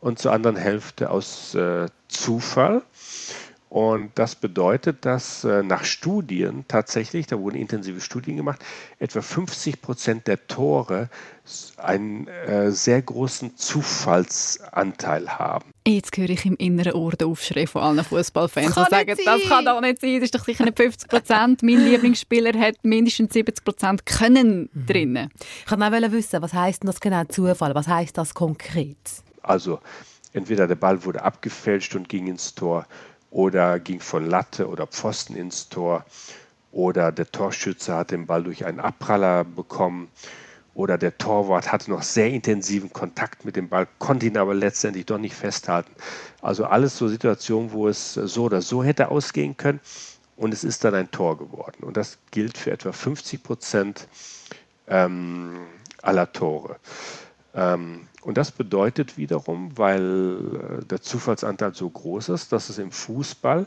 und 0.00 0.18
zur 0.18 0.32
anderen 0.32 0.56
Hälfte 0.56 1.10
aus 1.10 1.54
äh, 1.54 1.86
Zufall. 2.08 2.82
Und 3.68 4.12
das 4.14 4.36
bedeutet, 4.36 5.04
dass 5.04 5.42
äh, 5.42 5.62
nach 5.62 5.84
Studien 5.84 6.64
tatsächlich, 6.68 7.26
da 7.26 7.38
wurden 7.40 7.56
intensive 7.56 8.00
Studien 8.00 8.36
gemacht, 8.36 8.64
etwa 9.00 9.20
50 9.20 9.82
Prozent 9.82 10.28
der 10.28 10.46
Tore 10.46 11.08
einen 11.76 12.28
äh, 12.28 12.70
sehr 12.70 13.02
großen 13.02 13.56
Zufallsanteil 13.56 15.28
haben. 15.28 15.72
Jetzt 15.86 16.16
höre 16.16 16.30
ich 16.30 16.46
im 16.46 16.56
inneren 16.56 16.92
Ohr 16.92 17.12
den 17.12 17.28
Aufschrei 17.28 17.66
von 17.66 17.82
allen 17.82 18.04
Fußballfans, 18.04 18.74
die 18.74 18.84
sagen, 18.88 19.16
das 19.24 19.42
kann 19.48 19.64
doch 19.64 19.80
nicht 19.80 20.00
sein, 20.00 20.14
das 20.14 20.24
ist 20.24 20.34
doch 20.36 20.44
sicher 20.44 20.64
nicht 20.64 20.76
50 20.76 21.08
Prozent. 21.08 21.62
mein 21.62 21.84
Lieblingsspieler 21.84 22.58
hat 22.58 22.76
mindestens 22.84 23.32
70 23.32 23.64
Prozent 23.64 24.06
Können 24.06 24.70
mhm. 24.72 24.86
drinnen. 24.86 25.30
Ich 25.64 25.72
wollte 25.72 26.06
auch 26.06 26.12
wissen, 26.12 26.40
was 26.40 26.52
heißt 26.52 26.82
das 26.84 27.00
genau 27.00 27.24
Zufall? 27.24 27.74
Was 27.74 27.88
heißt 27.88 28.16
das 28.16 28.32
konkret? 28.32 28.96
Also, 29.42 29.80
entweder 30.32 30.68
der 30.68 30.76
Ball 30.76 31.04
wurde 31.04 31.22
abgefälscht 31.22 31.94
und 31.96 32.08
ging 32.08 32.28
ins 32.28 32.54
Tor 32.54 32.86
oder 33.30 33.78
ging 33.80 34.00
von 34.00 34.26
Latte 34.26 34.68
oder 34.68 34.86
Pfosten 34.86 35.36
ins 35.36 35.68
Tor 35.68 36.04
oder 36.72 37.12
der 37.12 37.30
Torschütze 37.30 37.94
hat 37.94 38.10
den 38.10 38.26
Ball 38.26 38.44
durch 38.44 38.64
einen 38.64 38.80
Abpraller 38.80 39.44
bekommen 39.44 40.08
oder 40.74 40.98
der 40.98 41.16
Torwart 41.16 41.72
hatte 41.72 41.90
noch 41.90 42.02
sehr 42.02 42.30
intensiven 42.30 42.92
Kontakt 42.92 43.44
mit 43.44 43.56
dem 43.56 43.68
Ball, 43.68 43.88
konnte 43.98 44.26
ihn 44.26 44.36
aber 44.36 44.54
letztendlich 44.54 45.06
doch 45.06 45.18
nicht 45.18 45.34
festhalten. 45.34 45.90
Also 46.42 46.66
alles 46.66 46.98
so 46.98 47.08
Situationen, 47.08 47.72
wo 47.72 47.88
es 47.88 48.12
so 48.14 48.44
oder 48.44 48.60
so 48.60 48.84
hätte 48.84 49.10
ausgehen 49.10 49.56
können 49.56 49.80
und 50.36 50.52
es 50.52 50.64
ist 50.64 50.84
dann 50.84 50.94
ein 50.94 51.10
Tor 51.10 51.38
geworden. 51.38 51.82
Und 51.82 51.96
das 51.96 52.18
gilt 52.30 52.58
für 52.58 52.72
etwa 52.72 52.92
50 52.92 53.42
Prozent 53.42 54.06
ähm, 54.86 55.60
aller 56.02 56.30
Tore. 56.30 56.76
Ähm, 57.56 58.06
und 58.22 58.36
das 58.36 58.52
bedeutet 58.52 59.16
wiederum, 59.16 59.78
weil 59.78 60.80
äh, 60.80 60.84
der 60.84 61.00
Zufallsanteil 61.00 61.74
so 61.74 61.88
groß 61.88 62.28
ist, 62.28 62.52
dass 62.52 62.68
es 62.68 62.78
im 62.78 62.90
Fußball 62.90 63.66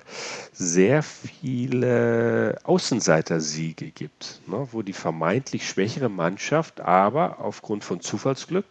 sehr 0.53 1.01
viele 1.01 2.57
Außenseitersiege 2.63 3.91
gibt, 3.91 4.41
ne, 4.47 4.67
wo 4.71 4.83
die 4.83 4.93
vermeintlich 4.93 5.67
schwächere 5.67 6.09
Mannschaft 6.09 6.81
aber 6.81 7.39
aufgrund 7.39 7.83
von 7.83 7.99
Zufallsglück 7.99 8.65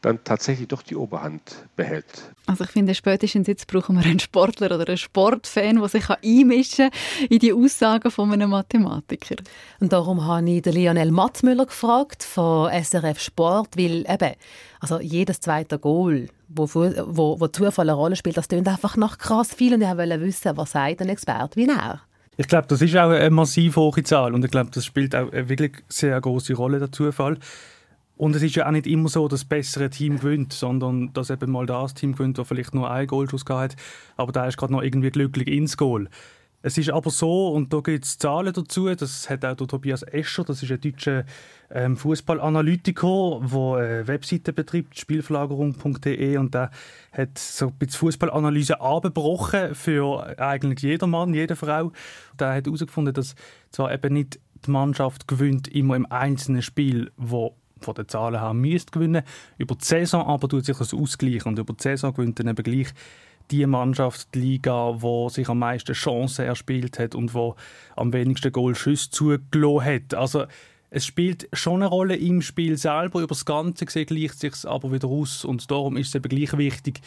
dann 0.00 0.22
tatsächlich 0.22 0.68
doch 0.68 0.82
die 0.82 0.96
Oberhand 0.96 1.42
behält. 1.76 2.04
Also 2.46 2.64
ich 2.64 2.70
finde, 2.70 2.94
spätestens 2.94 3.46
jetzt 3.46 3.66
brauchen 3.66 3.96
wir 3.96 4.04
einen 4.04 4.20
Sportler 4.20 4.74
oder 4.74 4.86
einen 4.86 4.96
Sportfan, 4.96 5.76
der 5.76 5.88
sich 5.88 6.08
einmischen 6.08 6.90
kann 6.90 7.28
in 7.28 7.38
die 7.40 7.52
Aussagen 7.52 8.10
von 8.10 8.32
einem 8.32 8.50
Mathematiker. 8.50 9.36
Und 9.80 9.92
darum 9.92 10.24
habe 10.24 10.48
ich 10.48 10.62
den 10.62 10.74
Lionel 10.74 11.10
Matzmüller 11.10 11.66
gefragt 11.66 12.22
von 12.22 12.70
SRF 12.70 13.20
Sport, 13.20 13.76
weil 13.76 14.04
eben, 14.08 14.34
also 14.80 15.00
jedes 15.00 15.40
zweite 15.40 15.78
Goal, 15.78 16.28
wo, 16.48 16.68
wo, 16.72 17.40
wo 17.40 17.46
Zufall 17.48 17.90
eine 17.90 17.96
Rolle 17.96 18.16
spielt, 18.16 18.36
das 18.36 18.48
klingt 18.48 18.68
einfach 18.68 18.96
nach 18.96 19.18
krass 19.18 19.52
viel 19.52 19.74
und 19.74 19.82
ich 19.82 19.88
wollte 19.88 20.20
wissen, 20.20 20.56
was 20.56 20.72
sagt 20.72 21.02
ein 21.02 21.08
Experte 21.08 21.56
wie 21.56 21.68
er? 21.68 22.00
Ich 22.40 22.46
glaube, 22.46 22.68
das 22.68 22.80
ist 22.80 22.96
auch 22.96 23.10
eine 23.10 23.30
massiv 23.30 23.74
hohe 23.74 24.02
Zahl 24.04 24.32
und 24.32 24.44
ich 24.44 24.50
glaube, 24.52 24.70
das 24.72 24.84
spielt 24.84 25.16
auch 25.16 25.32
eine 25.32 25.48
wirklich 25.48 25.72
sehr 25.88 26.20
große 26.20 26.54
Rolle, 26.54 26.78
der 26.78 26.92
Zufall. 26.92 27.36
Und 28.18 28.34
es 28.34 28.42
ist 28.42 28.56
ja 28.56 28.66
auch 28.66 28.72
nicht 28.72 28.88
immer 28.88 29.08
so, 29.08 29.28
dass 29.28 29.40
das 29.40 29.48
bessere 29.48 29.90
Team 29.90 30.18
gewinnt, 30.18 30.52
sondern 30.52 31.12
dass 31.12 31.30
eben 31.30 31.52
mal 31.52 31.66
das 31.66 31.94
Team 31.94 32.12
gewinnt, 32.12 32.36
das 32.36 32.48
vielleicht 32.48 32.74
nur 32.74 32.90
einen 32.90 33.06
Goalschuss 33.06 33.44
hat, 33.48 33.76
aber 34.16 34.32
da 34.32 34.46
ist 34.46 34.56
gerade 34.56 34.72
noch 34.72 34.82
irgendwie 34.82 35.10
glücklich 35.10 35.46
ins 35.46 35.76
Goal. 35.76 36.08
Es 36.60 36.76
ist 36.76 36.90
aber 36.90 37.10
so, 37.10 37.50
und 37.50 37.72
da 37.72 37.78
gibt 37.78 38.04
es 38.04 38.18
Zahlen 38.18 38.52
dazu, 38.52 38.92
das 38.92 39.30
hat 39.30 39.44
auch 39.44 39.54
der 39.54 39.68
Tobias 39.68 40.02
Escher, 40.02 40.42
das 40.42 40.64
ist 40.64 40.72
ein 40.72 40.80
deutscher 40.80 41.24
ähm, 41.70 41.96
Fußballanalytiker, 41.96 43.40
der 43.52 43.74
eine 43.76 44.08
Webseite 44.08 44.52
betreibt, 44.52 44.98
spielverlagerung.de, 44.98 46.38
und 46.38 46.54
der 46.54 46.72
hat 47.12 47.38
so 47.38 47.68
ein 47.68 47.74
bisschen 47.74 48.00
Fußballanalyse 48.00 48.80
abgebrochen 48.80 49.76
für 49.76 50.36
eigentlich 50.40 50.80
jeder 50.80 51.06
Mann, 51.06 51.32
jede 51.32 51.54
Frau. 51.54 51.92
Der 52.40 52.54
hat 52.54 52.66
herausgefunden, 52.66 53.14
dass 53.14 53.36
zwar 53.70 53.94
eben 53.94 54.12
nicht 54.12 54.40
die 54.66 54.72
Mannschaft 54.72 55.28
gewinnt 55.28 55.68
immer 55.68 55.94
im 55.94 56.10
einzelnen 56.10 56.62
Spiel, 56.62 57.12
wo 57.16 57.54
von 57.80 57.94
den 57.94 58.08
Zahlen 58.08 58.40
her 58.40 58.54
müsste 58.54 58.92
gewinnen. 58.92 59.22
Über 59.56 59.74
die 59.74 59.84
Saison 59.84 60.26
aber 60.26 60.48
tut 60.48 60.64
sich 60.64 60.76
das 60.76 60.94
ausgleichen 60.94 61.52
und 61.52 61.58
über 61.58 61.74
die 61.74 61.82
Saison 61.82 62.12
gewinnt 62.12 62.38
dann 62.38 62.48
eben 62.48 62.62
gleich 62.62 62.88
die 63.50 63.66
Mannschaft, 63.66 64.28
die 64.34 64.40
Liga, 64.40 64.98
die 65.02 65.30
sich 65.30 65.48
am 65.48 65.60
meisten 65.60 65.94
Chancen 65.94 66.44
erspielt 66.44 66.98
hat 66.98 67.14
und 67.14 67.34
wo 67.34 67.56
am 67.96 68.12
wenigsten 68.12 68.52
Goalschüsse 68.52 69.10
zugelassen 69.10 69.84
hat. 69.84 70.14
Also 70.14 70.44
es 70.90 71.04
spielt 71.04 71.48
schon 71.52 71.82
eine 71.82 71.86
Rolle 71.86 72.16
im 72.16 72.42
Spiel 72.42 72.76
selber. 72.76 73.20
Über 73.20 73.28
das 73.28 73.44
Ganze 73.44 73.86
gesehen 73.86 74.06
gleicht 74.06 74.38
sich 74.40 74.54
aber 74.66 74.92
wieder 74.92 75.08
aus 75.08 75.44
und 75.44 75.70
darum 75.70 75.96
ist 75.96 76.08
es 76.08 76.14
eben 76.14 76.28
gleich 76.28 76.56
wichtig, 76.56 77.00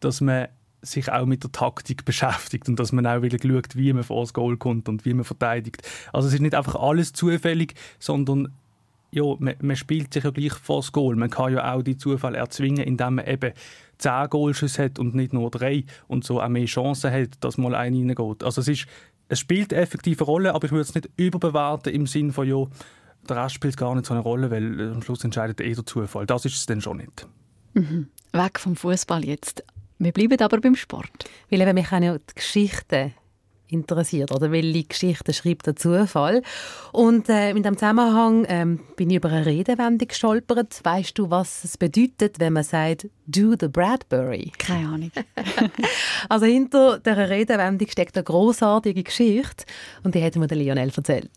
dass 0.00 0.20
man 0.20 0.48
sich 0.80 1.10
auch 1.10 1.26
mit 1.26 1.42
der 1.42 1.52
Taktik 1.52 2.04
beschäftigt 2.04 2.68
und 2.68 2.78
dass 2.78 2.92
man 2.92 3.06
auch 3.06 3.22
wieder 3.22 3.38
schaut, 3.40 3.74
wie 3.76 3.92
man 3.92 4.04
vor 4.04 4.22
das 4.22 4.32
Goal 4.32 4.56
kommt 4.56 4.88
und 4.88 5.04
wie 5.04 5.14
man 5.14 5.24
verteidigt. 5.24 5.82
Also 6.12 6.28
es 6.28 6.34
ist 6.34 6.40
nicht 6.40 6.54
einfach 6.54 6.76
alles 6.76 7.12
zufällig, 7.12 7.74
sondern 7.98 8.52
ja, 9.10 9.24
man, 9.38 9.54
man, 9.60 9.76
spielt 9.76 10.12
sich 10.12 10.24
ja 10.24 10.30
gleich 10.30 10.52
vor 10.52 10.80
das 10.80 10.92
Goal. 10.92 11.16
Man 11.16 11.30
kann 11.30 11.52
ja 11.52 11.74
auch 11.74 11.82
die 11.82 11.96
Zufall 11.96 12.34
erzwingen, 12.34 12.84
indem 12.84 13.16
man 13.16 13.26
eben 13.26 13.52
10 13.98 14.28
Goalschüsse 14.28 14.84
hat 14.84 14.98
und 14.98 15.14
nicht 15.14 15.32
nur 15.32 15.50
drei 15.50 15.84
und 16.06 16.24
so 16.24 16.40
auch 16.40 16.48
mehr 16.48 16.66
Chancen 16.66 17.10
hat, 17.10 17.30
dass 17.40 17.58
mal 17.58 17.74
einer 17.74 17.96
reingeht. 17.96 18.44
Also 18.44 18.60
es, 18.60 18.68
ist, 18.68 18.86
es 19.28 19.38
spielt 19.38 19.72
eine 19.72 19.82
effektive 19.82 20.24
Rolle, 20.24 20.54
aber 20.54 20.66
ich 20.66 20.72
würde 20.72 20.82
es 20.82 20.94
nicht 20.94 21.08
überbewerten 21.16 21.92
im 21.92 22.06
Sinne 22.06 22.32
von, 22.32 22.46
ja, 22.46 22.64
der 23.28 23.44
Rest 23.44 23.54
spielt 23.54 23.76
gar 23.76 23.94
nicht 23.94 24.06
so 24.06 24.14
eine 24.14 24.22
Rolle, 24.22 24.50
weil 24.50 24.80
äh, 24.80 24.92
am 24.92 25.02
Schluss 25.02 25.24
entscheidet 25.24 25.60
eh 25.60 25.74
der 25.74 25.84
Zufall. 25.86 26.26
Das 26.26 26.44
ist 26.44 26.56
es 26.56 26.66
dann 26.66 26.80
schon 26.80 26.98
nicht. 26.98 27.26
Mhm. 27.74 28.08
Weg 28.32 28.58
vom 28.58 28.76
Fußball 28.76 29.24
jetzt. 29.24 29.64
Wir 29.98 30.12
bleiben 30.12 30.40
aber 30.40 30.60
beim 30.60 30.76
Sport. 30.76 31.28
Weil 31.50 31.60
eben 31.60 31.74
mich 31.74 31.92
auch 31.92 32.00
die 32.00 32.34
Geschichten 32.34 33.14
interessiert 33.68 34.32
oder 34.32 34.50
welche 34.50 34.84
Geschichte 34.84 35.32
schreibt 35.32 35.66
der 35.66 35.76
Zufall. 35.76 36.42
Und 36.92 37.28
äh, 37.28 37.50
in 37.50 37.62
dem 37.62 37.76
Zusammenhang 37.76 38.46
ähm, 38.48 38.80
bin 38.96 39.10
ich 39.10 39.16
über 39.16 39.28
eine 39.28 39.46
Redewendung 39.46 40.08
gestolpert. 40.08 40.80
Weißt 40.82 41.18
du, 41.18 41.30
was 41.30 41.64
es 41.64 41.76
bedeutet, 41.76 42.40
wenn 42.40 42.54
man 42.54 42.64
sagt 42.64 43.08
«do 43.26 43.54
the 43.58 43.68
Bradbury»? 43.68 44.52
Keine 44.58 44.88
Ahnung. 44.88 45.12
also 46.28 46.46
hinter 46.46 46.98
dieser 46.98 47.30
Redewendung 47.30 47.88
steckt 47.88 48.16
eine 48.16 48.24
großartige 48.24 49.02
Geschichte 49.02 49.64
und 50.02 50.14
die 50.14 50.22
hat 50.22 50.36
mir 50.36 50.46
der 50.46 50.58
Lionel 50.58 50.90
erzählt. 50.94 51.30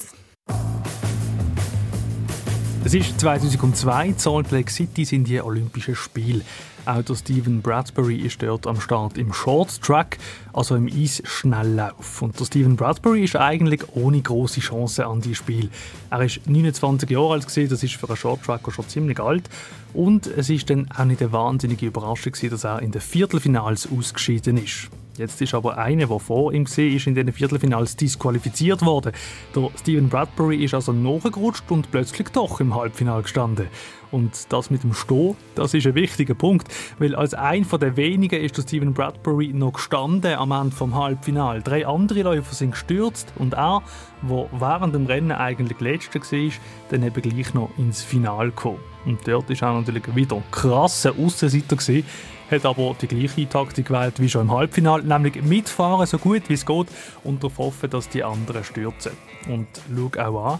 Es 2.84 2.96
ist 2.96 3.20
2002, 3.20 4.15
Salt 4.17 4.50
Lake 4.52 4.72
City 4.72 5.06
sind 5.06 5.28
die 5.28 5.39
Olympischen 5.39 5.96
Spiele. 5.96 6.41
Auch 6.86 7.04
der 7.04 7.15
Stephen 7.15 7.62
Bradbury 7.62 8.17
ist 8.17 8.41
dort 8.41 8.65
am 8.65 8.82
Start 8.82 9.17
im 9.17 9.32
Short 9.34 9.82
Track, 9.82 10.17
also 10.52 10.76
im 10.76 10.88
Eisschnelllauf. 10.88 12.24
Und 12.24 12.39
der 12.39 12.46
Stephen 12.46 12.76
Bradbury 12.76 13.24
ist 13.24 13.36
eigentlich 13.36 13.84
ohne 13.94 14.20
große 14.20 14.62
Chance 14.62 15.06
an 15.06 15.22
die 15.22 15.36
Spiel. 15.36 15.70
Er 16.10 16.22
ist 16.22 16.41
29 16.48 17.10
Jahre 17.10 17.34
alt 17.34 17.46
das 17.46 17.84
ist 17.84 17.96
für 17.96 18.08
einen 18.08 18.17
Short 18.17 18.44
Tracker 18.44 18.72
schon 18.72 18.88
ziemlich 18.88 19.20
alt. 19.20 19.48
Und 19.94 20.26
es 20.26 20.50
ist 20.50 20.72
dann 20.72 20.89
auch 20.98 21.06
nicht 21.06 21.22
eine 21.22 21.32
wahnsinnige 21.32 21.86
Überraschung 21.86 22.34
dass 22.50 22.63
er 22.63 22.82
in 22.82 22.91
den 22.91 23.02
Viertelfinals 23.02 23.88
ausgeschieden 23.91 24.58
ist. 24.58 24.89
Jetzt 25.17 25.41
ist 25.41 25.54
aber 25.54 25.78
einer, 25.78 26.08
der 26.08 26.20
vor 26.20 26.54
ihm 26.54 26.65
war, 26.65 26.84
ist 26.84 27.06
in 27.06 27.13
den 27.13 27.32
Viertelfinals 27.32 27.96
disqualifiziert 27.96 28.84
worden. 28.84 29.12
Der 29.56 29.70
Stephen 29.80 30.10
Bradbury 30.10 30.63
ist 30.63 30.74
also 30.74 30.94
nachgerutscht 30.94 31.70
und 31.70 31.91
plötzlich 31.91 32.30
doch 32.30 32.60
im 32.60 32.74
Halbfinale 32.74 33.22
gestanden. 33.22 33.67
Und 34.12 34.52
das 34.52 34.69
mit 34.69 34.84
dem 34.84 34.93
Stehen, 34.93 35.36
das 35.56 35.74
ist 35.74 35.88
ein 35.88 35.95
wichtiger 35.95 36.34
Punkt, 36.34 36.67
weil 37.00 37.15
als 37.15 37.34
ein 37.34 37.63
von 37.63 37.80
der 37.80 37.95
wenigen 37.95 38.41
ist 38.41 38.58
der 38.58 38.63
Stephen 38.63 38.93
Bradbury 38.93 39.54
noch 39.54 39.74
gestanden 39.74 40.34
am 40.36 40.52
Ende 40.52 40.76
vom 40.76 40.95
Halbfinale. 40.95 41.62
Drei 41.62 41.88
andere 41.88 42.24
Läufer 42.24 42.54
sind 42.54 42.71
gestürzt 42.71 43.32
und 43.38 43.54
er, 43.54 43.82
der 44.21 44.47
während 44.52 44.93
dem 44.95 45.06
Rennen 45.06 45.32
eigentlich 45.32 45.80
letzter 45.80 46.19
war, 46.19 46.52
dann 46.89 47.04
eben 47.04 47.21
gleich 47.21 47.54
noch 47.54 47.69
ins 47.78 48.02
Finale 48.04 48.50
gekommen. 48.50 48.80
Und 49.06 49.28
dort 49.28 49.50
war 49.50 49.69
er 49.69 49.80
natürlich 49.80 50.15
wieder 50.15 50.36
ein 50.36 50.43
krasser 50.52 51.13
Aussenseiter 51.17 51.76
gewesen, 51.76 52.06
hat 52.52 52.65
aber 52.65 52.95
die 53.02 53.08
gleiche 53.08 53.47
Taktik 53.47 53.88
gewählt 53.88 54.19
wie 54.19 54.30
schon 54.30 54.41
im 54.41 54.52
Halbfinale, 54.52 55.04
nämlich 55.04 55.41
mitfahren 55.41 56.06
so 56.06 56.17
gut 56.17 56.43
wie 56.50 56.54
es 56.54 56.65
geht 56.65 56.88
und 57.24 57.41
darauf 57.41 57.58
hoffen, 57.58 57.89
dass 57.89 58.10
die 58.10 58.24
anderen 58.24 58.63
stürzen. 58.63 59.13
Und 59.47 59.67
schau 59.95 60.21
auch 60.21 60.54
an, 60.54 60.60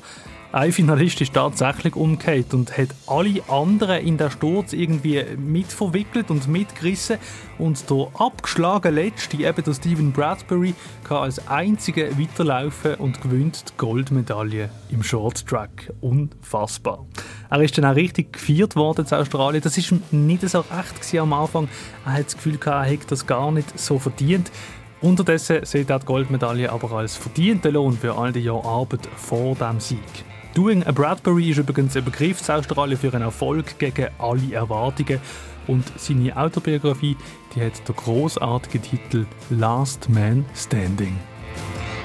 ein 0.54 0.74
Finalist 0.74 1.22
ist 1.22 1.34
tatsächlich 1.34 1.96
umgekehrt 1.96 2.54
und 2.54 2.78
hat 2.78 2.90
alle 3.08 3.42
anderen 3.48 4.06
in 4.06 4.18
der 4.18 4.30
Sturz 4.30 4.74
irgendwie 4.74 5.24
mitverwickelt 5.38 6.30
und 6.30 6.50
mitgerissen. 6.50 7.20
Und 7.58 7.90
der 7.90 8.08
abgeschlagene 8.16 9.04
Letzte, 9.04 9.38
eben 9.38 9.64
der 9.64 9.74
Stephen 9.74 10.12
Bradbury, 10.12 10.74
kann 11.06 11.24
als 11.24 11.48
einziger 11.48 12.20
weiterlaufen 12.20 12.96
und 12.96 13.22
gewinnt 13.22 13.64
die 13.70 13.78
Goldmedaille 13.78 14.70
im 14.90 15.04
Short 15.04 15.48
Track. 15.48 15.94
Unfassbar. 16.02 17.06
Er 17.50 17.62
ist 17.62 17.78
dann 17.78 17.86
auch 17.86 17.96
richtig 17.96 18.34
gefeiert 18.34 18.76
worden 18.76 19.06
in 19.10 19.18
Australien. 19.18 19.62
Das 19.62 19.78
ist 19.78 19.94
nicht 20.12 20.50
so 20.50 20.60
recht 20.60 21.18
am 21.18 21.32
Anfang. 21.32 21.70
Er 22.06 22.14
hat 22.14 22.26
das 22.26 22.36
Gefühl, 22.36 22.60
er 22.66 22.84
hätte 22.84 23.08
das 23.08 23.26
gar 23.26 23.54
nicht 23.54 23.80
so 23.80 24.00
verdient. 24.00 24.52
Unterdessen 25.00 25.66
sieht 25.66 25.90
er 25.90 26.00
die 26.00 26.06
Goldmedaille 26.06 26.70
aber 26.70 26.92
als 26.92 27.16
verdienten 27.16 27.74
Lohn 27.74 27.98
für 27.98 28.18
all 28.18 28.34
die 28.34 28.42
Jahre 28.42 28.66
Arbeit 28.66 29.08
vor 29.16 29.56
dem 29.56 29.80
Sieg. 29.80 30.26
Doing 30.54 30.84
a 30.84 30.92
Bradbury 30.92 31.52
ist 31.52 31.60
übrigens 31.60 31.96
ein 31.96 32.04
Begriff 32.04 32.42
in 32.48 32.56
Australien 32.56 32.98
für 32.98 33.14
einen 33.14 33.24
Erfolg 33.24 33.80
gegen 33.80 34.10
alle 34.18 34.54
Erwartungen. 34.54 35.22
Und 35.68 35.86
seine 35.96 36.36
Autobiografie 36.36 37.16
die 37.56 37.62
hat 37.62 37.88
den 37.88 37.96
großartigen 37.96 38.82
Titel 38.82 39.26
Last 39.50 40.10
Man 40.10 40.44
Standing. 40.54 41.18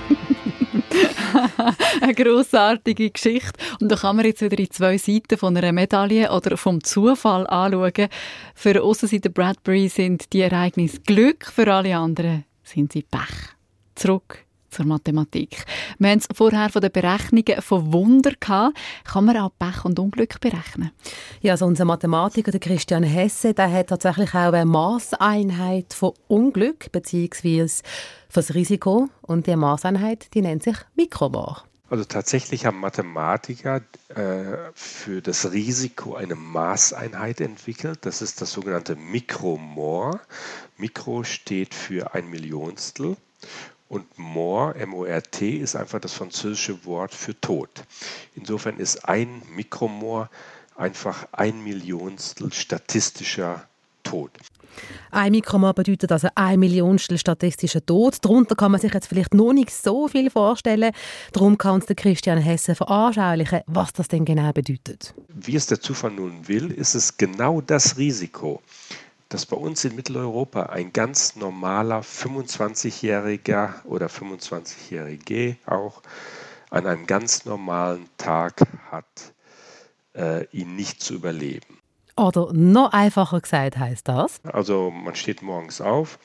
eine 2.00 2.14
grossartige 2.14 3.10
Geschichte. 3.10 3.58
Und 3.80 3.90
da 3.90 3.96
kann 3.96 4.14
man 4.14 4.26
jetzt 4.26 4.42
wieder 4.42 4.54
die 4.54 4.68
zwei 4.68 4.96
Seiten 4.96 5.38
von 5.38 5.56
einer 5.56 5.72
Medaille 5.72 6.30
oder 6.30 6.56
vom 6.56 6.84
Zufall 6.84 7.48
anschauen. 7.48 8.08
Für 8.54 8.80
Aussenseiter 8.80 9.28
Bradbury 9.28 9.88
sind 9.88 10.32
die 10.32 10.42
Ereignisse 10.42 11.00
Glück, 11.00 11.46
für 11.46 11.72
alle 11.72 11.96
anderen 11.96 12.44
sind 12.62 12.92
sie 12.92 13.02
Pech. 13.02 13.56
Zurück 13.96 14.45
zur 14.76 14.86
Mathematik. 14.86 15.64
Wir 15.98 16.10
haben 16.10 16.18
es 16.18 16.28
vorher 16.34 16.68
von 16.68 16.82
den 16.82 16.92
Berechnungen 16.92 17.62
von 17.62 17.92
Wunder 17.92 18.32
gehabt. 18.38 18.76
Kann 19.04 19.24
man 19.24 19.36
auch 19.38 19.50
Pech 19.58 19.84
und 19.84 19.98
Unglück 19.98 20.38
berechnen? 20.40 20.90
Ja, 21.40 21.52
also 21.52 21.66
unser 21.66 21.86
Mathematiker, 21.86 22.50
der 22.50 22.60
Christian 22.60 23.02
Hesse, 23.02 23.54
der 23.54 23.72
hat 23.72 23.88
tatsächlich 23.88 24.30
auch 24.34 24.52
eine 24.52 24.66
Maßeinheit 24.66 25.94
von 25.94 26.12
Unglück 26.28 26.92
beziehungsweise 26.92 27.82
für 28.28 28.40
das 28.40 28.54
Risiko. 28.54 29.08
Und 29.22 29.46
die 29.46 29.56
Maßeinheit, 29.56 30.34
die 30.34 30.42
nennt 30.42 30.62
sich 30.62 30.76
Mikromar. 30.94 31.64
Also 31.88 32.04
tatsächlich 32.04 32.66
haben 32.66 32.80
Mathematiker 32.80 33.80
äh, 34.08 34.72
für 34.74 35.22
das 35.22 35.52
Risiko 35.52 36.16
eine 36.16 36.34
Maßeinheit 36.34 37.40
entwickelt. 37.40 38.00
Das 38.02 38.22
ist 38.22 38.40
das 38.42 38.52
sogenannte 38.52 38.96
Mikromor. 38.96 40.20
Mikro 40.76 41.22
steht 41.22 41.74
für 41.74 42.12
ein 42.12 42.28
Millionstel 42.28 43.16
und 43.88 44.18
Mort, 44.18 44.76
M-O-R-T, 44.76 45.56
ist 45.58 45.76
einfach 45.76 46.00
das 46.00 46.12
französische 46.12 46.84
Wort 46.84 47.14
für 47.14 47.40
Tod. 47.40 47.70
Insofern 48.34 48.78
ist 48.78 49.08
ein 49.08 49.42
Mikromor 49.54 50.28
einfach 50.76 51.26
ein 51.32 51.62
Millionstel 51.62 52.52
statistischer 52.52 53.66
Tod. 54.02 54.30
Ein 55.10 55.32
Mikromor 55.32 55.72
bedeutet 55.72 56.12
also 56.12 56.28
ein 56.34 56.60
Millionstel 56.60 57.18
statistischer 57.18 57.84
Tod. 57.84 58.18
Darunter 58.22 58.54
kann 58.54 58.72
man 58.72 58.80
sich 58.80 58.92
jetzt 58.92 59.06
vielleicht 59.06 59.34
noch 59.34 59.52
nicht 59.52 59.70
so 59.70 60.08
viel 60.08 60.30
vorstellen. 60.30 60.92
Darum 61.32 61.56
kann 61.56 61.76
uns 61.76 61.86
der 61.86 61.96
Christian 61.96 62.38
Hesse 62.38 62.74
veranschaulichen, 62.74 63.60
was 63.66 63.92
das 63.92 64.08
denn 64.08 64.24
genau 64.24 64.52
bedeutet. 64.52 65.14
Wie 65.28 65.56
es 65.56 65.66
der 65.66 65.80
Zufall 65.80 66.12
nun 66.12 66.46
will, 66.48 66.70
ist 66.70 66.94
es 66.94 67.16
genau 67.16 67.60
das 67.60 67.96
Risiko, 67.96 68.60
dass 69.36 69.44
bei 69.44 69.56
uns 69.58 69.84
in 69.84 69.94
Mitteleuropa 69.94 70.62
ein 70.62 70.94
ganz 70.94 71.36
normaler 71.36 72.00
25-Jähriger 72.00 73.84
oder 73.84 74.06
25-Jährige 74.06 75.58
auch 75.66 76.00
an 76.70 76.86
einem 76.86 77.06
ganz 77.06 77.44
normalen 77.44 78.08
Tag 78.16 78.62
hat, 78.90 79.04
äh, 80.14 80.46
ihn 80.52 80.74
nicht 80.74 81.02
zu 81.02 81.12
überleben. 81.12 81.76
Oder 82.16 82.50
noch 82.54 82.94
einfacher 82.94 83.42
gesagt 83.42 83.76
heißt 83.76 84.08
das? 84.08 84.40
Also 84.44 84.90
man 84.90 85.14
steht 85.14 85.42
morgens 85.42 85.82
auf 85.82 86.18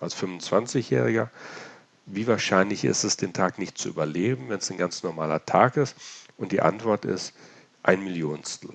als 0.00 0.16
25-Jähriger. 0.16 1.28
Wie 2.06 2.26
wahrscheinlich 2.26 2.86
ist 2.86 3.04
es, 3.04 3.18
den 3.18 3.34
Tag 3.34 3.58
nicht 3.58 3.76
zu 3.76 3.90
überleben, 3.90 4.48
wenn 4.48 4.60
es 4.60 4.70
ein 4.70 4.78
ganz 4.78 5.02
normaler 5.02 5.44
Tag 5.44 5.76
ist? 5.76 5.94
Und 6.38 6.52
die 6.52 6.62
Antwort 6.62 7.04
ist 7.04 7.34
ein 7.82 8.02
Millionstel. 8.02 8.70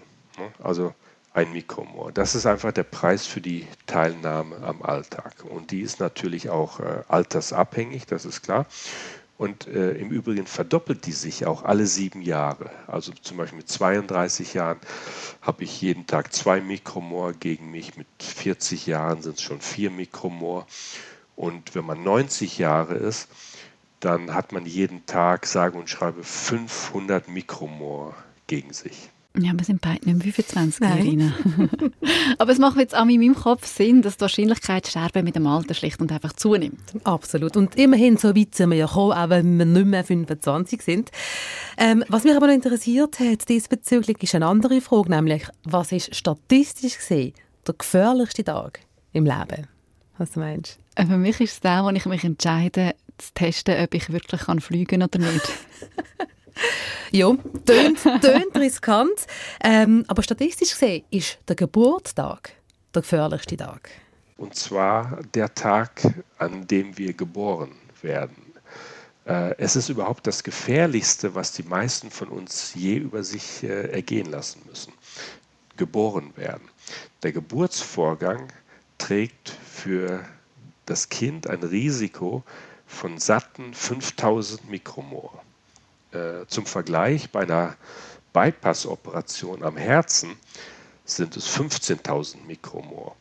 Also 0.61 0.93
ein 1.33 1.51
Mikromor. 1.53 2.11
Das 2.11 2.35
ist 2.35 2.45
einfach 2.45 2.71
der 2.71 2.83
Preis 2.83 3.25
für 3.25 3.41
die 3.41 3.67
Teilnahme 3.85 4.57
am 4.63 4.81
Alltag. 4.81 5.45
Und 5.49 5.71
die 5.71 5.81
ist 5.81 5.99
natürlich 5.99 6.49
auch 6.49 6.79
äh, 6.79 7.03
altersabhängig, 7.07 8.05
das 8.05 8.25
ist 8.25 8.41
klar. 8.41 8.65
Und 9.37 9.65
äh, 9.65 9.93
im 9.93 10.09
Übrigen 10.09 10.45
verdoppelt 10.45 11.05
die 11.07 11.13
sich 11.13 11.47
auch 11.47 11.63
alle 11.63 11.87
sieben 11.87 12.21
Jahre. 12.21 12.69
Also 12.85 13.11
zum 13.13 13.37
Beispiel 13.37 13.57
mit 13.57 13.69
32 13.69 14.53
Jahren 14.53 14.79
habe 15.41 15.63
ich 15.63 15.81
jeden 15.81 16.05
Tag 16.05 16.31
zwei 16.31 16.61
Mikromor 16.61 17.33
gegen 17.33 17.71
mich. 17.71 17.97
Mit 17.97 18.07
40 18.19 18.85
Jahren 18.85 19.23
sind 19.23 19.37
es 19.37 19.41
schon 19.41 19.61
vier 19.61 19.89
Mikromor. 19.89 20.67
Und 21.35 21.73
wenn 21.73 21.85
man 21.85 22.03
90 22.03 22.59
Jahre 22.59 22.93
ist, 22.93 23.29
dann 23.99 24.35
hat 24.35 24.51
man 24.51 24.65
jeden 24.65 25.05
Tag, 25.07 25.47
sage 25.47 25.77
und 25.77 25.89
schreibe, 25.89 26.23
500 26.23 27.27
Mikromor 27.27 28.13
gegen 28.45 28.73
sich. 28.73 29.09
Ja, 29.37 29.53
wir 29.55 29.63
sind 29.63 29.79
beide 29.79 30.05
nicht 30.09 30.25
mehr 30.25 30.33
25, 30.33 30.81
Irina. 30.81 31.33
Aber 32.37 32.51
es 32.51 32.59
macht 32.59 32.77
jetzt 32.77 32.95
auch 32.95 33.07
in 33.07 33.19
meinem 33.21 33.35
Kopf 33.35 33.65
Sinn, 33.65 34.01
dass 34.01 34.17
die 34.17 34.21
Wahrscheinlichkeit 34.21 34.87
sterben 34.87 35.23
mit 35.23 35.37
dem 35.37 35.47
Alter 35.47 35.73
schlicht 35.73 36.01
und 36.01 36.11
einfach 36.11 36.33
zunimmt. 36.33 36.81
Absolut. 37.05 37.55
Und 37.55 37.75
immerhin, 37.75 38.17
so 38.17 38.35
weit 38.35 38.55
sind 38.55 38.71
wir 38.71 38.77
ja 38.77 38.87
gekommen, 38.87 39.13
auch 39.13 39.29
wenn 39.29 39.57
wir 39.57 39.65
nicht 39.65 39.85
mehr 39.85 40.03
25 40.03 40.81
sind. 40.81 41.11
Ähm, 41.77 42.03
was 42.09 42.25
mich 42.25 42.35
aber 42.35 42.47
noch 42.47 42.53
interessiert 42.53 43.21
hat 43.21 43.47
diesbezüglich, 43.47 44.21
ist 44.21 44.35
eine 44.35 44.47
andere 44.47 44.81
Frage, 44.81 45.09
nämlich, 45.09 45.47
was 45.63 45.93
ist 45.93 46.13
statistisch 46.13 46.97
gesehen 46.97 47.33
der 47.65 47.75
gefährlichste 47.75 48.43
Tag 48.43 48.81
im 49.13 49.23
Leben? 49.23 49.67
Was 50.17 50.31
du 50.31 50.41
meinst? 50.41 50.77
Äh, 50.95 51.05
für 51.05 51.17
mich 51.17 51.39
ist 51.39 51.53
es 51.53 51.59
der, 51.61 51.85
wo 51.85 51.89
ich 51.89 52.05
mich 52.05 52.25
entscheide, 52.25 52.95
zu 53.17 53.33
testen, 53.33 53.81
ob 53.81 53.93
ich 53.93 54.11
wirklich 54.11 54.41
fliegen 54.41 54.99
kann 54.99 55.03
oder 55.03 55.19
nicht. 55.19 55.49
ja, 57.11 57.35
tönt, 57.65 58.01
tönt 58.21 58.55
riskant. 58.55 59.27
Ähm, 59.63 60.05
aber 60.07 60.23
statistisch 60.23 60.71
gesehen 60.71 61.03
ist 61.11 61.37
der 61.47 61.55
Geburtstag 61.55 62.53
der 62.93 63.01
gefährlichste 63.01 63.57
Tag. 63.57 63.89
Und 64.37 64.55
zwar 64.55 65.19
der 65.33 65.53
Tag, 65.53 66.01
an 66.37 66.65
dem 66.67 66.97
wir 66.97 67.13
geboren 67.13 67.75
werden. 68.01 68.51
Äh, 69.25 69.55
es 69.57 69.75
ist 69.75 69.89
überhaupt 69.89 70.25
das 70.25 70.43
Gefährlichste, 70.43 71.35
was 71.35 71.51
die 71.51 71.63
meisten 71.63 72.09
von 72.09 72.29
uns 72.29 72.73
je 72.73 72.95
über 72.95 73.23
sich 73.23 73.63
äh, 73.63 73.91
ergehen 73.91 74.31
lassen 74.31 74.61
müssen. 74.67 74.93
Geboren 75.77 76.33
werden. 76.35 76.67
Der 77.23 77.31
Geburtsvorgang 77.31 78.47
trägt 78.97 79.49
für 79.49 80.25
das 80.85 81.09
Kind 81.09 81.47
ein 81.47 81.63
Risiko 81.63 82.43
von 82.87 83.19
satten 83.19 83.73
5000 83.73 84.69
Mikromor. 84.69 85.43
Äh, 86.11 86.45
zum 86.47 86.65
Vergleich, 86.65 87.31
bei 87.31 87.41
einer 87.41 87.75
Bypass-Operation 88.33 89.63
am 89.63 89.77
Herzen 89.77 90.35
sind 91.05 91.35
es 91.37 91.47
15.000 91.49 92.45
Mikromor. 92.47 93.15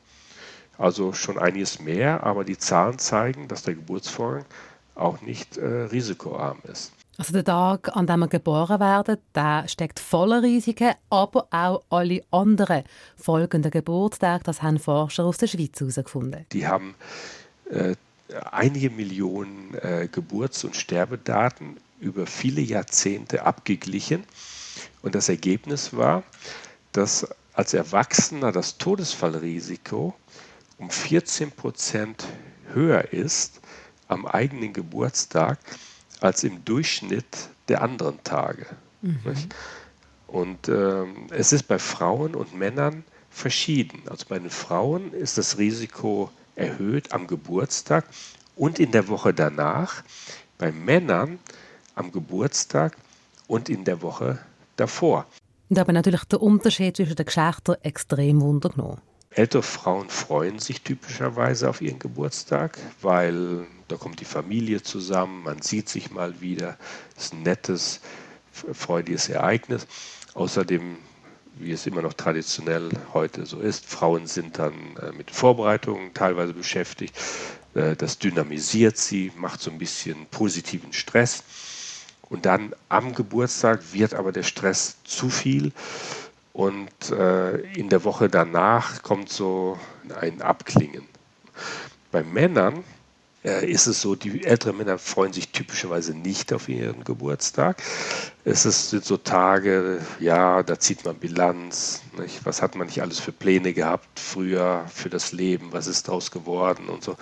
Also 0.78 1.12
schon 1.12 1.38
einiges 1.38 1.80
mehr, 1.80 2.24
aber 2.24 2.44
die 2.44 2.58
Zahlen 2.58 2.98
zeigen, 2.98 3.48
dass 3.48 3.62
der 3.62 3.74
Geburtsvorgang 3.74 4.44
auch 4.94 5.20
nicht 5.20 5.56
äh, 5.56 5.66
risikoarm 5.66 6.58
ist. 6.64 6.92
Also 7.18 7.34
der 7.34 7.44
Tag, 7.44 7.94
an 7.94 8.06
dem 8.06 8.20
wir 8.20 8.28
geboren 8.28 8.80
werden, 8.80 9.18
der 9.34 9.68
steckt 9.68 10.00
voller 10.00 10.42
Risiken, 10.42 10.94
aber 11.10 11.48
auch 11.50 11.82
alle 11.90 12.22
anderen 12.30 12.84
folgenden 13.16 13.70
Geburtstage, 13.70 14.42
das 14.44 14.62
haben 14.62 14.78
Forscher 14.78 15.24
aus 15.24 15.36
der 15.36 15.48
Schweiz 15.48 15.78
herausgefunden. 15.78 16.46
Die 16.50 16.66
haben 16.66 16.94
äh, 17.68 17.94
einige 18.50 18.88
Millionen 18.88 19.74
äh, 19.74 20.08
Geburts- 20.10 20.64
und 20.64 20.76
Sterbedaten 20.76 21.76
über 22.00 22.26
viele 22.26 22.60
Jahrzehnte 22.60 23.44
abgeglichen. 23.44 24.24
Und 25.02 25.14
das 25.14 25.28
Ergebnis 25.28 25.94
war, 25.94 26.22
dass 26.92 27.26
als 27.52 27.74
Erwachsener 27.74 28.52
das 28.52 28.78
Todesfallrisiko 28.78 30.14
um 30.78 30.90
14 30.90 31.52
Prozent 31.52 32.24
höher 32.72 33.12
ist 33.12 33.60
am 34.08 34.26
eigenen 34.26 34.72
Geburtstag 34.72 35.58
als 36.20 36.42
im 36.44 36.64
Durchschnitt 36.64 37.48
der 37.68 37.82
anderen 37.82 38.22
Tage. 38.24 38.66
Mhm. 39.02 39.20
Und 40.26 40.68
äh, 40.68 41.04
es 41.30 41.52
ist 41.52 41.64
bei 41.64 41.78
Frauen 41.78 42.34
und 42.34 42.54
Männern 42.54 43.04
verschieden. 43.30 44.02
Also 44.08 44.26
bei 44.28 44.38
den 44.38 44.50
Frauen 44.50 45.12
ist 45.12 45.38
das 45.38 45.58
Risiko 45.58 46.30
erhöht 46.56 47.12
am 47.12 47.26
Geburtstag 47.26 48.04
und 48.56 48.78
in 48.78 48.92
der 48.92 49.08
Woche 49.08 49.32
danach. 49.32 50.02
Bei 50.58 50.72
Männern 50.72 51.38
am 51.94 52.12
Geburtstag 52.12 52.96
und 53.46 53.68
in 53.68 53.84
der 53.84 54.02
Woche 54.02 54.38
davor. 54.76 55.26
Und 55.68 55.78
aber 55.78 55.92
natürlich 55.92 56.24
der 56.24 56.42
Unterschied 56.42 56.96
zwischen 56.96 57.16
den 57.16 57.26
Geschlechtern 57.26 57.76
extrem 57.82 58.40
wundergenommen. 58.40 59.00
Ältere 59.32 59.62
Frauen 59.62 60.08
freuen 60.08 60.58
sich 60.58 60.82
typischerweise 60.82 61.68
auf 61.68 61.80
ihren 61.80 62.00
Geburtstag, 62.00 62.78
weil 63.00 63.66
da 63.86 63.96
kommt 63.96 64.18
die 64.18 64.24
Familie 64.24 64.82
zusammen, 64.82 65.44
man 65.44 65.62
sieht 65.62 65.88
sich 65.88 66.10
mal 66.10 66.40
wieder. 66.40 66.76
Es 67.16 67.26
ist 67.26 67.34
ein 67.34 67.42
nettes, 67.44 68.00
freudiges 68.50 69.28
Ereignis. 69.28 69.86
Außerdem, 70.34 70.96
wie 71.54 71.70
es 71.70 71.86
immer 71.86 72.02
noch 72.02 72.14
traditionell 72.14 72.88
heute 73.14 73.46
so 73.46 73.60
ist, 73.60 73.86
Frauen 73.86 74.26
sind 74.26 74.58
dann 74.58 74.74
äh, 75.00 75.12
mit 75.12 75.30
Vorbereitungen 75.30 76.12
teilweise 76.12 76.52
beschäftigt. 76.52 77.16
Äh, 77.74 77.94
das 77.94 78.18
dynamisiert 78.18 78.96
sie, 78.96 79.30
macht 79.36 79.60
so 79.60 79.70
ein 79.70 79.78
bisschen 79.78 80.26
positiven 80.32 80.92
Stress. 80.92 81.44
Und 82.30 82.46
dann 82.46 82.74
am 82.88 83.14
Geburtstag 83.14 83.92
wird 83.92 84.14
aber 84.14 84.32
der 84.32 84.44
Stress 84.44 84.96
zu 85.04 85.28
viel 85.28 85.72
und 86.52 87.10
äh, 87.10 87.56
in 87.74 87.88
der 87.88 88.04
Woche 88.04 88.28
danach 88.28 89.02
kommt 89.02 89.30
so 89.30 89.78
ein 90.20 90.40
Abklingen. 90.40 91.06
Bei 92.12 92.22
Männern 92.22 92.84
äh, 93.44 93.70
ist 93.70 93.86
es 93.86 94.00
so, 94.00 94.14
die 94.14 94.44
älteren 94.44 94.76
Männer 94.76 94.98
freuen 94.98 95.32
sich 95.32 95.50
typischerweise 95.50 96.14
nicht 96.14 96.52
auf 96.52 96.68
ihren 96.68 97.02
Geburtstag. 97.04 97.82
Es 98.44 98.66
ist, 98.66 98.90
sind 98.90 99.04
so 99.04 99.16
Tage, 99.16 100.00
ja, 100.18 100.62
da 100.62 100.78
zieht 100.78 101.04
man 101.04 101.16
Bilanz. 101.16 102.02
Nicht? 102.18 102.44
Was 102.44 102.62
hat 102.62 102.74
man 102.74 102.86
nicht 102.86 103.00
alles 103.00 103.18
für 103.18 103.32
Pläne 103.32 103.72
gehabt 103.72 104.20
früher 104.20 104.84
für 104.92 105.08
das 105.08 105.32
Leben? 105.32 105.72
Was 105.72 105.86
ist 105.86 106.08
daraus 106.08 106.30
geworden 106.30 106.88
und 106.88 107.02
so. 107.02 107.16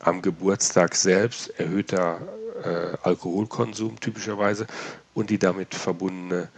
Am 0.00 0.20
Geburtstag 0.20 0.94
selbst 0.94 1.58
erhöhter 1.58 2.20
äh, 2.64 2.96
Alkoholkonsum 3.02 3.98
typischerweise 4.00 4.66
und 5.14 5.30
die 5.30 5.38
damit 5.38 5.74
verbundene 5.74 6.48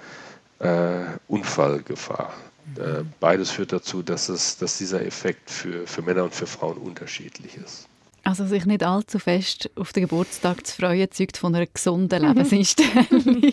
äh, 0.59 1.05
Unfallgefahr. 1.29 2.33
Äh, 2.77 3.05
beides 3.21 3.51
führt 3.51 3.73
dazu, 3.73 4.03
dass, 4.03 4.29
es, 4.29 4.59
dass 4.59 4.79
dieser 4.79 5.05
Effekt 5.05 5.51
für, 5.51 5.87
für 5.87 6.03
Männer 6.03 6.25
und 6.25 6.35
für 6.35 6.47
Frauen 6.47 6.79
unterschiedlich 6.79 7.57
ist. 7.57 7.89
Also 8.25 8.45
sich 8.45 8.67
nicht 8.67 8.83
allzu 8.83 9.21
fest 9.21 9.71
auf 9.77 9.93
den 9.93 10.03
Geburtstag 10.03 10.67
zu 10.67 10.75
freuen, 10.75 11.09
zeugt 11.13 11.37
von 11.37 11.55
einer 11.55 11.67
gesunden 11.67 12.23
mhm. 12.23 12.29
Lebenseinstellung. 12.29 13.53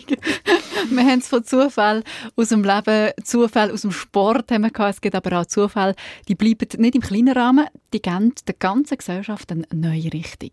wir 0.90 1.04
haben 1.04 1.18
es 1.18 1.28
von 1.28 1.44
Zufall 1.44 2.02
aus 2.36 2.48
dem 2.48 2.64
Leben, 2.64 3.12
Zufall 3.22 3.70
aus 3.70 3.82
dem 3.82 3.92
Sport 3.92 4.50
haben 4.50 4.62
wir 4.62 4.70
gehabt. 4.70 4.94
Es 4.94 5.00
gibt 5.00 5.14
aber 5.14 5.40
auch 5.40 5.46
Zufall, 5.46 5.94
die 6.28 6.34
bleiben 6.34 6.68
nicht 6.78 6.94
im 6.94 7.00
kleinen 7.00 7.36
Rahmen, 7.36 7.66
die 7.92 8.02
geben 8.02 8.32
der 8.46 8.54
ganzen 8.58 8.98
Gesellschaft 8.98 9.50
eine 9.52 9.66
neue 9.72 10.12
Richtung. 10.12 10.50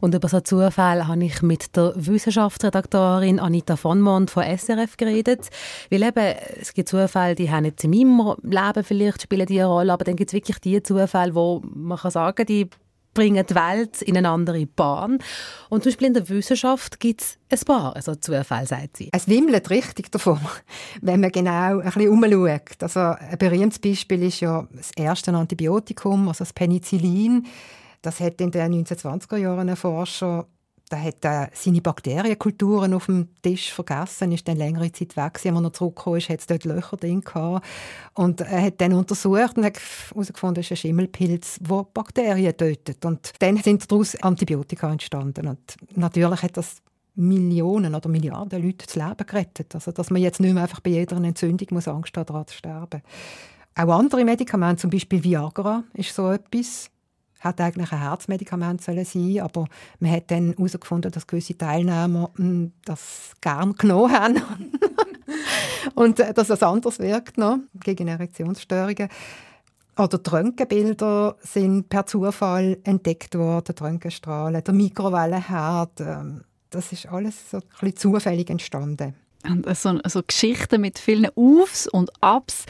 Und 0.00 0.14
über 0.14 0.28
so 0.28 0.40
Zufall 0.40 1.06
habe 1.06 1.24
ich 1.24 1.42
mit 1.42 1.76
der 1.76 1.92
Wissenschaftsredaktorin 1.96 3.38
Anita 3.38 3.76
von 3.76 4.00
Mond 4.00 4.30
von 4.30 4.44
SRF 4.44 4.96
geredet. 4.96 5.48
Weil 5.90 6.02
eben, 6.02 6.36
es 6.60 6.72
gibt 6.72 6.88
Zufälle, 6.88 7.34
die 7.34 7.50
haben 7.50 7.64
jetzt 7.64 7.84
in 7.84 7.90
meinem 7.90 8.36
Leben 8.42 8.84
vielleicht 8.84 9.22
spielen 9.22 9.46
die 9.46 9.60
eine 9.60 9.68
Rolle, 9.68 9.92
aber 9.92 10.04
dann 10.04 10.16
gibt 10.16 10.30
es 10.30 10.34
wirklich 10.34 10.58
die 10.60 10.82
Zufälle, 10.82 11.34
wo 11.34 11.62
man 11.64 11.98
kann 11.98 12.10
sagen, 12.10 12.46
die 12.46 12.68
bringen 13.14 13.44
die 13.44 13.54
Welt 13.54 14.02
in 14.02 14.16
eine 14.16 14.28
andere 14.28 14.66
Bahn. 14.66 15.18
Und 15.68 15.82
zum 15.82 15.90
Beispiel 15.90 16.08
in 16.08 16.14
der 16.14 16.28
Wissenschaft 16.28 17.00
gibt 17.00 17.22
es 17.22 17.38
ein 17.50 17.64
paar 17.64 17.96
also 17.96 18.14
Zufälle, 18.14 18.66
sagt 18.66 18.96
sie. 18.96 19.10
Es 19.12 19.28
wimmelt 19.28 19.70
richtig 19.70 20.10
davon, 20.10 20.40
wenn 21.02 21.20
man 21.20 21.30
genau 21.30 21.78
ein 21.78 21.82
bisschen 21.82 22.08
umschaut. 22.08 22.82
Also 22.82 23.00
ein 23.00 23.38
berühmtes 23.38 23.78
Beispiel 23.78 24.22
ist 24.22 24.40
ja 24.40 24.66
das 24.72 24.90
erste 24.96 25.32
Antibiotikum, 25.32 26.28
also 26.28 26.44
das 26.44 26.52
Penicillin. 26.52 27.46
Das 28.02 28.20
hat 28.20 28.40
in 28.40 28.50
den 28.50 28.84
1920er 28.84 29.36
Jahren 29.36 29.68
ein 29.68 29.76
Forscher 29.76 30.46
da 30.90 31.00
hat 31.00 31.24
er 31.24 31.50
seine 31.54 31.80
Bakterienkulturen 31.80 32.92
auf 32.94 33.06
dem 33.06 33.28
Tisch 33.42 33.72
vergessen, 33.72 34.32
ist 34.32 34.46
dann 34.48 34.56
längere 34.56 34.90
Zeit 34.90 35.16
weg 35.16 35.34
gewesen. 35.34 35.56
Als 35.56 35.64
er 35.64 35.72
zurückgekommen 35.72 36.18
ist, 36.18 36.28
hat 36.28 36.40
es 36.40 36.46
dort 36.46 36.64
Löcher 36.64 36.96
drin 36.96 37.20
gehabt. 37.22 37.64
Und 38.14 38.40
er 38.40 38.62
hat 38.62 38.80
dann 38.80 38.92
untersucht 38.92 39.56
und 39.56 39.64
hat 39.64 39.78
herausgefunden, 40.10 40.60
es 40.60 40.66
ist 40.66 40.72
ein 40.72 40.76
Schimmelpilz, 40.76 41.58
der 41.60 41.86
Bakterien 41.94 42.56
tötet. 42.56 43.04
Und 43.04 43.32
dann 43.38 43.56
sind 43.58 43.90
daraus 43.90 44.16
Antibiotika 44.16 44.90
entstanden. 44.90 45.46
Und 45.46 45.76
natürlich 45.94 46.42
hat 46.42 46.56
das 46.56 46.82
Millionen 47.14 47.94
oder 47.94 48.08
Milliarden 48.08 48.60
Leute 48.60 48.86
das 48.86 48.96
Leben 48.96 49.26
gerettet. 49.26 49.74
Also, 49.74 49.92
dass 49.92 50.10
man 50.10 50.20
jetzt 50.20 50.40
nicht 50.40 50.52
mehr 50.52 50.64
einfach 50.64 50.80
bei 50.80 50.90
jeder 50.90 51.16
Entzündung 51.16 51.68
muss 51.70 51.86
Angst 51.86 52.16
haben, 52.16 52.26
daran 52.26 52.46
zu 52.48 52.56
sterben. 52.56 53.02
Auch 53.76 53.98
andere 53.98 54.24
Medikamente, 54.24 54.82
zum 54.82 54.90
Beispiel 54.90 55.22
Viagra, 55.22 55.84
ist 55.94 56.14
so 56.14 56.30
etwas 56.32 56.90
hat 57.40 57.60
eigentlich 57.60 57.90
ein 57.92 58.00
Herzmedikament 58.00 58.82
sollen 58.82 59.04
sein, 59.04 59.40
aber 59.40 59.66
man 59.98 60.12
hat 60.12 60.30
dann 60.30 60.54
herausgefunden, 60.56 61.10
dass 61.10 61.26
gewisse 61.26 61.56
Teilnehmer 61.56 62.30
hm, 62.36 62.72
das 62.84 63.32
gern 63.40 63.74
genommen 63.74 64.12
haben 64.12 64.42
und 65.94 66.20
äh, 66.20 66.32
dass 66.32 66.48
das 66.48 66.62
anders 66.62 66.98
wirkt 66.98 67.38
noch, 67.38 67.58
gegen 67.82 68.08
Erektionsstörungen. 68.08 69.08
Oder 69.96 70.18
die 70.18 70.30
Röntgenbilder 70.30 71.36
sind 71.40 71.88
per 71.88 72.06
Zufall 72.06 72.78
entdeckt 72.84 73.34
worden, 73.34 73.74
die 73.76 73.82
Röntgenstrahlen, 73.82 74.62
der 74.62 74.74
Mikrowellenherd. 74.74 76.00
Ähm, 76.00 76.44
das 76.70 76.92
ist 76.92 77.06
alles 77.06 77.50
so 77.50 77.58
ein 77.58 77.62
bisschen 77.80 77.96
zufällig 77.96 78.48
entstanden. 78.48 79.14
So, 79.74 79.98
so 80.06 80.22
Geschichten 80.26 80.82
mit 80.82 80.98
vielen 80.98 81.28
Aufs 81.34 81.86
und 81.86 82.10
Abs. 82.20 82.66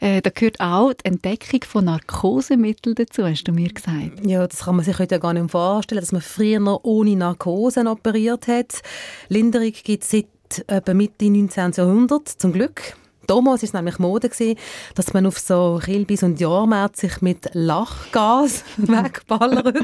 Äh, 0.00 0.20
da 0.20 0.30
gehört 0.30 0.60
auch 0.60 0.92
die 0.92 1.06
Entdeckung 1.06 1.64
von 1.64 1.86
Narkosemitteln 1.86 2.94
dazu, 2.94 3.24
hast 3.24 3.44
du 3.44 3.52
mir 3.52 3.72
gesagt. 3.72 4.24
Ja, 4.24 4.46
das 4.46 4.60
kann 4.60 4.76
man 4.76 4.84
sich 4.84 4.98
heute 4.98 5.18
gar 5.18 5.32
nicht 5.32 5.50
vorstellen, 5.50 6.00
dass 6.00 6.12
man 6.12 6.20
früher 6.20 6.60
noch 6.60 6.80
ohne 6.84 7.16
Narkose 7.16 7.86
operiert 7.86 8.48
hat. 8.48 8.82
Linderung 9.28 9.72
gibt 9.72 10.04
es 10.04 10.10
seit 10.10 10.26
etwa 10.66 10.94
Mitte 10.94 11.30
19. 11.30 11.72
Jahrhundert, 11.72 12.28
zum 12.28 12.52
Glück. 12.52 12.96
Damals 13.26 13.62
war 13.62 13.80
nämlich 13.80 13.98
Mode, 13.98 14.28
gewesen, 14.28 14.58
dass 14.94 15.12
man 15.12 15.26
auf 15.26 15.38
so 15.38 15.80
Kilbis 15.82 16.22
und 16.22 16.40
Jahrmärkten 16.40 17.08
sich 17.08 17.20
mit 17.20 17.48
Lachgas 17.52 18.64
wegballert. 18.76 19.76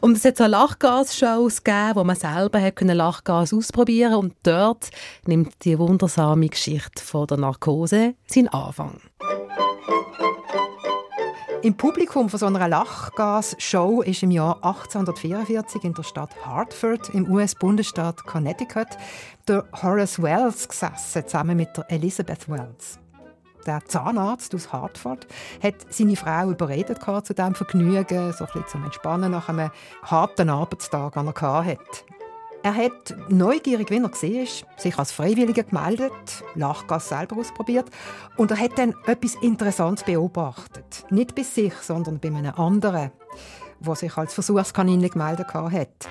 und 0.00 0.16
es 0.16 0.24
hat 0.24 0.36
so 0.36 0.46
Lachgas-Shows 0.46 1.62
gegeben, 1.62 1.94
wo 1.94 2.04
man 2.04 2.16
selber 2.16 2.60
hat 2.60 2.76
können 2.76 2.96
Lachgas 2.96 3.52
ausprobieren 3.52 4.14
und 4.14 4.34
dort 4.42 4.90
nimmt 5.26 5.52
die 5.64 5.78
wundersame 5.78 6.48
Geschichte 6.48 7.02
von 7.02 7.26
der 7.26 7.36
Narkose 7.36 8.14
seinen 8.26 8.48
Anfang. 8.48 9.00
Im 11.64 11.74
Publikum 11.74 12.28
von 12.28 12.38
so 12.38 12.44
einer 12.44 12.68
Lachgas-Show 12.68 14.02
ist 14.02 14.22
im 14.22 14.32
Jahr 14.32 14.56
1844 14.56 15.84
in 15.84 15.94
der 15.94 16.02
Stadt 16.02 16.28
Hartford 16.44 17.08
im 17.14 17.26
US-Bundesstaat 17.32 18.22
Connecticut 18.26 18.88
der 19.48 19.64
Horace 19.82 20.20
Wells 20.20 20.68
gesessen, 20.68 21.26
zusammen 21.26 21.56
mit 21.56 21.74
der 21.74 21.90
Elizabeth 21.90 22.50
Wells. 22.50 22.98
Der 23.64 23.82
Zahnarzt 23.86 24.54
aus 24.54 24.74
Hartford 24.74 25.26
hat 25.62 25.76
seine 25.88 26.16
Frau 26.16 26.50
überredet 26.50 26.98
zu 27.00 27.32
diesem 27.32 27.54
Vergnügen, 27.54 28.34
so 28.34 28.44
ein 28.44 28.50
bisschen 28.52 28.68
zum 28.68 28.84
Entspannen 28.84 29.32
nach 29.32 29.48
einem 29.48 29.70
harten 30.02 30.50
Arbeitstag, 30.50 31.14
den 31.14 31.28
er 31.28 31.64
hatte. 31.64 31.78
Er 32.64 32.74
hat 32.74 33.14
neugierig, 33.28 33.90
wie 33.90 33.98
er 33.98 34.04
war, 34.04 34.10
sich 34.78 34.98
als 34.98 35.12
Freiwilliger 35.12 35.64
gemeldet, 35.64 36.42
Lachgas 36.54 37.10
selber 37.10 37.36
ausprobiert 37.36 37.90
und 38.38 38.50
er 38.52 38.58
hat 38.58 38.78
dann 38.78 38.94
etwas 39.04 39.34
Interessantes 39.42 40.02
beobachtet. 40.06 41.04
Nicht 41.10 41.34
bei 41.34 41.42
sich, 41.42 41.74
sondern 41.74 42.20
bei 42.20 42.28
einem 42.28 42.54
anderen, 42.54 43.10
der 43.80 43.94
sich 43.96 44.16
als 44.16 44.32
Versuchskaninchen 44.32 45.10
gemeldet 45.10 45.52
hat. 45.52 46.08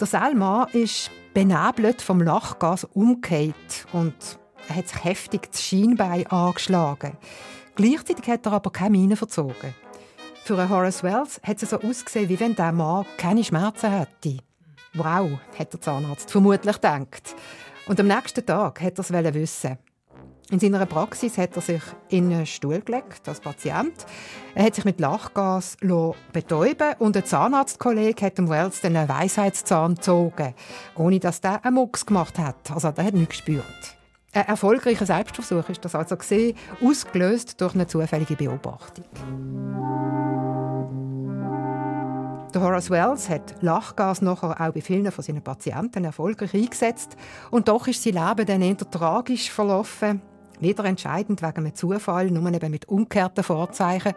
Der 0.00 0.06
Selma 0.06 0.64
ist 0.72 1.10
benebelt 1.34 2.00
vom 2.00 2.22
Lachgas 2.22 2.84
umgekehrt 2.84 3.86
und 3.92 4.14
er 4.66 4.76
hat 4.76 4.88
sich 4.88 5.04
heftig 5.04 5.50
das 5.50 5.62
Schienbein 5.62 6.26
angeschlagen. 6.28 7.18
Gleichzeitig 7.74 8.26
hat 8.30 8.46
er 8.46 8.52
aber 8.52 8.70
keine 8.70 8.92
Miene 8.92 9.16
verzogen. 9.16 9.74
Für 10.42 10.70
Horace 10.70 11.02
Wells 11.02 11.38
hat 11.42 11.62
es 11.62 11.68
so 11.68 11.76
ausgesehen, 11.82 12.30
wie 12.30 12.40
wenn 12.40 12.56
der 12.56 12.72
Mann 12.72 13.04
keine 13.18 13.44
Schmerzen 13.44 13.90
hätte. 13.90 14.38
Wow, 14.94 15.38
hat 15.56 15.72
der 15.72 15.80
Zahnarzt 15.80 16.30
vermutlich 16.30 16.74
gedacht. 16.74 17.36
Und 17.86 18.00
am 18.00 18.08
nächsten 18.08 18.44
Tag 18.44 18.80
hat 18.80 18.98
er 18.98 19.24
es 19.24 19.34
wissen. 19.34 19.78
In 20.50 20.58
seiner 20.58 20.84
Praxis 20.84 21.38
hat 21.38 21.54
er 21.54 21.62
sich 21.62 21.82
in 22.08 22.32
einen 22.32 22.44
Stuhl 22.44 22.80
gelegt 22.80 23.28
als 23.28 23.38
Patient. 23.38 23.94
Er 24.56 24.64
hat 24.64 24.74
sich 24.74 24.84
mit 24.84 24.98
Lachgas 24.98 25.76
betäuben 26.32 26.94
und 26.98 27.16
ein 27.16 27.24
Zahnarztkollege 27.24 28.26
hat 28.26 28.38
dem 28.38 28.48
Wells 28.50 28.80
den 28.80 28.94
Weisheitszahn 28.94 29.94
gezogen, 29.94 30.54
ohne 30.96 31.20
dass 31.20 31.40
der 31.40 31.64
einen 31.64 31.76
Mucks 31.76 32.04
gemacht 32.04 32.36
hat. 32.36 32.68
Also 32.72 32.90
der 32.90 33.04
hat 33.04 33.14
nichts 33.14 33.36
gespürt. 33.36 33.96
Ein 34.32 34.48
erfolgreicher 34.48 35.06
Selbstversuch 35.06 35.68
ist 35.68 35.84
das 35.84 35.94
also 35.94 36.16
gesehen, 36.16 36.56
ausgelöst 36.82 37.60
durch 37.60 37.74
eine 37.74 37.86
zufällige 37.86 38.34
Beobachtung. 38.34 39.04
Der 42.52 42.62
Horace 42.62 42.90
Wells 42.90 43.28
hat 43.28 43.62
Lachgas 43.62 44.22
nachher 44.22 44.60
auch 44.60 44.72
bei 44.72 44.80
vielen 44.80 45.12
von 45.12 45.22
seinen 45.22 45.42
Patienten 45.42 46.04
erfolgreich 46.04 46.52
eingesetzt. 46.52 47.16
Und 47.50 47.68
doch 47.68 47.86
ist 47.86 48.02
sein 48.02 48.14
Leben 48.14 48.46
dann 48.46 48.62
eher 48.62 48.76
tragisch 48.76 49.50
verlaufen. 49.50 50.20
Wieder 50.58 50.84
entscheidend 50.84 51.42
wegen 51.42 51.58
einem 51.58 51.74
Zufall, 51.74 52.30
nur 52.30 52.52
eben 52.52 52.70
mit 52.70 52.88
umgekehrten 52.88 53.44
Vorzeichen. 53.44 54.14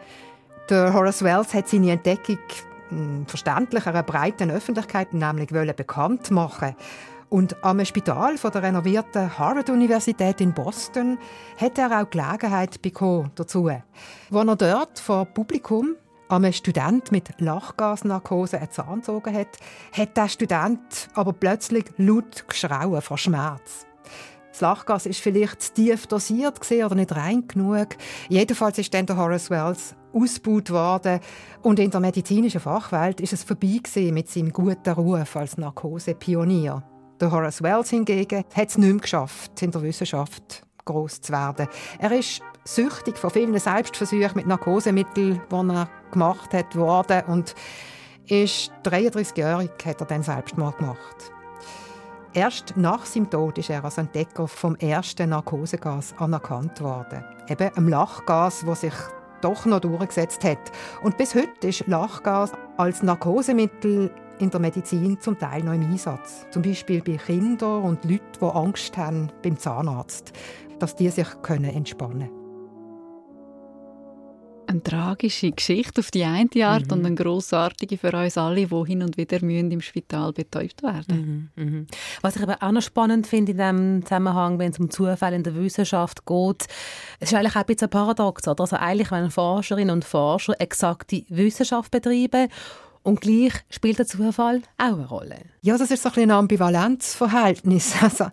Der 0.70 0.94
Horace 0.94 1.24
Wells 1.24 1.54
hat 1.54 1.68
seine 1.68 1.92
Entdeckung 1.92 2.40
hm, 2.90 3.26
verständlich 3.28 3.86
einer 3.86 4.04
breiten 4.04 4.50
Öffentlichkeit 4.50 5.14
nämlich 5.14 5.50
bekannt 5.50 6.32
machen 6.32 6.76
und 7.34 7.64
am 7.64 7.84
Spital 7.84 8.38
von 8.38 8.52
der 8.52 8.62
renovierten 8.62 9.40
Harvard-Universität 9.40 10.40
in 10.40 10.54
Boston 10.54 11.18
hat 11.58 11.80
er 11.80 12.00
auch 12.00 12.08
Gelegenheit 12.08 12.80
bekommen 12.80 13.32
dazu. 13.34 13.70
Als 13.70 13.82
er 14.32 14.56
dort 14.56 15.00
vor 15.00 15.26
Publikum 15.26 15.96
einem 16.30 16.54
Student 16.54 17.12
mit 17.12 17.30
Lachgasnarkose 17.40 18.58
einen 18.60 18.72
Zahn 18.72 19.00
gezogen 19.00 19.36
hat, 19.36 19.58
hat 19.92 20.18
der 20.18 20.28
Student 20.28 21.10
aber 21.14 21.34
plötzlich 21.34 21.86
laut 21.98 22.48
geschrauen 22.48 23.02
vor 23.02 23.18
Schmerz. 23.18 23.86
Das 24.52 24.62
Lachgas 24.62 25.08
ist 25.08 25.20
vielleicht 25.20 25.62
zu 25.64 25.74
tief 25.74 26.06
dosiert 26.06 26.60
oder 26.72 26.94
nicht 26.94 27.16
rein 27.16 27.48
genug. 27.48 27.90
Jedenfalls 28.30 28.78
ist 28.78 28.94
dann 28.94 29.08
der 29.08 29.18
Horace 29.18 29.50
Wells 29.50 29.96
ausgebaut 30.14 30.70
worden 30.70 31.20
und 31.64 31.80
in 31.80 31.90
der 31.90 32.00
medizinischen 32.00 32.60
Fachwelt 32.60 33.20
ist 33.20 33.34
es 33.34 33.44
vorbei 33.44 33.82
mit 34.12 34.30
seinem 34.30 34.54
guten 34.54 34.94
Ruf 34.94 35.36
als 35.36 35.58
Narkosepionier. 35.58 36.84
Der 37.20 37.32
Horace 37.32 37.64
Wells 37.64 37.90
hingegen 37.90 38.44
hat 38.54 38.70
es 38.70 38.78
nicht 38.78 38.92
mehr 38.92 39.02
geschafft, 39.02 39.60
in 39.64 39.72
der 39.72 39.82
Wissenschaft 39.82 40.64
groß 40.86 41.22
zu 41.22 41.34
werden. 41.34 41.68
Er 41.98 42.12
ist 42.12 42.44
süchtig 42.66 43.18
von 43.18 43.30
vielen 43.30 43.58
Selbstversuchen 43.58 44.32
mit 44.36 44.48
Narkosemitteln, 44.48 45.42
die 45.52 45.56
er 45.56 45.90
gemacht 46.12 46.54
hat, 46.54 46.76
worden 46.76 47.24
und 47.28 47.56
ist 48.28 48.72
33-jährig 48.86 49.72
hat 49.86 50.00
er 50.00 50.08
dann 50.08 50.24
Selbstmord 50.24 50.78
gemacht. 50.78 51.32
Erst 52.34 52.76
nach 52.78 53.06
seinem 53.06 53.30
Tod 53.30 53.58
ist 53.58 53.70
er 53.70 53.84
als 53.84 53.98
Entdecker 53.98 54.48
vom 54.48 54.76
ersten 54.78 55.30
Narkosegas 55.30 56.16
anerkannt 56.18 56.82
worden. 56.82 57.24
Eben 57.48 57.70
einem 57.76 57.90
Lachgas, 57.90 58.64
das 58.66 58.82
sich 58.82 58.94
doch 59.42 59.66
noch 59.66 59.82
durchgesetzt 59.82 60.44
hat. 60.44 60.72
Und 61.04 61.18
bis 61.18 61.36
heute 61.36 61.68
ist 61.68 61.86
Lachgas 61.86 62.54
als 62.78 63.04
Narkosemittel 63.04 64.10
in 64.40 64.50
der 64.50 64.60
Medizin 64.60 65.20
zum 65.20 65.38
Teil 65.38 65.64
noch 65.64 65.74
im 65.74 65.84
Einsatz. 65.84 66.48
Zum 66.50 66.64
Beispiel 66.64 67.04
bei 67.04 67.18
Kindern 67.18 67.84
und 67.84 68.04
Leuten, 68.06 68.24
die 68.42 68.46
Angst 68.46 68.98
haben 68.98 69.32
beim 69.44 69.58
Zahnarzt, 69.58 70.32
dass 70.80 70.96
die 70.96 71.10
sich 71.10 71.28
entspannen 71.48 71.84
können. 71.98 72.43
Eine 74.66 74.84
tragische 74.84 75.52
Geschichte 75.52 76.02
auf 76.02 76.12
die 76.12 76.24
eine 76.24 76.50
Art 76.66 76.88
mhm. 76.88 76.94
und 76.94 77.06
eine 77.06 77.16
grossartige 77.16 77.98
für 77.98 78.14
uns 78.16 78.38
alle, 78.38 78.68
die 78.68 78.86
hin 78.86 79.04
und 79.04 79.18
wieder 79.18 79.44
müssen 79.44 79.72
im 79.72 79.82
Spital 79.82 80.34
betäubt 80.34 80.84
werden 80.84 81.52
mhm. 81.56 81.64
Mhm. 81.64 81.88
Was 82.22 82.36
ich 82.36 82.44
aber 82.44 82.58
auch 82.62 82.72
noch 82.72 82.82
spannend 82.82 83.28
finde 83.28 83.52
in 83.52 83.58
diesem 83.58 84.02
Zusammenhang, 84.04 84.60
wenn 84.60 84.72
es 84.72 84.80
um 84.80 84.90
Zufälle 84.90 85.36
in 85.36 85.44
der 85.44 85.56
Wissenschaft 85.56 86.26
geht, 86.26 86.68
es 87.20 87.32
ist 87.32 87.38
eigentlich 87.38 87.56
auch 87.56 87.62
ein 87.62 87.66
bisschen 87.66 87.88
ein 87.88 87.92
Paradox. 87.92 88.48
Oder? 88.48 88.62
Also 88.62 88.78
eigentlich, 88.78 89.12
wenn 89.12 89.30
Forscherinnen 89.30 89.92
und 89.92 90.06
Forscher 90.06 90.60
exakte 90.60 91.24
Wissenschaft 91.30 91.92
betreiben 91.92 92.50
und 93.04 93.20
gleich 93.20 93.54
spielt 93.70 94.00
der 94.00 94.08
Zufall 94.08 94.62
auch 94.78 94.94
eine 94.94 95.08
Rolle. 95.08 95.36
Ja, 95.62 95.78
das 95.78 95.92
ist 95.92 96.04
so 96.04 96.10
ein, 96.10 96.24
ein 96.24 96.32
Ambivalenzverhältnis. 96.32 97.96
Also, 98.02 98.28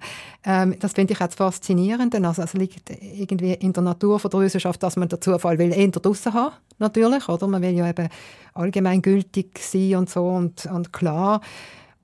ähm, 0.45 0.77
das 0.79 0.93
finde 0.93 1.13
ich 1.13 1.21
auch 1.21 1.31
faszinierend. 1.31 2.15
Also, 2.15 2.43
es 2.43 2.53
liegt 2.55 2.89
irgendwie 2.89 3.55
in 3.55 3.73
der 3.73 3.83
Natur 3.83 4.21
von 4.21 4.31
der 4.31 4.41
Wissenschaft, 4.41 4.83
dass 4.83 4.97
man 4.97 5.09
den 5.09 5.21
Zufall 5.21 5.59
will 5.59 5.73
eher 5.73 5.89
draussen 5.89 6.33
haben 6.33 6.55
natürlich. 6.79 7.29
Oder? 7.29 7.47
Man 7.49 7.63
will 7.63 7.77
ja 7.77 7.89
eben 7.89 8.09
allgemeingültig 8.55 9.59
sein 9.59 9.97
und 9.97 10.09
so 10.09 10.27
und, 10.29 10.67
und 10.67 10.93
klar. 10.93 11.41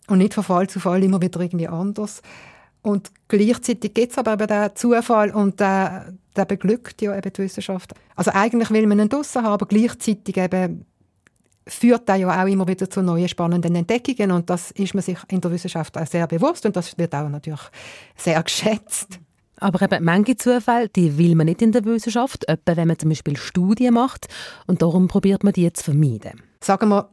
Und 0.09 0.19
nicht 0.19 0.35
von 0.35 0.45
Fall 0.45 0.69
zu 0.69 0.81
Fall 0.81 1.03
immer 1.03 1.21
wieder 1.21 1.41
irgendwie 1.41 1.69
anders. 1.69 2.21
Und 2.83 3.11
gleichzeitig 3.29 3.95
gibt 3.95 4.13
es 4.13 4.19
aber 4.19 4.35
eben 4.35 4.47
den 4.47 4.71
Zufall 4.75 5.31
und 5.31 5.59
der, 5.59 6.13
der 6.37 6.45
beglückt 6.45 7.03
ja 7.03 7.17
eben 7.17 7.33
die 7.33 7.43
Wissenschaft. 7.43 7.95
Also 8.15 8.31
eigentlich 8.33 8.71
will 8.71 8.87
man 8.87 9.01
ihn 9.01 9.09
draussen 9.09 9.43
haben, 9.43 9.53
aber 9.53 9.67
gleichzeitig 9.67 10.37
eben 10.37 10.85
führt 11.67 12.09
da 12.09 12.15
ja 12.15 12.43
auch 12.43 12.47
immer 12.47 12.67
wieder 12.69 12.89
zu 12.89 13.03
neuen 13.03 13.29
spannenden 13.29 13.75
Entdeckungen 13.75 14.31
und 14.31 14.49
das 14.49 14.71
ist 14.73 14.95
man 14.95 15.03
sich 15.03 15.19
in 15.29 15.41
der 15.41 15.51
Wissenschaft 15.51 15.97
auch 15.99 16.07
sehr 16.07 16.27
bewusst 16.27 16.65
und 16.65 16.77
das 16.77 16.97
wird 16.97 17.15
auch 17.15 17.29
natürlich 17.29 17.61
sehr 18.17 18.43
geschätzt. 18.43 19.19
Aber 19.59 19.81
eben 19.83 20.05
manche 20.05 20.37
Zufälle, 20.37 20.89
die 20.89 21.17
will 21.17 21.35
man 21.35 21.47
nicht 21.47 21.63
in 21.63 21.73
der 21.73 21.85
Wissenschaft, 21.85 22.47
etwa 22.49 22.77
wenn 22.77 22.89
man 22.89 22.99
zum 22.99 23.09
Beispiel 23.09 23.37
Studien 23.37 23.95
macht 23.95 24.29
und 24.67 24.83
darum 24.83 25.09
probiert 25.09 25.45
man 25.45 25.55
die 25.55 25.73
zu 25.73 25.85
vermeiden. 25.85 26.43
Sagen 26.63 26.89
wir, 26.91 27.09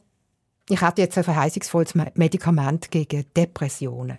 ich 0.70 0.82
hätte 0.82 1.02
jetzt 1.02 1.18
ein 1.18 1.24
verheißungsvolles 1.24 1.96
Medikament 2.16 2.92
gegen 2.92 3.26
Depressionen. 3.36 4.18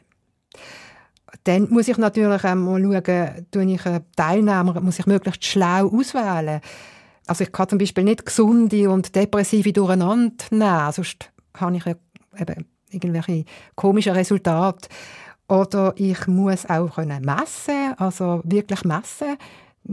Dann 1.45 1.69
muss 1.71 1.89
ich 1.89 1.99
natürlich 1.99 2.45
einmal 2.45 2.81
schauen, 2.83 3.47
tue 3.51 3.73
ich 3.73 3.83
Teilnehmer, 4.17 4.81
muss 4.81 4.99
ich 4.99 5.07
möglichst 5.07 5.45
schlau 5.45 5.89
auswählen 5.89 6.61
also 7.27 7.45
ich 7.45 7.53
kann 7.53 7.69
zum 7.69 7.79
Beispiel 7.79 8.05
nicht 8.05 8.27
gesunde 8.27 8.91
und 8.91 9.15
depressive 9.15 9.73
durcheinander 9.73 10.45
nehmen, 10.51 10.93
sonst 10.93 11.31
habe 11.57 11.77
ich 11.77 11.85
ja 11.85 11.95
eben 12.39 12.67
irgendwelche 12.91 13.45
komischen 13.75 14.13
Resultate. 14.13 14.89
Oder 15.49 15.93
ich 15.97 16.27
muss 16.27 16.69
auch 16.69 16.95
können 16.95 17.25
messen, 17.25 17.95
also 17.99 18.41
wirklich 18.45 18.85
messen, 18.85 19.37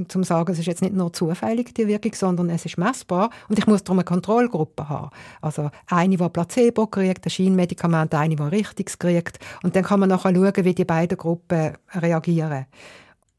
zum 0.08 0.24
sagen, 0.24 0.54
es 0.54 0.60
ist 0.60 0.68
jetzt 0.68 0.82
nicht 0.82 0.94
nur 0.94 1.12
zufällig 1.12 1.74
die 1.76 1.88
Wirkung, 1.88 2.14
sondern 2.14 2.50
es 2.50 2.66
ist 2.66 2.78
messbar 2.78 3.30
und 3.50 3.60
ich 3.60 3.68
muss 3.68 3.84
darum 3.84 4.00
eine 4.00 4.06
Kontrollgruppe 4.06 4.88
haben. 4.88 5.10
Also 5.42 5.70
eine, 5.88 6.16
die 6.16 6.30
Placebo 6.30 6.88
kriegt, 6.88 7.26
ein 7.26 7.30
Scheinmedikament, 7.30 8.14
eine, 8.16 8.36
die 8.36 8.42
Richtiges 8.42 8.98
kriegt 8.98 9.40
und 9.64 9.76
dann 9.76 9.84
kann 9.84 10.00
man 10.00 10.10
nachher 10.10 10.34
schauen, 10.34 10.66
wie 10.66 10.74
die 10.74 10.86
beiden 10.86 11.18
Gruppen 11.18 11.74
reagieren. 11.94 12.68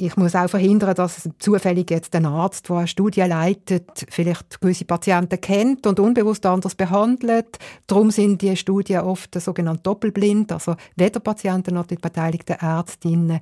Ich 0.05 0.17
muss 0.17 0.35
auch 0.35 0.49
verhindern, 0.49 0.97
dass 0.97 1.29
zufällig 1.39 1.89
jetzt 1.89 2.17
ein 2.17 2.27
Arzt, 2.27 2.69
der 2.69 2.79
eine 2.79 2.89
Studie 2.89 3.21
leitet, 3.21 4.05
vielleicht 4.11 4.61
gewisse 4.61 4.85
Patienten 4.85 5.41
kennt 5.41 5.87
und 5.87 6.01
unbewusst 6.01 6.45
anders 6.45 6.75
behandelt. 6.75 7.57
Darum 7.87 8.11
sind 8.11 8.43
die 8.43 8.57
Studien 8.57 9.03
oft 9.03 9.41
sogenannt 9.41 9.87
doppelblind. 9.87 10.51
Also 10.51 10.75
weder 10.97 11.21
Patienten 11.21 11.75
noch 11.75 11.87
die 11.87 11.95
beteiligten 11.95 12.57
Ärztinnen 12.57 13.39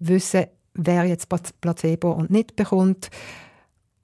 wissen, 0.00 0.48
wer 0.74 1.04
jetzt 1.06 1.30
Placebo 1.62 2.12
und 2.12 2.30
nicht 2.30 2.56
bekommt. 2.56 3.08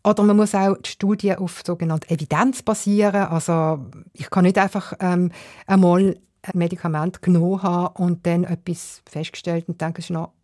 Oder 0.03 0.23
man 0.23 0.39
muss 0.39 0.55
auch 0.55 0.79
die 0.79 0.89
Studie 0.89 1.37
auf 1.37 1.61
sogenannte 1.63 2.09
Evidenz 2.09 2.63
basieren. 2.63 3.27
Also 3.27 3.85
ich 4.15 4.31
kann 4.31 4.45
nicht 4.45 4.57
einfach 4.57 4.95
ähm, 5.01 5.31
einmal 5.67 6.17
ein 6.41 6.59
Medikament 6.59 7.21
genommen 7.21 7.63
haben 7.63 8.03
und 8.03 8.27
dann 8.27 8.45
etwas 8.45 9.03
festgestellt 9.05 9.69
und 9.69 9.83
denke, 9.83 9.99
es 9.99 10.07
ist 10.07 10.11
noch 10.13 10.38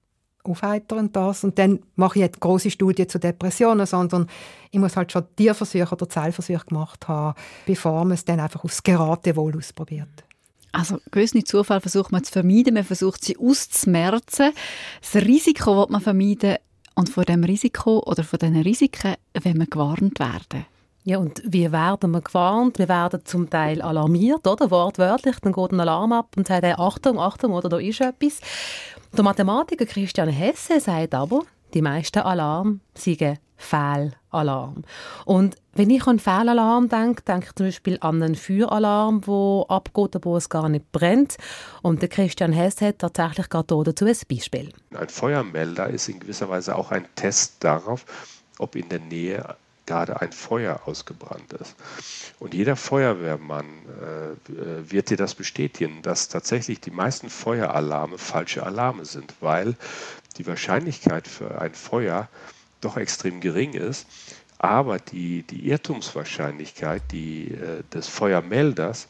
aufheiternd 0.45 1.17
das. 1.17 1.45
Und 1.45 1.59
dann 1.59 1.81
mache 1.97 2.19
ich 2.19 2.23
jetzt 2.23 2.41
große 2.41 2.71
Studie 2.71 3.07
zu 3.07 3.19
Depressionen, 3.19 3.87
sondern 3.87 4.29
ich 4.71 4.79
muss 4.79 4.97
halt 4.97 5.13
schon 5.13 5.25
Tierversuche 5.37 5.93
oder 5.93 6.09
Zellversuche 6.09 6.67
gemacht 6.67 7.09
haben, 7.09 7.39
bevor 7.67 8.05
man 8.05 8.13
es 8.13 8.25
dann 8.25 8.41
einfach 8.41 8.65
aufs 8.65 8.83
Geratewohl 8.83 9.57
ausprobiert. 9.57 10.25
Also 10.73 10.99
gewisse 11.11 11.45
Zufälle 11.45 11.81
versucht 11.81 12.11
man 12.11 12.25
zu 12.25 12.33
vermeiden, 12.33 12.75
man 12.75 12.85
versucht 12.85 13.25
sie 13.25 13.39
auszumerzen. 13.39 14.53
Das 15.01 15.23
Risiko 15.23 15.77
will 15.77 15.87
man 15.89 16.01
vermeiden 16.01 16.57
und 16.97 17.09
vor 17.09 17.25
dem 17.25 17.45
Risiko 17.45 18.03
oder 18.05 18.25
von 18.25 18.39
diesen 18.41 18.61
Risiken 18.61 19.15
will 19.41 19.55
man 19.55 19.69
gewarnt 19.71 20.19
werden. 20.19 20.67
Ja, 21.07 21.19
und 21.19 21.43
wie 21.45 21.71
werden 21.71 22.13
wir 22.13 22.23
gewarnt? 22.23 22.79
Wir 22.79 22.89
werden 22.89 23.21
zum 23.25 23.51
Teil 23.51 23.83
alarmiert, 23.83 24.47
oder? 24.47 24.71
Wortwörtlich, 24.71 25.37
dann 25.43 25.53
geht 25.53 25.73
ein 25.73 25.81
Alarm 25.81 26.13
ab 26.13 26.29
und 26.35 26.49
sagt, 26.49 26.65
hey, 26.65 26.75
Achtung, 26.79 27.19
Achtung, 27.21 27.53
oder 27.53 27.69
da 27.69 27.79
ist 27.79 28.01
etwas. 28.01 28.41
Der 29.17 29.23
Mathematiker 29.23 29.87
Christian 29.87 30.29
Hesse 30.29 30.81
sagt 30.81 31.15
aber, 31.15 31.43
die 31.73 31.83
meisten 31.83 32.19
Alarm 32.19 32.81
seien 32.95 33.39
Fehlalarm. 33.57 34.83
Und 35.25 35.55
wenn 35.75 35.91
ich 35.91 36.05
an 36.09 36.19
Fehlalarm 36.19 36.89
denke, 36.89 37.23
denke 37.23 37.47
ich 37.47 37.55
zum 37.55 37.67
Beispiel 37.67 37.99
an 38.01 38.21
einen 38.21 38.35
Feueralarm, 38.35 39.21
der 39.21 39.67
abgeht, 39.69 40.17
wo 40.23 40.37
es 40.37 40.49
gar 40.49 40.69
nicht 40.69 40.91
brennt. 40.91 41.37
Und 41.83 42.03
der 42.03 42.09
Christian 42.09 42.53
Hess 42.53 42.81
hat 42.81 42.99
tatsächlich 42.99 43.49
gerade 43.49 43.85
dazu 43.85 44.05
ein 44.05 44.17
Beispiel. 44.29 44.71
Ein 44.93 45.09
Feuermelder 45.09 45.91
ist 45.91 46.09
in 46.09 46.19
gewisser 46.19 46.49
Weise 46.49 46.75
auch 46.75 46.91
ein 46.91 47.07
Test 47.15 47.63
darauf, 47.63 48.05
ob 48.59 48.75
in 48.75 48.89
der 48.89 48.99
Nähe 48.99 49.57
gerade 49.87 50.21
ein 50.21 50.33
Feuer 50.33 50.81
ausgebrannt 50.87 51.53
ist. 51.55 51.77
Und 52.39 52.55
jeder 52.55 52.77
Feuerwehrmann 52.77 53.67
äh, 53.67 54.91
wird 54.91 55.11
dir 55.11 55.17
das 55.17 55.35
bestätigen, 55.35 56.03
dass 56.03 56.29
tatsächlich 56.29 56.81
die 56.81 56.91
meisten 56.91 57.31
Feueralarme 57.31 58.19
falsche 58.19 58.65
Alarme 58.65 59.05
sind, 59.05 59.35
weil 59.41 59.77
die 60.39 60.47
Wahrscheinlichkeit 60.47 61.29
für 61.29 61.61
ein 61.61 61.75
Feuer 61.75 62.29
doch 62.81 62.97
extrem 62.97 63.41
gering 63.41 63.75
ist. 63.75 64.07
Aber 64.59 64.99
die, 64.99 65.43
die 65.43 65.69
Irrtumswahrscheinlichkeit 65.69 67.03
die, 67.11 67.53
äh, 67.53 67.83
des 67.93 68.09
Feuermelders 68.09 69.09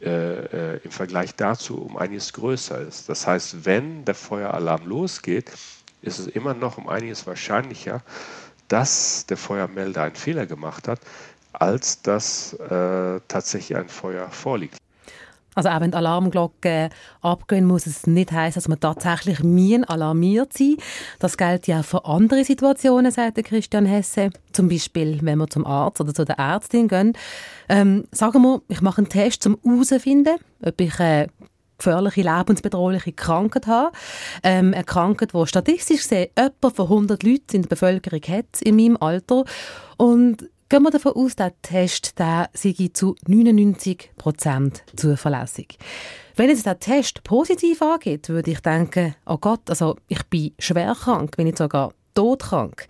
äh, 0.00 0.76
äh, 0.76 0.80
im 0.82 0.90
Vergleich 0.90 1.34
dazu 1.34 1.76
um 1.82 1.98
einiges 1.98 2.32
größer 2.32 2.80
ist. 2.80 3.10
Das 3.10 3.26
heißt, 3.26 3.66
wenn 3.66 4.06
der 4.06 4.14
Feueralarm 4.14 4.86
losgeht, 4.86 5.50
ist 6.00 6.18
es 6.18 6.26
immer 6.26 6.54
noch 6.54 6.78
um 6.78 6.88
einiges 6.88 7.26
wahrscheinlicher, 7.26 8.02
dass 8.70 9.26
der 9.26 9.36
Feuermelder 9.36 10.04
einen 10.04 10.14
Fehler 10.14 10.46
gemacht 10.46 10.88
hat, 10.88 11.00
als 11.52 12.00
dass 12.02 12.54
äh, 12.54 13.20
tatsächlich 13.28 13.76
ein 13.76 13.88
Feuer 13.88 14.28
vorliegt. 14.30 14.78
Also 15.56 15.68
auch 15.68 15.80
wenn 15.80 15.90
die 15.90 15.96
Alarmglocken 15.96 16.90
abgehen, 17.22 17.66
muss 17.66 17.86
es 17.86 18.06
nicht 18.06 18.30
heißen, 18.30 18.60
dass 18.60 18.68
man 18.68 18.78
tatsächlich 18.78 19.42
mien 19.42 19.84
alarmiert 19.84 20.56
sein. 20.56 20.76
Das 21.18 21.36
gilt 21.36 21.66
ja 21.66 21.80
auch 21.80 21.84
für 21.84 22.04
andere 22.04 22.44
Situationen, 22.44 23.10
sagt 23.10 23.44
Christian 23.44 23.84
Hesse. 23.84 24.30
Zum 24.52 24.68
Beispiel, 24.68 25.18
wenn 25.22 25.38
wir 25.38 25.48
zum 25.48 25.66
Arzt 25.66 26.00
oder 26.00 26.14
zu 26.14 26.24
der 26.24 26.38
Ärztin 26.38 26.86
gehen. 26.86 27.14
Ähm, 27.68 28.04
sagen 28.12 28.42
wir, 28.42 28.62
ich 28.68 28.80
mache 28.80 28.98
einen 28.98 29.08
Test, 29.08 29.44
um 29.46 29.58
herauszufinden, 29.64 30.36
ob 30.62 30.80
ich 30.80 31.00
eine 31.00 31.26
gefährliche, 31.80 32.22
lebensbedrohliche 32.22 33.12
Krankheit 33.12 33.66
habe. 33.66 33.92
Ähm, 34.42 34.72
eine 34.74 34.84
Krankheit, 34.84 35.32
die 35.34 35.46
statistisch 35.46 36.02
gesehen 36.02 36.30
etwa 36.34 36.70
von 36.70 36.86
100 36.86 37.22
Leuten 37.22 37.56
in 37.56 37.62
der 37.62 37.68
Bevölkerung 37.68 38.22
hat, 38.28 38.62
in 38.62 38.76
meinem 38.76 38.96
Alter. 38.98 39.44
Und 39.96 40.48
Gehen 40.70 40.84
wir 40.84 40.92
davon 40.92 41.14
aus, 41.16 41.34
der 41.34 41.52
Test 41.62 42.20
der 42.20 42.48
sei 42.52 42.90
zu 42.94 43.16
99 43.26 44.12
Prozent 44.16 44.84
zuverlässig. 44.94 45.78
Wenn 46.36 46.48
jetzt 46.48 46.64
der 46.64 46.78
Test 46.78 47.24
positiv 47.24 47.82
angeht, 47.82 48.28
würde 48.28 48.52
ich 48.52 48.60
denken, 48.60 49.16
oh 49.26 49.38
Gott, 49.38 49.68
also 49.68 49.96
ich 50.06 50.22
bin 50.26 50.52
schwer 50.60 50.94
krank, 50.94 51.36
bin 51.36 51.48
ich 51.48 51.58
sogar 51.58 51.92
todkrank. 52.14 52.86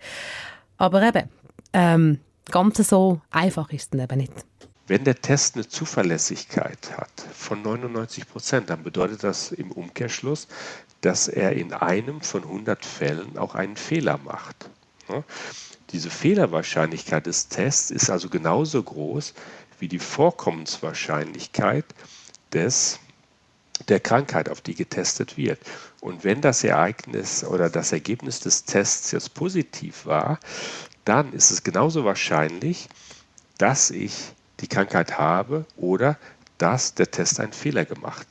Aber 0.77 1.01
eben, 1.01 1.27
ähm, 1.73 2.19
ganz 2.51 2.77
so 2.87 3.21
einfach 3.31 3.71
ist 3.73 3.95
es 3.95 3.99
eben 3.99 4.17
nicht. 4.19 4.45
Wenn 4.91 5.05
der 5.05 5.21
Test 5.21 5.55
eine 5.55 5.65
Zuverlässigkeit 5.65 6.97
hat 6.97 7.25
von 7.33 7.61
99 7.61 8.27
Prozent, 8.27 8.69
dann 8.69 8.83
bedeutet 8.83 9.23
das 9.23 9.53
im 9.53 9.71
Umkehrschluss, 9.71 10.49
dass 10.99 11.29
er 11.29 11.53
in 11.53 11.71
einem 11.71 12.19
von 12.19 12.43
100 12.43 12.83
Fällen 12.83 13.37
auch 13.37 13.55
einen 13.55 13.77
Fehler 13.77 14.17
macht. 14.17 14.69
Diese 15.91 16.09
Fehlerwahrscheinlichkeit 16.09 17.25
des 17.25 17.47
Tests 17.47 17.89
ist 17.89 18.09
also 18.09 18.27
genauso 18.27 18.83
groß 18.83 19.33
wie 19.79 19.87
die 19.87 19.97
Vorkommenswahrscheinlichkeit 19.97 21.85
des, 22.51 22.99
der 23.87 24.01
Krankheit, 24.01 24.49
auf 24.49 24.59
die 24.59 24.75
getestet 24.75 25.37
wird. 25.37 25.61
Und 26.01 26.25
wenn 26.25 26.41
das 26.41 26.65
Ereignis 26.65 27.45
oder 27.45 27.69
das 27.69 27.93
Ergebnis 27.93 28.41
des 28.41 28.65
Tests 28.65 29.11
jetzt 29.11 29.35
positiv 29.35 30.05
war, 30.05 30.37
dann 31.05 31.31
ist 31.31 31.49
es 31.49 31.63
genauso 31.63 32.03
wahrscheinlich, 32.03 32.89
dass 33.57 33.89
ich 33.89 34.33
die 34.61 34.67
Krankheit 34.67 35.17
habe 35.17 35.65
oder 35.77 36.17
dass 36.57 36.93
der 36.93 37.09
Test 37.09 37.39
einen 37.39 37.53
Fehler 37.53 37.85
gemacht 37.85 38.27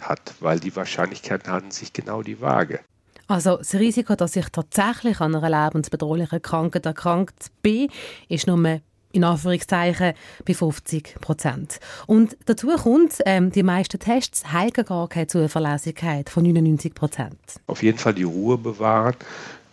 hat, 0.00 0.34
weil 0.40 0.58
die 0.58 0.74
Wahrscheinlichkeiten 0.74 1.52
halten 1.52 1.70
sich 1.70 1.92
genau 1.92 2.22
die 2.22 2.40
Waage. 2.40 2.80
Also 3.26 3.56
das 3.56 3.74
Risiko, 3.74 4.16
dass 4.16 4.36
ich 4.36 4.48
tatsächlich 4.50 5.20
an 5.20 5.34
einer 5.34 5.66
lebensbedrohlichen 5.66 6.42
Krankheit 6.42 6.86
erkrankt 6.86 7.50
bin, 7.62 7.88
ist 8.28 8.46
nur 8.46 8.80
in 9.12 9.24
Anführungszeichen 9.24 10.14
bei 10.44 10.54
50 10.54 11.20
Prozent. 11.20 11.78
Und 12.06 12.36
dazu 12.46 12.68
kommt, 12.76 13.18
ähm, 13.24 13.50
die 13.50 13.62
meisten 13.62 13.98
Tests 13.98 14.52
haben 14.52 14.72
gar 14.72 15.08
keine 15.08 15.28
Zuverlässigkeit 15.28 16.28
von 16.28 16.42
99 16.42 16.94
Prozent. 16.94 17.38
Auf 17.66 17.82
jeden 17.82 17.98
Fall 17.98 18.14
die 18.14 18.24
Ruhe 18.24 18.58
bewahren 18.58 19.16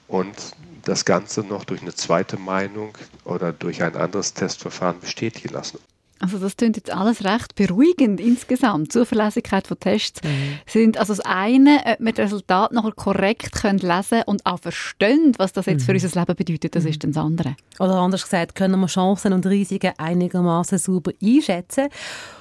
und 0.07 0.35
das 0.83 1.05
Ganze 1.05 1.41
noch 1.41 1.65
durch 1.65 1.81
eine 1.81 1.93
zweite 1.93 2.37
Meinung 2.37 2.97
oder 3.25 3.51
durch 3.51 3.83
ein 3.83 3.95
anderes 3.95 4.33
Testverfahren 4.33 4.99
bestätigen 4.99 5.53
lassen. 5.53 5.79
Also 6.21 6.37
das 6.37 6.55
klingt 6.55 6.77
jetzt 6.77 6.91
alles 6.91 7.23
recht 7.23 7.55
beruhigend 7.55 8.19
insgesamt. 8.19 8.93
Zuverlässigkeit 8.93 9.65
von 9.65 9.79
Tests 9.79 10.21
mhm. 10.23 10.59
sind 10.67 10.97
also 10.97 11.13
das 11.15 11.25
eine, 11.25 11.81
ob 11.85 11.99
wir 11.99 12.13
das 12.13 12.25
Resultat 12.25 12.71
nachher 12.71 12.91
korrekt 12.91 13.53
können 13.53 13.79
lesen 13.79 14.21
und 14.25 14.45
auch 14.45 14.59
verstehen, 14.59 15.33
was 15.37 15.51
das 15.53 15.65
jetzt 15.65 15.81
mhm. 15.81 15.85
für 15.85 16.05
unser 16.05 16.19
Leben 16.19 16.35
bedeutet, 16.35 16.75
das 16.75 16.83
mhm. 16.83 16.89
ist 16.89 17.03
das 17.03 17.17
andere. 17.17 17.55
Oder 17.79 17.95
anders 17.95 18.23
gesagt, 18.23 18.55
können 18.55 18.79
wir 18.79 18.87
Chancen 18.87 19.33
und 19.33 19.45
Risiken 19.47 19.93
einigermaßen 19.97 20.77
sauber 20.77 21.11
einschätzen. 21.21 21.89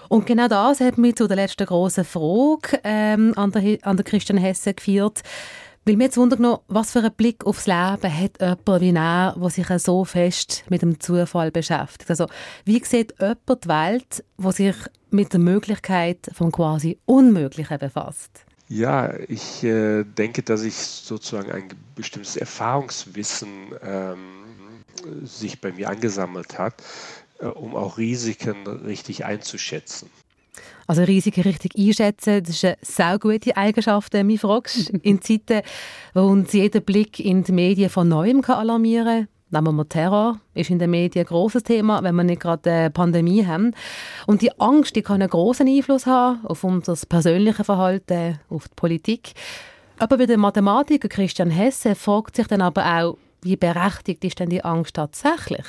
Und 0.09 0.27
genau 0.27 0.49
das 0.49 0.81
hat 0.81 0.99
mich 0.99 1.17
zu 1.17 1.29
der 1.29 1.37
letzten 1.37 1.67
großen 1.67 2.05
Frage 2.05 2.81
ähm, 2.85 3.33
an, 3.37 3.53
der, 3.53 3.79
an 3.83 3.97
der 3.97 4.05
Christian 4.05 4.39
Hesse 4.39 4.75
geführt. 4.75 5.23
Weil 5.91 5.97
mir 5.97 6.05
jetzt 6.05 6.19
wundert 6.19 6.39
was 6.69 6.93
für 6.93 7.01
einen 7.01 7.13
Blick 7.13 7.45
aufs 7.45 7.67
Leben 7.67 8.17
hat 8.17 8.41
jemand 8.41 8.81
wie 8.81 8.95
er, 8.95 9.35
der 9.37 9.51
sich 9.51 9.67
so 9.83 10.05
fest 10.05 10.63
mit 10.69 10.83
dem 10.83 11.01
Zufall 11.01 11.51
beschäftigt. 11.51 12.09
Also, 12.09 12.29
wie 12.65 12.81
sieht 12.85 13.13
jemand 13.19 13.65
die 13.65 13.69
Welt, 13.69 14.25
der 14.39 14.53
sich 14.53 14.77
mit 15.11 15.33
der 15.33 15.41
Möglichkeit 15.41 16.31
vom 16.33 16.53
quasi 16.53 17.01
Unmöglichen 17.07 17.77
befasst? 17.81 18.45
Ja, 18.69 19.13
ich 19.27 19.65
äh, 19.65 20.05
denke, 20.05 20.45
dass 20.45 20.63
ich 20.63 20.77
sozusagen 20.77 21.51
ein 21.51 21.65
bestimmtes 21.97 22.37
Erfahrungswissen 22.37 23.49
ähm, 23.83 25.25
sich 25.25 25.61
bei 25.61 25.73
mir 25.73 25.89
angesammelt 25.89 26.57
hat, 26.57 26.85
äh, 27.41 27.47
um 27.47 27.75
auch 27.75 27.99
Risiken 27.99 28.65
richtig 28.69 29.25
einzuschätzen. 29.25 30.09
Also 30.91 31.05
Risiken 31.05 31.43
richtig 31.43 31.79
einschätzen, 31.79 32.43
das 32.43 32.57
ist 32.57 32.65
eine 32.65 32.77
sehr 32.83 33.17
gute 33.21 33.57
Eigenschaft, 33.57 34.13
wenn 34.13 34.27
du 34.27 34.33
mich 34.33 34.41
fragst. 34.41 34.91
In 35.03 35.23
Zeiten, 35.23 35.63
wo 36.15 36.23
uns 36.23 36.53
jeder 36.53 36.81
Blick 36.81 37.21
in 37.21 37.45
die 37.45 37.53
Medien 37.53 37.89
von 37.89 38.09
Neuem 38.09 38.43
kann 38.43 38.59
alarmieren 38.59 39.29
kann. 39.53 39.65
Nehmen 39.65 39.77
wir 39.77 39.89
Terror, 39.89 40.41
ist 40.53 40.69
in 40.69 40.81
den 40.81 40.91
Medien 40.91 41.25
ein 41.25 41.29
grosses 41.29 41.63
Thema, 41.63 42.03
wenn 42.03 42.17
wir 42.17 42.25
nicht 42.25 42.41
gerade 42.41 42.69
eine 42.69 42.91
Pandemie 42.91 43.47
haben. 43.47 43.73
Und 44.27 44.43
die 44.43 44.51
Angst, 44.59 44.97
die 44.97 45.03
kann 45.03 45.23
einen 45.23 45.31
grossen 45.31 45.69
Einfluss 45.69 46.07
haben 46.07 46.45
auf 46.45 46.65
unser 46.65 46.97
persönliches 47.09 47.67
Verhalten, 47.67 48.41
auf 48.49 48.67
die 48.67 48.75
Politik. 48.75 49.35
Aber 50.01 50.19
wie 50.19 50.27
der 50.27 50.39
Mathematiker 50.39 51.07
Christian 51.07 51.51
Hesse 51.51 51.95
fragt 51.95 52.35
sich 52.35 52.49
dann 52.49 52.63
aber 52.63 52.85
auch, 52.85 53.17
wie 53.43 53.57
berechtigt 53.57 54.25
ist 54.25 54.41
denn 54.41 54.51
die 54.51 54.65
Angst 54.65 54.97
tatsächlich? 54.97 55.67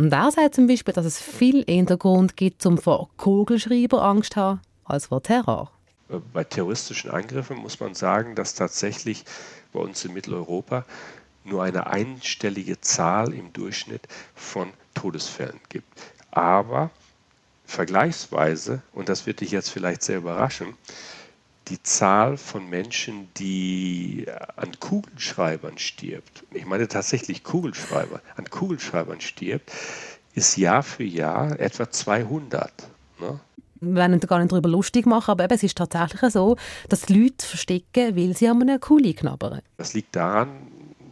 Und 0.00 0.14
er 0.14 0.30
sagt 0.30 0.54
zum 0.54 0.66
Beispiel, 0.66 0.94
dass 0.94 1.04
es 1.04 1.20
viel 1.20 1.62
Hintergrund 1.64 2.34
gibt, 2.34 2.64
um 2.64 2.78
vor 2.78 3.10
Kugelschreiber 3.18 4.02
Angst 4.02 4.32
zu 4.32 4.40
haben, 4.40 4.60
als 4.86 5.08
vor 5.08 5.22
Terror. 5.22 5.70
Bei 6.32 6.42
terroristischen 6.42 7.10
Angriffen 7.10 7.58
muss 7.58 7.78
man 7.80 7.94
sagen, 7.94 8.34
dass 8.34 8.54
tatsächlich 8.54 9.26
bei 9.74 9.80
uns 9.80 10.02
in 10.06 10.14
Mitteleuropa 10.14 10.86
nur 11.44 11.64
eine 11.64 11.86
einstellige 11.86 12.80
Zahl 12.80 13.34
im 13.34 13.52
Durchschnitt 13.52 14.08
von 14.34 14.70
Todesfällen 14.94 15.60
gibt. 15.68 15.92
Aber 16.30 16.88
vergleichsweise, 17.66 18.80
und 18.94 19.10
das 19.10 19.26
wird 19.26 19.42
dich 19.42 19.50
jetzt 19.50 19.68
vielleicht 19.68 20.02
sehr 20.02 20.16
überraschen, 20.16 20.78
die 21.68 21.82
Zahl 21.82 22.36
von 22.36 22.68
Menschen, 22.68 23.28
die 23.36 24.26
an 24.56 24.78
Kugelschreibern 24.80 25.78
stirbt, 25.78 26.44
ich 26.52 26.66
meine 26.66 26.88
tatsächlich 26.88 27.44
Kugelschreiber, 27.44 28.20
an 28.36 28.50
Kugelschreibern 28.50 29.20
stirbt, 29.20 29.70
ist 30.34 30.56
Jahr 30.56 30.82
für 30.82 31.04
Jahr 31.04 31.58
etwa 31.60 31.90
200. 31.90 32.72
Ne? 33.20 33.40
Wir 33.80 33.94
wollen 33.94 34.14
uns 34.14 34.26
gar 34.26 34.38
nicht 34.38 34.52
darüber 34.52 34.68
lustig 34.68 35.06
machen, 35.06 35.30
aber 35.30 35.44
eben, 35.44 35.54
es 35.54 35.62
ist 35.62 35.78
tatsächlich 35.78 36.32
so, 36.32 36.56
dass 36.88 37.02
die 37.02 37.14
Leute 37.14 37.46
verstecken, 37.46 38.16
weil 38.16 38.36
sie 38.36 38.48
an 38.48 38.60
einem 38.60 38.80
Kuli 38.80 39.14
knabbern. 39.14 39.62
Das 39.78 39.94
liegt 39.94 40.14
daran, 40.14 40.48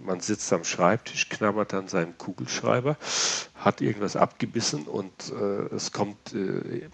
man 0.05 0.21
sitzt 0.21 0.53
am 0.53 0.65
Schreibtisch, 0.65 1.29
knabbert 1.29 1.73
an 1.75 1.89
seinem 1.89 2.17
Kugelschreiber, 2.19 2.97
hat 3.57 3.81
irgendwas 3.81 4.17
abgebissen 4.17 4.85
und 4.85 5.13
äh, 5.33 5.75
es 5.75 5.93
kommt 5.93 6.35
äh, 6.35 6.89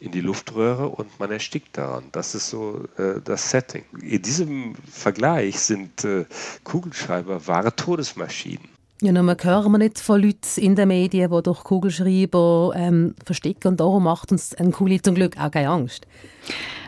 in 0.00 0.12
die 0.12 0.20
Luftröhre 0.20 0.88
und 0.88 1.18
man 1.18 1.30
erstickt 1.30 1.76
daran. 1.78 2.04
Das 2.12 2.34
ist 2.34 2.50
so 2.50 2.84
äh, 2.98 3.20
das 3.24 3.50
Setting. 3.50 3.84
In 4.00 4.22
diesem 4.22 4.74
Vergleich 4.90 5.58
sind 5.58 6.04
äh, 6.04 6.24
Kugelschreiber 6.64 7.46
wahre 7.46 7.74
Todesmaschinen. 7.74 8.68
Ja, 9.02 9.12
man 9.12 9.36
hören 9.38 9.72
wir 9.72 9.78
nicht 9.78 10.00
von 10.00 10.22
Leuten 10.22 10.38
in 10.56 10.74
den 10.74 10.88
Medien, 10.88 11.30
die 11.30 11.42
durch 11.42 11.64
Kugelschreiber 11.64 12.72
ähm, 12.74 13.14
verstecken 13.24 13.68
und 13.68 13.80
darum 13.80 14.04
macht 14.04 14.32
uns 14.32 14.54
ein 14.54 14.72
Kuli 14.72 15.02
zum 15.02 15.14
Glück 15.14 15.38
auch 15.38 15.50
keine 15.50 15.68
Angst. 15.68 16.06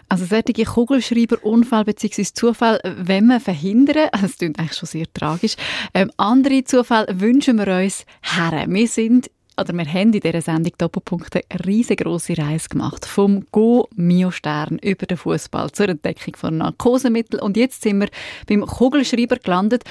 Also 0.08 0.24
solche 0.24 0.64
Kugelschreiberunfall 0.64 1.84
bzw. 1.84 2.24
Zufall, 2.32 2.80
wenn 2.82 3.26
wir 3.26 3.40
verhindern, 3.40 4.08
also 4.12 4.26
das 4.26 4.38
klingt 4.38 4.58
eigentlich 4.58 4.78
schon 4.78 4.88
sehr 4.88 5.06
tragisch, 5.12 5.56
ähm, 5.92 6.10
andere 6.16 6.64
Zufälle 6.64 7.08
wünschen 7.20 7.58
wir 7.58 7.66
uns 7.84 8.06
her. 8.22 8.64
Wir 8.66 8.88
sind 8.88 9.30
oder 9.58 9.72
wir 9.72 9.86
haben 9.86 10.12
in 10.12 10.20
dieser 10.20 10.40
Sendung 10.40 10.72
Doppelpunkte 10.78 11.42
eine 11.48 11.66
riesengroße 11.66 12.38
Reise 12.38 12.68
gemacht. 12.68 13.04
Vom 13.04 13.44
Go-Mio-Stern 13.50 14.78
über 14.78 15.06
den 15.06 15.16
Fußball 15.16 15.72
zur 15.72 15.88
Entdeckung 15.88 16.36
von 16.36 16.58
Narkosemitteln. 16.58 17.42
Und 17.42 17.56
jetzt 17.56 17.82
sind 17.82 18.00
wir 18.00 18.08
beim 18.46 18.64
Kugelschreiber 18.64 19.36
gelandet. 19.36 19.84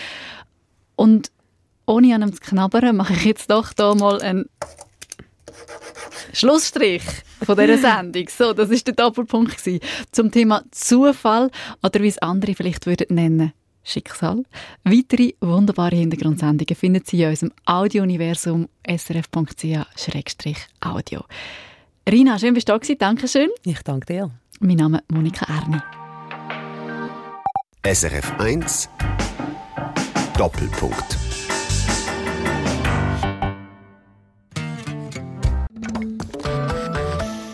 Und 0.95 1.32
ohne 1.86 2.15
an 2.15 2.22
ihm 2.22 2.34
zu 2.34 2.41
knabbern, 2.41 2.95
mache 2.95 3.13
ich 3.13 3.26
jetzt 3.26 3.49
doch 3.49 3.72
hier 3.78 3.95
mal 3.95 4.22
einen 4.22 4.49
Schlussstrich 6.34 7.03
von 7.43 7.57
dieser 7.57 7.78
Sendung. 7.95 8.28
So, 8.30 8.53
das 8.53 8.70
ist 8.70 8.88
der 8.88 8.95
Doppelpunkt 8.95 9.61
zum 10.11 10.32
Thema 10.32 10.63
Zufall 10.72 11.51
oder 11.84 12.01
wie 12.01 12.07
es 12.07 12.18
andere 12.20 12.55
vielleicht 12.55 12.86
würden 12.86 13.15
nennen 13.15 13.53
Schicksal. 13.88 14.43
Weitere 14.83 15.33
wunderbare 15.39 15.95
Hintergrundsendungen 15.95 16.75
finden 16.75 17.03
Sie 17.05 17.23
in 17.23 17.29
unserem 17.29 17.53
Audiouniversum 17.65 18.67
srf.ch-audio. 18.88 20.01
Rina, 22.09 22.38
schön 22.39 22.53
bist 22.53 22.69
du 22.69 22.73
da 22.73 22.77
gewesen. 22.77 22.97
Dankeschön. 22.99 23.49
Ich 23.63 23.81
danke 23.83 24.05
dir. 24.13 24.31
Mein 24.59 24.77
Name 24.77 24.97
ist 24.99 25.11
Monika 25.11 25.45
Erni. 25.51 25.77
SRF 27.85 28.33
1 28.39 28.89
Doppelpunkt. 30.38 31.17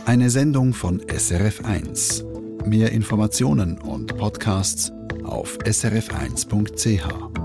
Eine 0.05 0.29
Sendung 0.29 0.73
von 0.73 1.01
SRF 1.07 1.63
1 1.65 2.25
Mehr 2.65 2.91
Informationen 2.93 3.77
und 3.77 4.17
Podcasts 4.17 4.91
auf 5.26 5.57
srf1.ch. 5.59 7.42